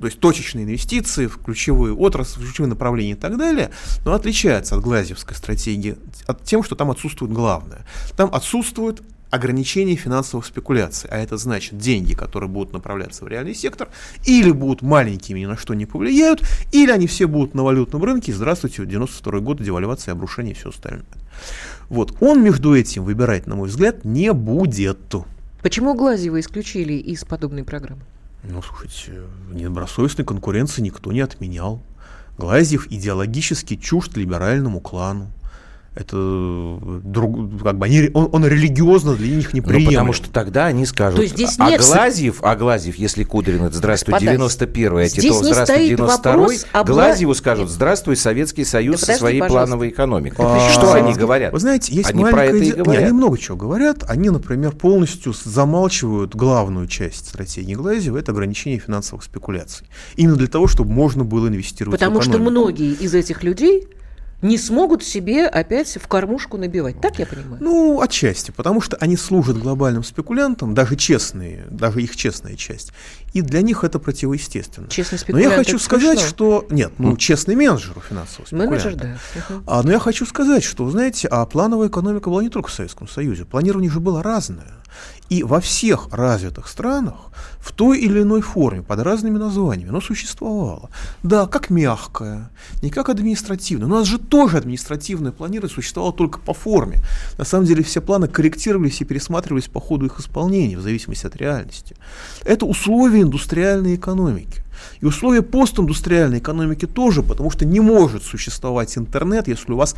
то 0.00 0.06
есть 0.06 0.18
точечные 0.18 0.64
инвестиции 0.64 1.28
в 1.28 1.38
ключевую 1.38 1.98
отрасль, 2.00 2.40
в 2.40 2.42
ключевые 2.42 2.68
направления 2.68 3.12
и 3.12 3.14
так 3.14 3.38
далее, 3.38 3.70
но 4.04 4.14
отличается 4.14 4.74
от 4.74 4.82
глазевской 4.82 5.36
стратегии 5.36 5.96
от 6.26 6.42
тем, 6.42 6.64
что 6.64 6.74
там 6.74 6.90
отсутствует 6.90 7.32
главное. 7.32 7.86
Там 8.16 8.34
отсутствует 8.34 9.00
ограничение 9.30 9.94
финансовых 9.94 10.44
спекуляций, 10.44 11.08
а 11.08 11.18
это 11.18 11.36
значит 11.36 11.78
деньги, 11.78 12.14
которые 12.14 12.50
будут 12.50 12.72
направляться 12.72 13.24
в 13.24 13.28
реальный 13.28 13.54
сектор, 13.54 13.88
или 14.24 14.50
будут 14.50 14.82
маленькими, 14.82 15.40
ни 15.40 15.46
на 15.46 15.56
что 15.56 15.74
не 15.74 15.86
повлияют, 15.86 16.42
или 16.72 16.90
они 16.90 17.06
все 17.06 17.26
будут 17.26 17.54
на 17.54 17.62
валютном 17.62 18.02
рынке, 18.02 18.32
здравствуйте, 18.32 18.84
92 18.84 19.38
год, 19.38 19.62
девальвация, 19.62 20.12
обрушение 20.12 20.52
и 20.52 20.56
все 20.56 20.70
остальное. 20.70 21.04
Вот, 21.88 22.16
он 22.20 22.42
между 22.42 22.74
этим 22.74 23.04
выбирать, 23.04 23.46
на 23.46 23.54
мой 23.54 23.68
взгляд, 23.68 24.04
не 24.04 24.32
будет. 24.32 24.98
Почему 25.62 25.94
Глазева 25.94 26.40
исключили 26.40 26.94
из 26.94 27.24
подобной 27.24 27.64
программы? 27.64 28.02
Ну, 28.44 28.62
слушайте, 28.62 29.22
недобросовестной 29.52 30.24
конкуренции 30.24 30.82
никто 30.82 31.12
не 31.12 31.20
отменял. 31.20 31.82
Глазьев 32.38 32.86
идеологически 32.90 33.76
чужд 33.76 34.16
либеральному 34.16 34.80
клану 34.80 35.30
это 35.96 36.78
друг, 37.04 37.62
как 37.62 37.78
бы 37.78 37.86
они, 37.86 38.10
он, 38.12 38.28
он 38.30 38.46
религиозно 38.46 39.14
для 39.14 39.34
них 39.34 39.54
неприемлем. 39.54 39.84
Ну, 39.84 39.90
потому 39.90 40.12
что 40.12 40.30
тогда 40.30 40.66
они 40.66 40.84
скажут, 40.84 41.18
То 41.18 41.26
здесь 41.26 41.58
нет... 41.58 41.80
Аглазьев, 41.80 42.44
Аглазьев, 42.44 42.96
если 42.96 43.24
Кудрин, 43.24 43.64
это 43.64 43.76
здравствуй, 43.76 44.14
91-й, 44.14 45.06
а 45.06 45.08
Титов, 45.08 45.42
здравствуй, 45.42 45.90
92-й, 45.90 46.58
об... 46.72 46.86
Глазьеву 46.86 47.34
скажут, 47.34 47.70
здравствуй, 47.70 48.16
Советский 48.16 48.66
Союз 48.66 49.00
да 49.00 49.14
со 49.14 49.18
своей 49.18 49.40
пожалуйста. 49.40 49.66
плановой 49.66 49.88
экономикой. 49.88 50.44
А, 50.46 50.70
что 50.70 50.92
они 50.92 51.14
говорят? 51.14 51.54
Вы 51.54 51.60
знаете, 51.60 51.94
есть 51.94 52.10
они 52.10 52.24
про 52.26 52.44
это 52.44 52.56
и 52.58 52.72
говорят. 52.72 52.86
Не, 52.86 53.06
они 53.06 53.12
много 53.12 53.38
чего 53.38 53.56
говорят. 53.56 54.04
Они, 54.06 54.28
например, 54.28 54.72
полностью 54.72 55.32
замалчивают 55.32 56.34
главную 56.34 56.88
часть 56.88 57.28
стратегии 57.28 57.74
Глазьева, 57.74 58.18
это 58.18 58.32
ограничение 58.32 58.78
финансовых 58.78 59.24
спекуляций. 59.24 59.86
Именно 60.16 60.36
для 60.36 60.48
того, 60.48 60.66
чтобы 60.66 60.92
можно 60.92 61.24
было 61.24 61.48
инвестировать 61.48 61.98
Потому 61.98 62.20
в 62.20 62.22
экономику. 62.22 62.44
что 62.44 62.50
многие 62.50 62.92
из 62.92 63.14
этих 63.14 63.42
людей 63.42 63.88
не 64.42 64.58
смогут 64.58 65.02
себе 65.02 65.46
опять 65.46 65.96
в 65.96 66.06
кормушку 66.08 66.58
набивать. 66.58 67.00
Так 67.00 67.18
я 67.18 67.26
понимаю? 67.26 67.58
Ну, 67.60 68.00
отчасти, 68.00 68.50
потому 68.50 68.80
что 68.80 68.96
они 68.98 69.16
служат 69.16 69.58
глобальным 69.58 70.04
спекулянтам, 70.04 70.74
даже 70.74 70.96
честные, 70.96 71.66
даже 71.70 72.02
их 72.02 72.16
честная 72.16 72.54
часть. 72.56 72.92
И 73.32 73.40
для 73.40 73.62
них 73.62 73.84
это 73.84 73.98
противоестественно. 73.98 74.88
Честный 74.88 75.18
спекулянт. 75.18 75.46
Но 75.46 75.52
я 75.52 75.56
хочу 75.58 75.78
сказать, 75.78 76.18
смешно. 76.18 76.28
что... 76.28 76.66
Нет, 76.70 76.92
ну, 76.98 77.12
mm. 77.12 77.16
честный 77.16 77.56
менеджер 77.56 77.94
финансового 78.06 78.46
спекулянта. 78.46 78.70
Менеджер, 78.70 78.94
да. 78.94 79.16
А, 79.66 79.82
но 79.82 79.92
я 79.92 79.98
хочу 79.98 80.26
сказать, 80.26 80.64
что, 80.64 80.88
знаете, 80.90 81.28
а 81.28 81.44
плановая 81.46 81.88
экономика 81.88 82.28
была 82.28 82.42
не 82.42 82.50
только 82.50 82.68
в 82.68 82.72
Советском 82.72 83.08
Союзе. 83.08 83.44
Планирование 83.44 83.90
же 83.90 84.00
было 84.00 84.22
разное. 84.22 84.74
И 85.28 85.42
во 85.42 85.60
всех 85.60 86.08
развитых 86.12 86.68
странах 86.68 87.14
в 87.58 87.72
той 87.72 87.98
или 87.98 88.22
иной 88.22 88.42
форме, 88.42 88.82
под 88.82 89.00
разными 89.00 89.38
названиями, 89.38 89.90
оно 89.90 90.00
существовало. 90.00 90.88
Да, 91.24 91.46
как 91.46 91.68
мягкое, 91.68 92.50
не 92.80 92.90
как 92.90 93.08
административное. 93.08 93.86
У 93.86 93.90
нас 93.90 94.06
же 94.06 94.18
тоже 94.18 94.58
административное 94.58 95.32
планирование 95.32 95.74
существовало 95.74 96.12
только 96.12 96.38
по 96.38 96.54
форме. 96.54 97.00
На 97.38 97.44
самом 97.44 97.66
деле 97.66 97.82
все 97.82 98.00
планы 98.00 98.28
корректировались 98.28 99.00
и 99.00 99.04
пересматривались 99.04 99.66
по 99.66 99.80
ходу 99.80 100.06
их 100.06 100.20
исполнения, 100.20 100.78
в 100.78 100.82
зависимости 100.82 101.26
от 101.26 101.36
реальности. 101.36 101.96
Это 102.44 102.64
условия 102.64 103.22
индустриальной 103.22 103.96
экономики. 103.96 104.62
И 105.00 105.06
условия 105.06 105.42
постиндустриальной 105.42 106.38
экономики 106.38 106.86
тоже, 106.86 107.22
потому 107.22 107.50
что 107.50 107.64
не 107.64 107.80
может 107.80 108.22
существовать 108.22 108.96
интернет, 108.96 109.48
если 109.48 109.72
у 109.72 109.76
вас 109.76 109.96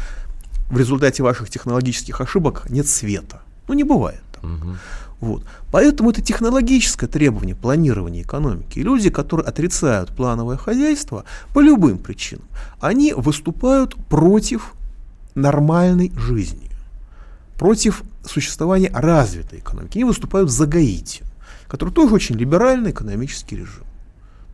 в 0.70 0.78
результате 0.78 1.22
ваших 1.22 1.50
технологических 1.50 2.20
ошибок 2.20 2.64
нет 2.70 2.88
света. 2.88 3.42
Ну, 3.68 3.74
не 3.74 3.84
бывает. 3.84 4.22
Угу. 4.42 4.76
Вот. 5.20 5.44
Поэтому 5.72 6.10
это 6.10 6.22
технологическое 6.22 7.08
требование 7.08 7.56
планирования 7.56 8.22
экономики. 8.22 8.78
И 8.78 8.82
люди, 8.82 9.10
которые 9.10 9.46
отрицают 9.46 10.10
плановое 10.14 10.56
хозяйство 10.56 11.24
по 11.52 11.60
любым 11.60 11.98
причинам, 11.98 12.44
они 12.80 13.12
выступают 13.12 13.94
против 14.06 14.74
нормальной 15.34 16.12
жизни, 16.16 16.70
против 17.58 18.02
существования 18.24 18.90
развитой 18.92 19.58
экономики. 19.58 19.98
Они 19.98 20.04
выступают 20.04 20.50
за 20.50 20.66
Гаити, 20.66 21.22
который 21.66 21.92
тоже 21.92 22.14
очень 22.14 22.36
либеральный 22.36 22.90
экономический 22.90 23.56
режим. 23.56 23.84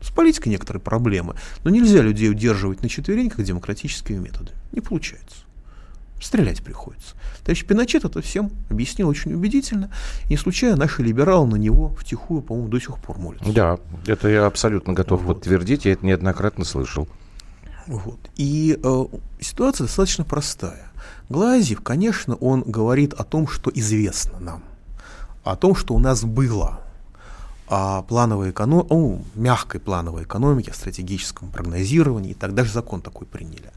С 0.00 0.10
политикой 0.10 0.48
некоторые 0.48 0.82
проблемы, 0.82 1.34
но 1.64 1.70
нельзя 1.70 2.02
людей 2.02 2.30
удерживать 2.30 2.82
на 2.82 2.88
четвереньках 2.88 3.44
демократическими 3.44 4.18
методами. 4.18 4.56
Не 4.72 4.80
получается. 4.80 5.44
Стрелять 6.20 6.62
приходится. 6.62 7.14
Товарищ 7.42 7.64
Пиночет 7.66 8.04
это 8.04 8.22
всем 8.22 8.50
объяснил 8.70 9.08
очень 9.08 9.34
убедительно. 9.34 9.90
Не 10.30 10.36
случайно 10.36 10.76
наши 10.76 11.02
либералы 11.02 11.46
на 11.46 11.56
него 11.56 11.94
втихую, 11.98 12.40
по-моему, 12.40 12.68
до 12.68 12.80
сих 12.80 12.98
пор 12.98 13.18
молятся. 13.18 13.52
Да, 13.52 13.78
это 14.06 14.28
я 14.28 14.46
абсолютно 14.46 14.94
готов 14.94 15.22
вот. 15.22 15.36
подтвердить, 15.36 15.84
я 15.84 15.92
это 15.92 16.06
неоднократно 16.06 16.64
слышал. 16.64 17.08
Вот. 17.86 18.18
И 18.36 18.78
э, 18.82 19.04
ситуация 19.40 19.86
достаточно 19.86 20.24
простая. 20.24 20.90
Глазьев, 21.28 21.82
конечно, 21.82 22.34
он 22.36 22.62
говорит 22.62 23.12
о 23.12 23.24
том, 23.24 23.46
что 23.46 23.70
известно 23.74 24.38
нам, 24.40 24.62
о 25.42 25.56
том, 25.56 25.74
что 25.74 25.94
у 25.94 25.98
нас 25.98 26.24
было, 26.24 26.80
о 27.68 28.02
плановой 28.02 28.50
эконом... 28.50 28.86
о 28.90 29.20
мягкой 29.34 29.80
плановой 29.80 30.24
экономике, 30.24 30.70
о 30.70 30.74
стратегическом 30.74 31.50
прогнозировании, 31.50 32.32
и 32.32 32.34
так 32.34 32.54
даже 32.54 32.72
закон 32.72 33.00
такой 33.00 33.26
приняли. 33.26 33.72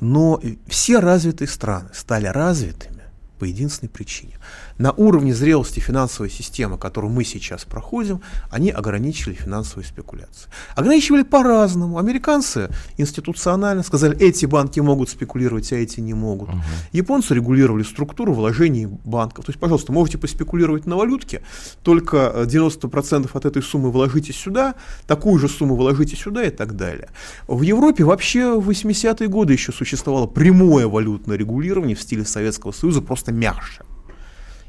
Но 0.00 0.40
все 0.66 0.98
развитые 0.98 1.48
страны 1.48 1.88
стали 1.92 2.26
развитыми 2.26 3.02
по 3.38 3.44
единственной 3.44 3.88
причине. 3.88 4.38
На 4.80 4.92
уровне 4.92 5.34
зрелости 5.34 5.78
финансовой 5.78 6.30
системы, 6.30 6.78
которую 6.78 7.12
мы 7.12 7.22
сейчас 7.22 7.66
проходим, 7.66 8.22
они 8.50 8.70
ограничили 8.70 9.34
финансовые 9.34 9.86
спекуляции. 9.86 10.48
Ограничивали 10.74 11.22
по-разному. 11.22 11.98
Американцы 11.98 12.70
институционально 12.96 13.82
сказали, 13.82 14.16
эти 14.18 14.46
банки 14.46 14.80
могут 14.80 15.10
спекулировать, 15.10 15.70
а 15.72 15.76
эти 15.76 16.00
не 16.00 16.14
могут. 16.14 16.48
Угу. 16.48 16.58
Японцы 16.92 17.34
регулировали 17.34 17.82
структуру 17.82 18.32
вложений 18.32 18.88
банков. 19.04 19.44
То 19.44 19.50
есть, 19.50 19.60
пожалуйста, 19.60 19.92
можете 19.92 20.16
поспекулировать 20.16 20.86
на 20.86 20.96
валютке, 20.96 21.42
только 21.82 22.46
90% 22.46 23.28
от 23.34 23.44
этой 23.44 23.62
суммы 23.62 23.90
вложите 23.90 24.32
сюда, 24.32 24.76
такую 25.06 25.38
же 25.38 25.50
сумму 25.50 25.76
вложите 25.76 26.16
сюда 26.16 26.44
и 26.44 26.50
так 26.50 26.74
далее. 26.74 27.10
В 27.46 27.60
Европе 27.60 28.04
вообще 28.04 28.58
в 28.58 28.70
80-е 28.70 29.28
годы 29.28 29.52
еще 29.52 29.72
существовало 29.72 30.26
прямое 30.26 30.86
валютное 30.86 31.36
регулирование 31.36 31.96
в 31.96 32.00
стиле 32.00 32.24
Советского 32.24 32.72
Союза, 32.72 33.02
просто 33.02 33.30
мягче 33.30 33.82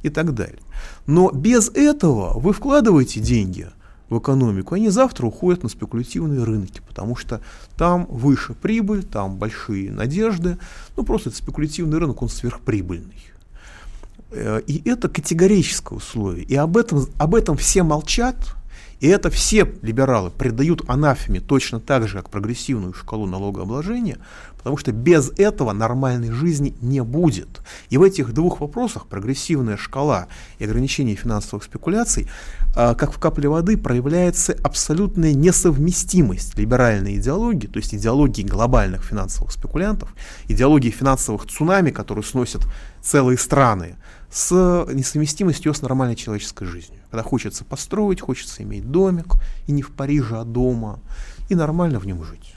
и 0.04 0.10
так 0.10 0.34
далее. 0.34 0.60
Но 1.08 1.32
без 1.32 1.70
этого 1.70 2.40
вы 2.40 2.54
вкладываете 2.54 3.20
деньги 3.20 3.68
в 4.10 4.20
экономику, 4.20 4.76
они 4.76 4.90
завтра 4.90 5.26
уходят 5.26 5.64
на 5.64 5.70
спекулятивные 5.70 6.44
рынки, 6.44 6.82
потому 6.86 7.16
что 7.16 7.42
там 7.78 8.06
выше 8.10 8.54
прибыль, 8.54 9.04
там 9.04 9.38
большие 9.38 9.92
надежды, 9.92 10.58
ну 10.98 11.04
просто 11.04 11.30
это 11.30 11.38
спекулятивный 11.38 11.98
рынок, 11.98 12.22
он 12.22 12.30
сверхприбыльный. 12.30 13.32
Э, 14.32 14.62
и 14.66 14.88
это 14.90 15.08
категорическое 15.08 15.98
условие. 15.98 16.46
И 16.46 16.56
об 16.56 16.78
этом, 16.78 17.06
об 17.18 17.36
этом 17.36 17.56
все 17.58 17.84
молчат, 17.84 18.56
и 19.02 19.08
это 19.08 19.32
все 19.32 19.68
либералы 19.82 20.30
придают 20.30 20.84
анафеме 20.88 21.40
точно 21.42 21.80
так 21.80 22.08
же, 22.08 22.18
как 22.18 22.30
прогрессивную 22.30 22.94
шкалу 22.94 23.26
налогообложения, 23.26 24.20
потому 24.58 24.78
что 24.78 24.92
без 24.92 25.32
этого 25.38 25.74
нормальной 25.74 26.30
жизни 26.30 26.76
не 26.82 27.02
будет. 27.02 27.62
И 27.90 27.98
в 27.98 28.04
этих 28.04 28.32
двух 28.32 28.62
вопросах, 28.62 29.08
прогрессивная 29.08 29.76
шкала 29.76 30.28
и 30.60 30.66
ограничение 30.66 31.16
финансовых 31.16 31.64
спекуляций, 31.64 32.30
а, 32.76 32.94
как 32.94 33.12
в 33.12 33.18
капле 33.18 33.50
воды 33.50 33.76
проявляется 33.76 34.56
абсолютная 34.64 35.34
несовместимость 35.34 36.56
либеральной 36.56 37.18
идеологии, 37.18 37.66
то 37.66 37.78
есть 37.78 37.96
идеологии 37.96 38.44
глобальных 38.44 39.04
финансовых 39.04 39.52
спекулянтов, 39.52 40.14
идеологии 40.48 40.92
финансовых 40.92 41.48
цунами, 41.48 41.90
которые 41.90 42.24
сносят 42.24 42.68
целые 43.02 43.40
страны, 43.40 43.96
с 44.32 44.86
несовместимостью 44.92 45.74
с 45.74 45.82
нормальной 45.82 46.16
человеческой 46.16 46.66
жизнью. 46.66 47.02
Когда 47.12 47.24
хочется 47.24 47.66
построить, 47.66 48.22
хочется 48.22 48.64
иметь 48.64 48.90
домик, 48.90 49.36
и 49.68 49.72
не 49.72 49.82
в 49.82 49.92
Париже, 49.92 50.40
а 50.40 50.46
дома, 50.46 51.00
и 51.50 51.56
нормально 51.56 52.00
в 52.00 52.08
нем 52.08 52.24
жить. 52.24 52.56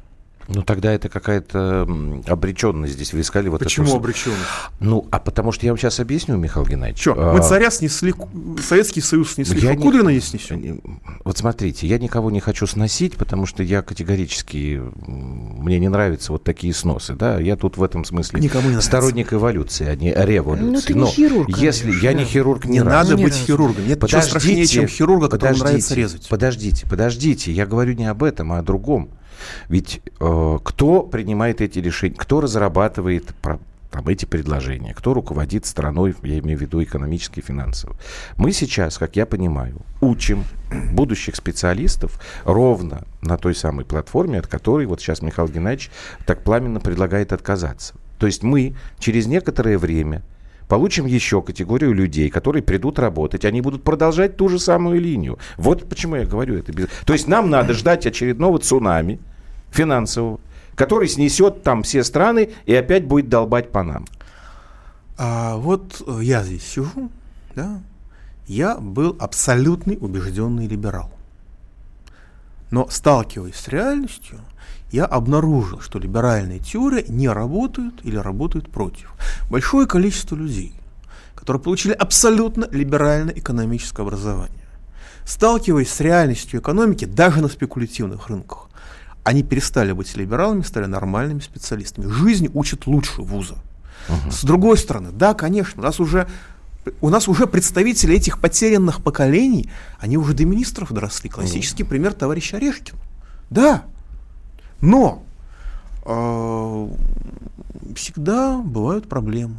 Ну, 0.49 0.63
тогда 0.63 0.93
это 0.93 1.09
какая-то 1.09 1.89
обреченность 2.27 2.95
здесь. 2.95 3.13
Вы 3.13 3.21
искали 3.21 3.49
вот 3.49 3.61
Почему 3.61 3.89
эту... 3.89 3.97
обреченность? 3.97 4.41
Ну, 4.81 5.07
а 5.11 5.19
потому 5.19 5.53
что 5.53 5.65
я 5.67 5.73
вам 5.73 5.79
сейчас 5.79 6.01
объясню, 6.01 6.37
Михаил 6.37 6.67
Геннадьевич. 6.67 7.01
Что, 7.01 7.15
а... 7.17 7.33
мы 7.33 7.43
царя 7.43 7.71
снесли, 7.71 8.15
Советский 8.63 9.01
Союз 9.01 9.33
снесли, 9.35 9.61
я 9.61 9.75
Кудрина 9.77 10.09
не... 10.09 10.17
не 10.17 10.21
снесем? 10.21 10.81
Вот 11.25 11.39
смотрите, 11.39 11.87
я 11.87 11.99
никого 11.99 12.31
не 12.31 12.41
хочу 12.41 12.67
сносить, 12.67 13.17
потому 13.17 13.47
что 13.47 13.63
я 13.63 13.83
категорически... 13.83 14.83
Мне 15.07 15.79
не 15.79 15.89
нравятся 15.89 16.33
вот 16.33 16.45
такие 16.45 16.75
сносы, 16.75 17.15
да? 17.15 17.41
Я 17.41 17.57
тут 17.57 17.77
в 17.77 17.83
этом 17.83 18.05
смысле 18.05 18.41
Никому 18.41 18.69
не 18.69 18.81
сторонник 18.81 19.33
эволюции, 19.33 19.87
а 19.87 19.97
не 19.97 20.13
революции. 20.13 20.71
Ну, 20.71 20.81
ты 20.81 20.95
не 20.95 21.01
Но 21.01 21.07
хирург, 21.07 21.49
если 21.57 21.91
конечно, 21.91 22.07
Я 22.07 22.13
не 22.13 22.25
хирург, 22.25 22.65
не, 22.67 22.79
не 22.79 22.85
надо 22.85 23.17
быть 23.17 23.35
хирургом. 23.35 23.87
Нет 23.87 24.01
подождите, 24.01 24.27
ничего 24.27 24.41
страшнее, 24.41 24.67
чем 24.67 24.89
хирурга, 24.89 25.29
которому 25.29 25.59
нравится 25.59 25.95
резать. 25.95 26.29
Подождите, 26.29 26.87
подождите. 26.89 27.53
Я 27.53 27.67
говорю 27.67 27.95
не 27.95 28.05
об 28.07 28.23
этом, 28.23 28.53
а 28.53 28.59
о 28.59 28.63
другом. 28.63 29.11
Ведь 29.69 30.01
э, 30.21 30.59
кто 30.63 31.03
принимает 31.03 31.61
эти 31.61 31.79
решения, 31.79 32.15
кто 32.17 32.41
разрабатывает 32.41 33.35
там, 33.95 34.09
эти 34.09 34.25
предложения, 34.25 34.93
кто 34.93 35.15
руководит 35.15 35.67
страной, 35.67 36.17
я 36.23 36.41
имею 36.41 36.59
в 36.59 36.63
виду 36.63 36.83
экономически 36.83 37.39
и 37.39 37.43
финансово. 37.43 37.97
Мы 38.37 38.53
сейчас, 38.53 38.99
как 38.99 39.15
я 39.15 39.25
понимаю, 39.25 39.77
учим 40.01 40.45
будущих 40.93 41.37
специалистов 41.37 42.21
ровно 42.45 43.05
на 43.23 43.37
той 43.39 43.55
самой 43.55 43.85
платформе, 43.85 44.41
от 44.41 44.49
которой 44.49 44.87
вот 44.87 45.01
сейчас 45.01 45.23
Михаил 45.23 45.49
Геннадьевич 45.49 45.91
так 46.27 46.43
пламенно 46.43 46.81
предлагает 46.81 47.33
отказаться. 47.33 47.95
То 48.19 48.27
есть 48.27 48.43
мы 48.43 48.75
через 48.99 49.27
некоторое 49.27 49.79
время 49.79 50.23
получим 50.69 51.07
еще 51.07 51.43
категорию 51.43 51.93
людей, 51.93 52.31
которые 52.31 52.63
придут 52.63 52.99
работать, 52.99 53.45
они 53.45 53.61
будут 53.61 53.85
продолжать 53.85 54.37
ту 54.37 54.49
же 54.49 54.59
самую 54.59 55.01
линию. 55.01 55.39
Вот 55.57 55.89
почему 55.89 56.17
я 56.17 56.25
говорю 56.25 56.57
это. 56.57 56.73
То 57.05 57.13
есть 57.13 57.29
нам 57.29 57.51
надо 57.51 57.75
ждать 57.75 58.07
очередного 58.07 58.59
цунами 58.59 59.19
финансового, 59.71 60.41
который 60.75 61.09
снесет 61.09 61.63
там 61.63 61.83
все 61.83 62.05
страны 62.05 62.51
и 62.67 62.75
опять 62.75 63.05
будет 63.07 63.29
долбать 63.29 63.71
по 63.71 63.83
нам. 63.83 64.07
А 65.17 65.57
вот 65.57 66.03
я 66.21 66.43
здесь 66.43 66.67
сижу, 66.67 67.11
да, 67.55 67.81
я 68.47 68.77
был 68.77 69.17
абсолютный 69.21 69.97
убежденный 70.01 70.67
либерал. 70.67 71.11
Но 72.71 72.89
сталкиваясь 72.89 73.55
с 73.55 73.69
реальностью, 73.69 74.41
я 74.95 75.07
обнаружил, 75.07 75.81
что 75.81 75.99
либеральные 75.99 76.61
теории 76.61 77.05
не 77.09 77.29
работают 77.29 78.01
или 78.05 78.17
работают 78.17 78.71
против. 78.71 79.13
Большое 79.51 79.89
количество 79.89 80.37
людей, 80.37 80.73
которые 81.35 81.61
получили 81.61 81.93
абсолютно 81.93 82.69
либеральное 82.71 83.35
экономическое 83.35 84.03
образование, 84.03 84.65
сталкиваясь 85.25 85.91
с 85.91 86.01
реальностью 86.01 86.61
экономики 86.61 87.07
даже 87.07 87.43
на 87.43 87.49
спекулятивных 87.49 88.29
рынках, 88.29 88.69
они 89.25 89.43
перестали 89.43 89.91
быть 89.91 90.17
либералами, 90.17 90.63
стали 90.63 90.85
нормальными 90.85 91.41
специалистами. 91.41 92.09
Жизнь 92.09 92.49
учит 92.55 92.87
лучше 92.87 93.23
вуза. 93.23 93.57
Угу. 94.09 94.31
С 94.31 94.45
другой 94.45 94.79
стороны, 94.79 95.11
да, 95.11 95.35
конечно, 95.35 95.83
у 95.83 95.85
нас 95.85 95.99
уже 95.99 96.29
у 97.01 97.09
нас 97.09 97.27
уже 97.29 97.47
представители 97.47 98.15
этих 98.15 98.39
потерянных 98.39 99.03
поколений, 99.03 99.71
они 99.99 100.19
уже 100.19 100.35
до 100.35 100.45
министров 100.45 100.93
доросли. 100.93 101.31
Классический 101.31 101.83
mm. 101.83 101.89
пример 101.89 102.13
товарищ 102.13 102.53
Орешкин. 102.53 102.95
Да, 103.49 103.85
но 104.85 105.23
э, 106.05 106.89
всегда 107.97 108.59
бывают 108.59 109.09
проблемы. 109.09 109.57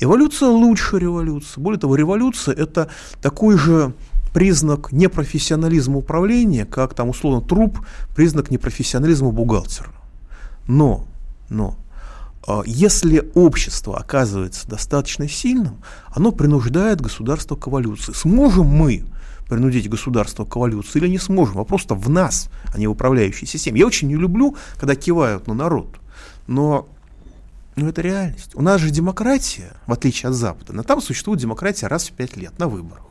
Эволюция 0.00 0.48
лучше 0.48 0.98
революции. 0.98 1.60
Более 1.60 1.78
того, 1.78 1.94
революция 1.94 2.54
это 2.54 2.88
такой 3.20 3.58
же 3.58 3.92
признак 4.32 4.92
непрофессионализма 4.92 5.98
управления, 5.98 6.64
как 6.64 6.94
там 6.94 7.10
условно 7.10 7.46
труп, 7.46 7.80
признак 8.14 8.50
непрофессионализма 8.50 9.30
бухгалтера. 9.30 9.90
Но, 10.66 11.04
но, 11.50 11.76
э, 12.48 12.62
если 12.64 13.30
общество 13.34 13.98
оказывается 13.98 14.66
достаточно 14.66 15.28
сильным, 15.28 15.82
оно 16.08 16.32
принуждает 16.32 17.02
государство 17.02 17.56
к 17.56 17.68
эволюции. 17.68 18.12
Сможем 18.14 18.68
мы 18.68 19.04
принудить 19.48 19.88
государство 19.88 20.44
к 20.44 20.56
эволюции 20.56 20.98
или 20.98 21.08
не 21.08 21.18
сможем. 21.18 21.56
Вопрос-то 21.56 21.94
в 21.94 22.08
нас, 22.08 22.50
а 22.74 22.78
не 22.78 22.86
в 22.86 22.90
управляющей 22.90 23.46
системе. 23.46 23.80
Я 23.80 23.86
очень 23.86 24.08
не 24.08 24.16
люблю, 24.16 24.56
когда 24.78 24.94
кивают 24.94 25.46
на 25.46 25.54
народ, 25.54 25.96
но 26.46 26.88
но 27.76 27.90
это 27.90 28.00
реальность. 28.00 28.52
У 28.54 28.62
нас 28.62 28.80
же 28.80 28.90
демократия, 28.90 29.76
в 29.86 29.92
отличие 29.92 30.30
от 30.30 30.34
Запада, 30.34 30.72
но 30.72 30.82
там 30.82 31.02
существует 31.02 31.40
демократия 31.40 31.88
раз 31.88 32.08
в 32.08 32.12
пять 32.12 32.34
лет 32.34 32.58
на 32.58 32.68
выборах. 32.68 33.04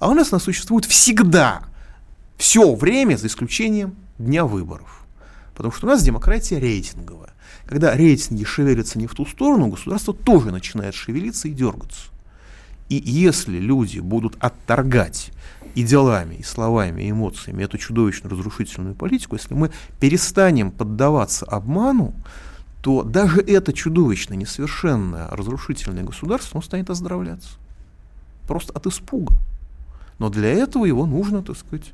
А 0.00 0.08
у 0.08 0.14
нас 0.14 0.32
она 0.32 0.40
существует 0.40 0.86
всегда, 0.86 1.62
все 2.38 2.74
время, 2.74 3.16
за 3.16 3.26
исключением 3.26 3.94
дня 4.18 4.46
выборов. 4.46 5.04
Потому 5.54 5.72
что 5.72 5.86
у 5.86 5.90
нас 5.90 6.02
демократия 6.02 6.58
рейтинговая. 6.58 7.34
Когда 7.66 7.94
рейтинги 7.94 8.44
шевелятся 8.44 8.98
не 8.98 9.06
в 9.06 9.14
ту 9.14 9.26
сторону, 9.26 9.68
государство 9.68 10.14
тоже 10.14 10.50
начинает 10.50 10.94
шевелиться 10.94 11.48
и 11.48 11.52
дергаться. 11.52 12.08
И 12.88 12.96
если 13.04 13.58
люди 13.58 13.98
будут 13.98 14.36
отторгать 14.38 15.32
и 15.74 15.82
делами, 15.82 16.36
и 16.36 16.42
словами, 16.42 17.02
и 17.02 17.10
эмоциями 17.10 17.64
эту 17.64 17.78
чудовищно 17.78 18.30
разрушительную 18.30 18.94
политику, 18.94 19.36
если 19.36 19.54
мы 19.54 19.70
перестанем 20.00 20.70
поддаваться 20.70 21.44
обману, 21.46 22.14
то 22.80 23.02
даже 23.02 23.40
это 23.40 23.72
чудовищно 23.72 24.34
несовершенное 24.34 25.28
разрушительное 25.28 26.04
государство, 26.04 26.58
оно 26.58 26.62
станет 26.62 26.88
оздоровляться. 26.88 27.50
Просто 28.46 28.72
от 28.72 28.86
испуга. 28.86 29.34
Но 30.18 30.30
для 30.30 30.48
этого 30.48 30.84
его 30.84 31.04
нужно, 31.04 31.42
так 31.42 31.56
сказать, 31.56 31.92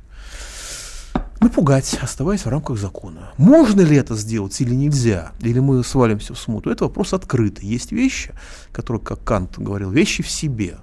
напугать, 1.43 1.97
оставаясь 2.01 2.45
в 2.45 2.49
рамках 2.49 2.77
закона. 2.77 3.31
Можно 3.37 3.81
ли 3.81 3.95
это 3.95 4.15
сделать 4.15 4.59
или 4.61 4.73
нельзя, 4.73 5.31
или 5.39 5.59
мы 5.59 5.83
свалимся 5.83 6.33
в 6.33 6.39
смуту, 6.39 6.69
это 6.69 6.85
вопрос 6.85 7.13
открытый. 7.13 7.67
Есть 7.67 7.91
вещи, 7.91 8.33
которые, 8.71 9.01
как 9.01 9.23
Кант 9.23 9.57
говорил, 9.57 9.91
вещи 9.91 10.23
в 10.23 10.29
себе. 10.29 10.77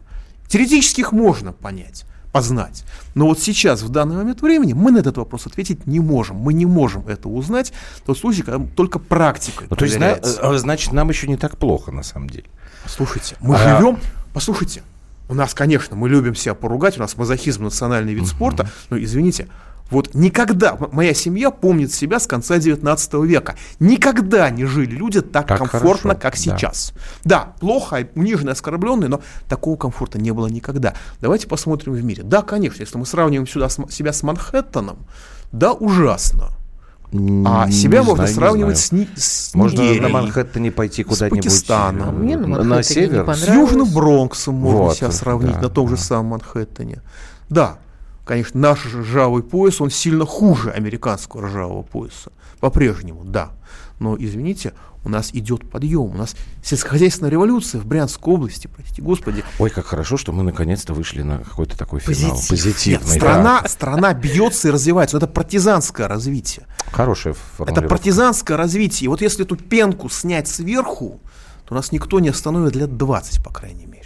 Теоретически 0.48 1.00
их 1.00 1.12
можно 1.12 1.52
понять 1.52 2.04
познать. 2.32 2.84
Но 3.14 3.26
вот 3.26 3.40
сейчас, 3.40 3.82
в 3.82 3.88
данный 3.88 4.16
момент 4.16 4.40
времени, 4.40 4.72
мы 4.72 4.92
на 4.92 4.98
этот 4.98 5.16
вопрос 5.16 5.46
ответить 5.46 5.86
не 5.86 6.00
можем. 6.00 6.36
Мы 6.36 6.52
не 6.52 6.66
можем 6.66 7.06
это 7.08 7.28
узнать 7.28 7.72
в 7.96 8.02
тот 8.02 8.18
случай, 8.18 8.42
когда 8.42 8.64
только 8.76 8.98
практикой 8.98 9.66
ну, 9.68 9.76
То 9.76 9.84
есть, 9.84 9.98
э, 10.00 10.58
значит, 10.58 10.92
нам 10.92 11.08
еще 11.08 11.26
не 11.26 11.36
так 11.36 11.58
плохо, 11.58 11.90
на 11.90 12.02
самом 12.02 12.30
деле. 12.30 12.46
Слушайте, 12.86 13.36
мы 13.40 13.56
а... 13.56 13.78
живем... 13.78 13.98
Послушайте, 14.32 14.84
у 15.28 15.34
нас, 15.34 15.54
конечно, 15.54 15.96
мы 15.96 16.08
любим 16.08 16.36
себя 16.36 16.54
поругать, 16.54 16.98
у 16.98 17.00
нас 17.00 17.16
мазохизм 17.16 17.64
национальный 17.64 18.14
вид 18.14 18.28
спорта, 18.28 18.68
но, 18.90 18.98
извините, 18.98 19.48
вот 19.90 20.14
никогда, 20.14 20.76
моя 20.92 21.14
семья 21.14 21.50
помнит 21.50 21.92
себя 21.92 22.20
с 22.20 22.26
конца 22.26 22.58
19 22.58 23.14
века. 23.24 23.56
Никогда 23.80 24.48
не 24.50 24.64
жили 24.64 24.94
люди 24.94 25.20
так, 25.20 25.48
так 25.48 25.58
комфортно, 25.58 26.10
хорошо, 26.10 26.20
как 26.20 26.36
сейчас. 26.36 26.92
Да. 27.24 27.44
да, 27.44 27.52
плохо, 27.58 28.08
униженные, 28.14 28.52
оскорбленные, 28.52 29.08
но 29.08 29.20
такого 29.48 29.76
комфорта 29.76 30.20
не 30.20 30.30
было 30.32 30.46
никогда. 30.46 30.94
Давайте 31.20 31.48
посмотрим 31.48 31.94
в 31.94 32.04
мире. 32.04 32.22
Да, 32.22 32.42
конечно, 32.42 32.82
если 32.82 32.96
мы 32.98 33.06
сравниваем 33.06 33.48
сюда 33.48 33.68
с, 33.68 33.78
себя 33.90 34.12
с 34.12 34.22
Манхэттеном, 34.22 34.98
да, 35.52 35.72
ужасно. 35.72 36.50
А 37.44 37.68
себя 37.72 38.00
не 38.00 38.04
можно 38.04 38.26
знаю, 38.26 38.34
сравнивать 38.36 38.78
с, 38.78 38.92
ни, 38.92 39.08
с 39.16 39.52
Можно 39.54 39.80
Нигерией, 39.80 40.00
на 40.00 40.10
Манхэттене 40.10 40.70
пойти 40.70 41.02
куда-нибудь. 41.02 41.42
С 41.42 41.46
Пакистаном. 41.46 42.20
Мне 42.20 42.36
на, 42.36 42.62
на 42.62 42.82
север. 42.84 43.28
С 43.34 43.48
Южным 43.48 43.92
Бронксом 43.92 44.54
можно 44.54 44.82
вот, 44.82 44.96
себя 44.96 45.10
сравнить 45.10 45.56
да, 45.56 45.62
на 45.62 45.68
том 45.70 45.88
да. 45.88 45.96
же 45.96 46.00
самом 46.00 46.26
Манхэттене. 46.26 47.02
Да, 47.48 47.78
Конечно, 48.24 48.60
наш 48.60 48.86
ржавый 48.86 49.42
пояс, 49.42 49.80
он 49.80 49.90
сильно 49.90 50.24
хуже 50.24 50.70
американского 50.70 51.46
ржавого 51.46 51.82
пояса. 51.82 52.32
По-прежнему, 52.60 53.24
да. 53.24 53.52
Но, 53.98 54.16
извините, 54.18 54.72
у 55.04 55.08
нас 55.08 55.30
идет 55.32 55.68
подъем. 55.68 56.10
У 56.10 56.14
нас 56.14 56.36
сельскохозяйственная 56.62 57.30
революция 57.30 57.80
в 57.80 57.86
Брянской 57.86 58.34
области, 58.34 58.66
простите 58.66 59.02
господи. 59.02 59.44
Ой, 59.58 59.70
как 59.70 59.86
хорошо, 59.86 60.16
что 60.16 60.32
мы 60.32 60.42
наконец-то 60.42 60.92
вышли 60.92 61.22
на 61.22 61.38
какой-то 61.38 61.76
такой 61.76 62.00
финал. 62.00 62.32
Позитив. 62.32 62.48
Позитивный. 62.48 63.06
Нет, 63.06 63.16
страна, 63.16 63.60
да. 63.62 63.68
страна 63.68 64.14
бьется 64.14 64.68
и 64.68 64.70
развивается. 64.70 65.16
Это 65.16 65.26
партизанское 65.26 66.06
развитие. 66.06 66.66
Хорошее 66.92 67.34
Это 67.58 67.82
партизанское 67.82 68.56
развитие. 68.56 69.06
И 69.06 69.08
вот 69.08 69.22
если 69.22 69.44
эту 69.44 69.56
пенку 69.56 70.08
снять 70.08 70.48
сверху, 70.48 71.20
то 71.64 71.74
нас 71.74 71.92
никто 71.92 72.20
не 72.20 72.28
остановит 72.28 72.76
лет 72.76 72.96
20, 72.96 73.42
по 73.42 73.52
крайней 73.52 73.86
мере. 73.86 73.99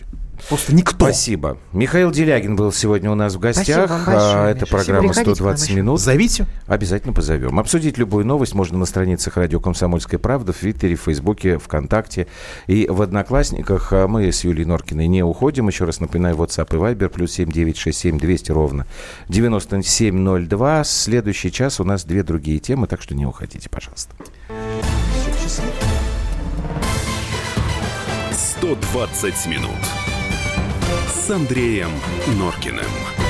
Просто 0.49 0.75
никто. 0.75 1.07
Спасибо. 1.07 1.59
Михаил 1.73 2.11
Делягин 2.11 2.57
был 2.57 2.73
сегодня 2.73 3.11
у 3.11 3.15
нас 3.15 3.35
в 3.35 3.39
гостях. 3.39 3.87
Спасибо 3.87 4.07
большое, 4.07 4.37
а, 4.37 4.51
Это 4.51 4.67
программа 4.67 5.13
«120 5.13 5.75
минут». 5.75 6.01
Зовите. 6.01 6.47
Обязательно 6.67 7.13
позовем. 7.13 7.59
Обсудить 7.59 7.99
любую 7.99 8.27
новость 8.27 8.55
можно 8.55 8.79
на 8.79 8.85
страницах 8.85 9.37
радио 9.37 9.61
«Комсомольская 9.61 10.19
правда» 10.19 10.53
в 10.53 10.57
Твиттере, 10.57 10.97
в 10.97 11.03
Фейсбуке, 11.03 11.59
ВКонтакте 11.59 12.27
и 12.67 12.87
в 12.89 13.01
Одноклассниках. 13.01 13.93
А 13.93 14.07
мы 14.07 14.31
с 14.31 14.45
Юлией 14.45 14.67
Норкиной 14.67 15.07
не 15.07 15.23
уходим. 15.23 15.69
Еще 15.69 15.85
раз 15.85 16.01
напоминаю, 16.01 16.37
WhatsApp 16.37 16.75
и 16.75 16.79
Viber 16.79 17.09
плюс 17.09 17.33
7967 17.33 18.19
200 18.19 18.53
ровно 18.53 18.87
9702. 19.29 20.85
Следующий 20.85 21.51
час 21.51 21.81
у 21.81 21.85
нас 21.85 22.05
две 22.05 22.23
другие 22.23 22.59
темы, 22.59 22.87
так 22.87 23.01
что 23.01 23.15
не 23.15 23.25
уходите, 23.25 23.69
пожалуйста. 23.71 24.15
120 28.61 29.47
минут 29.47 30.04
с 31.09 31.31
Андреем 31.31 31.91
Норкиным. 32.39 33.24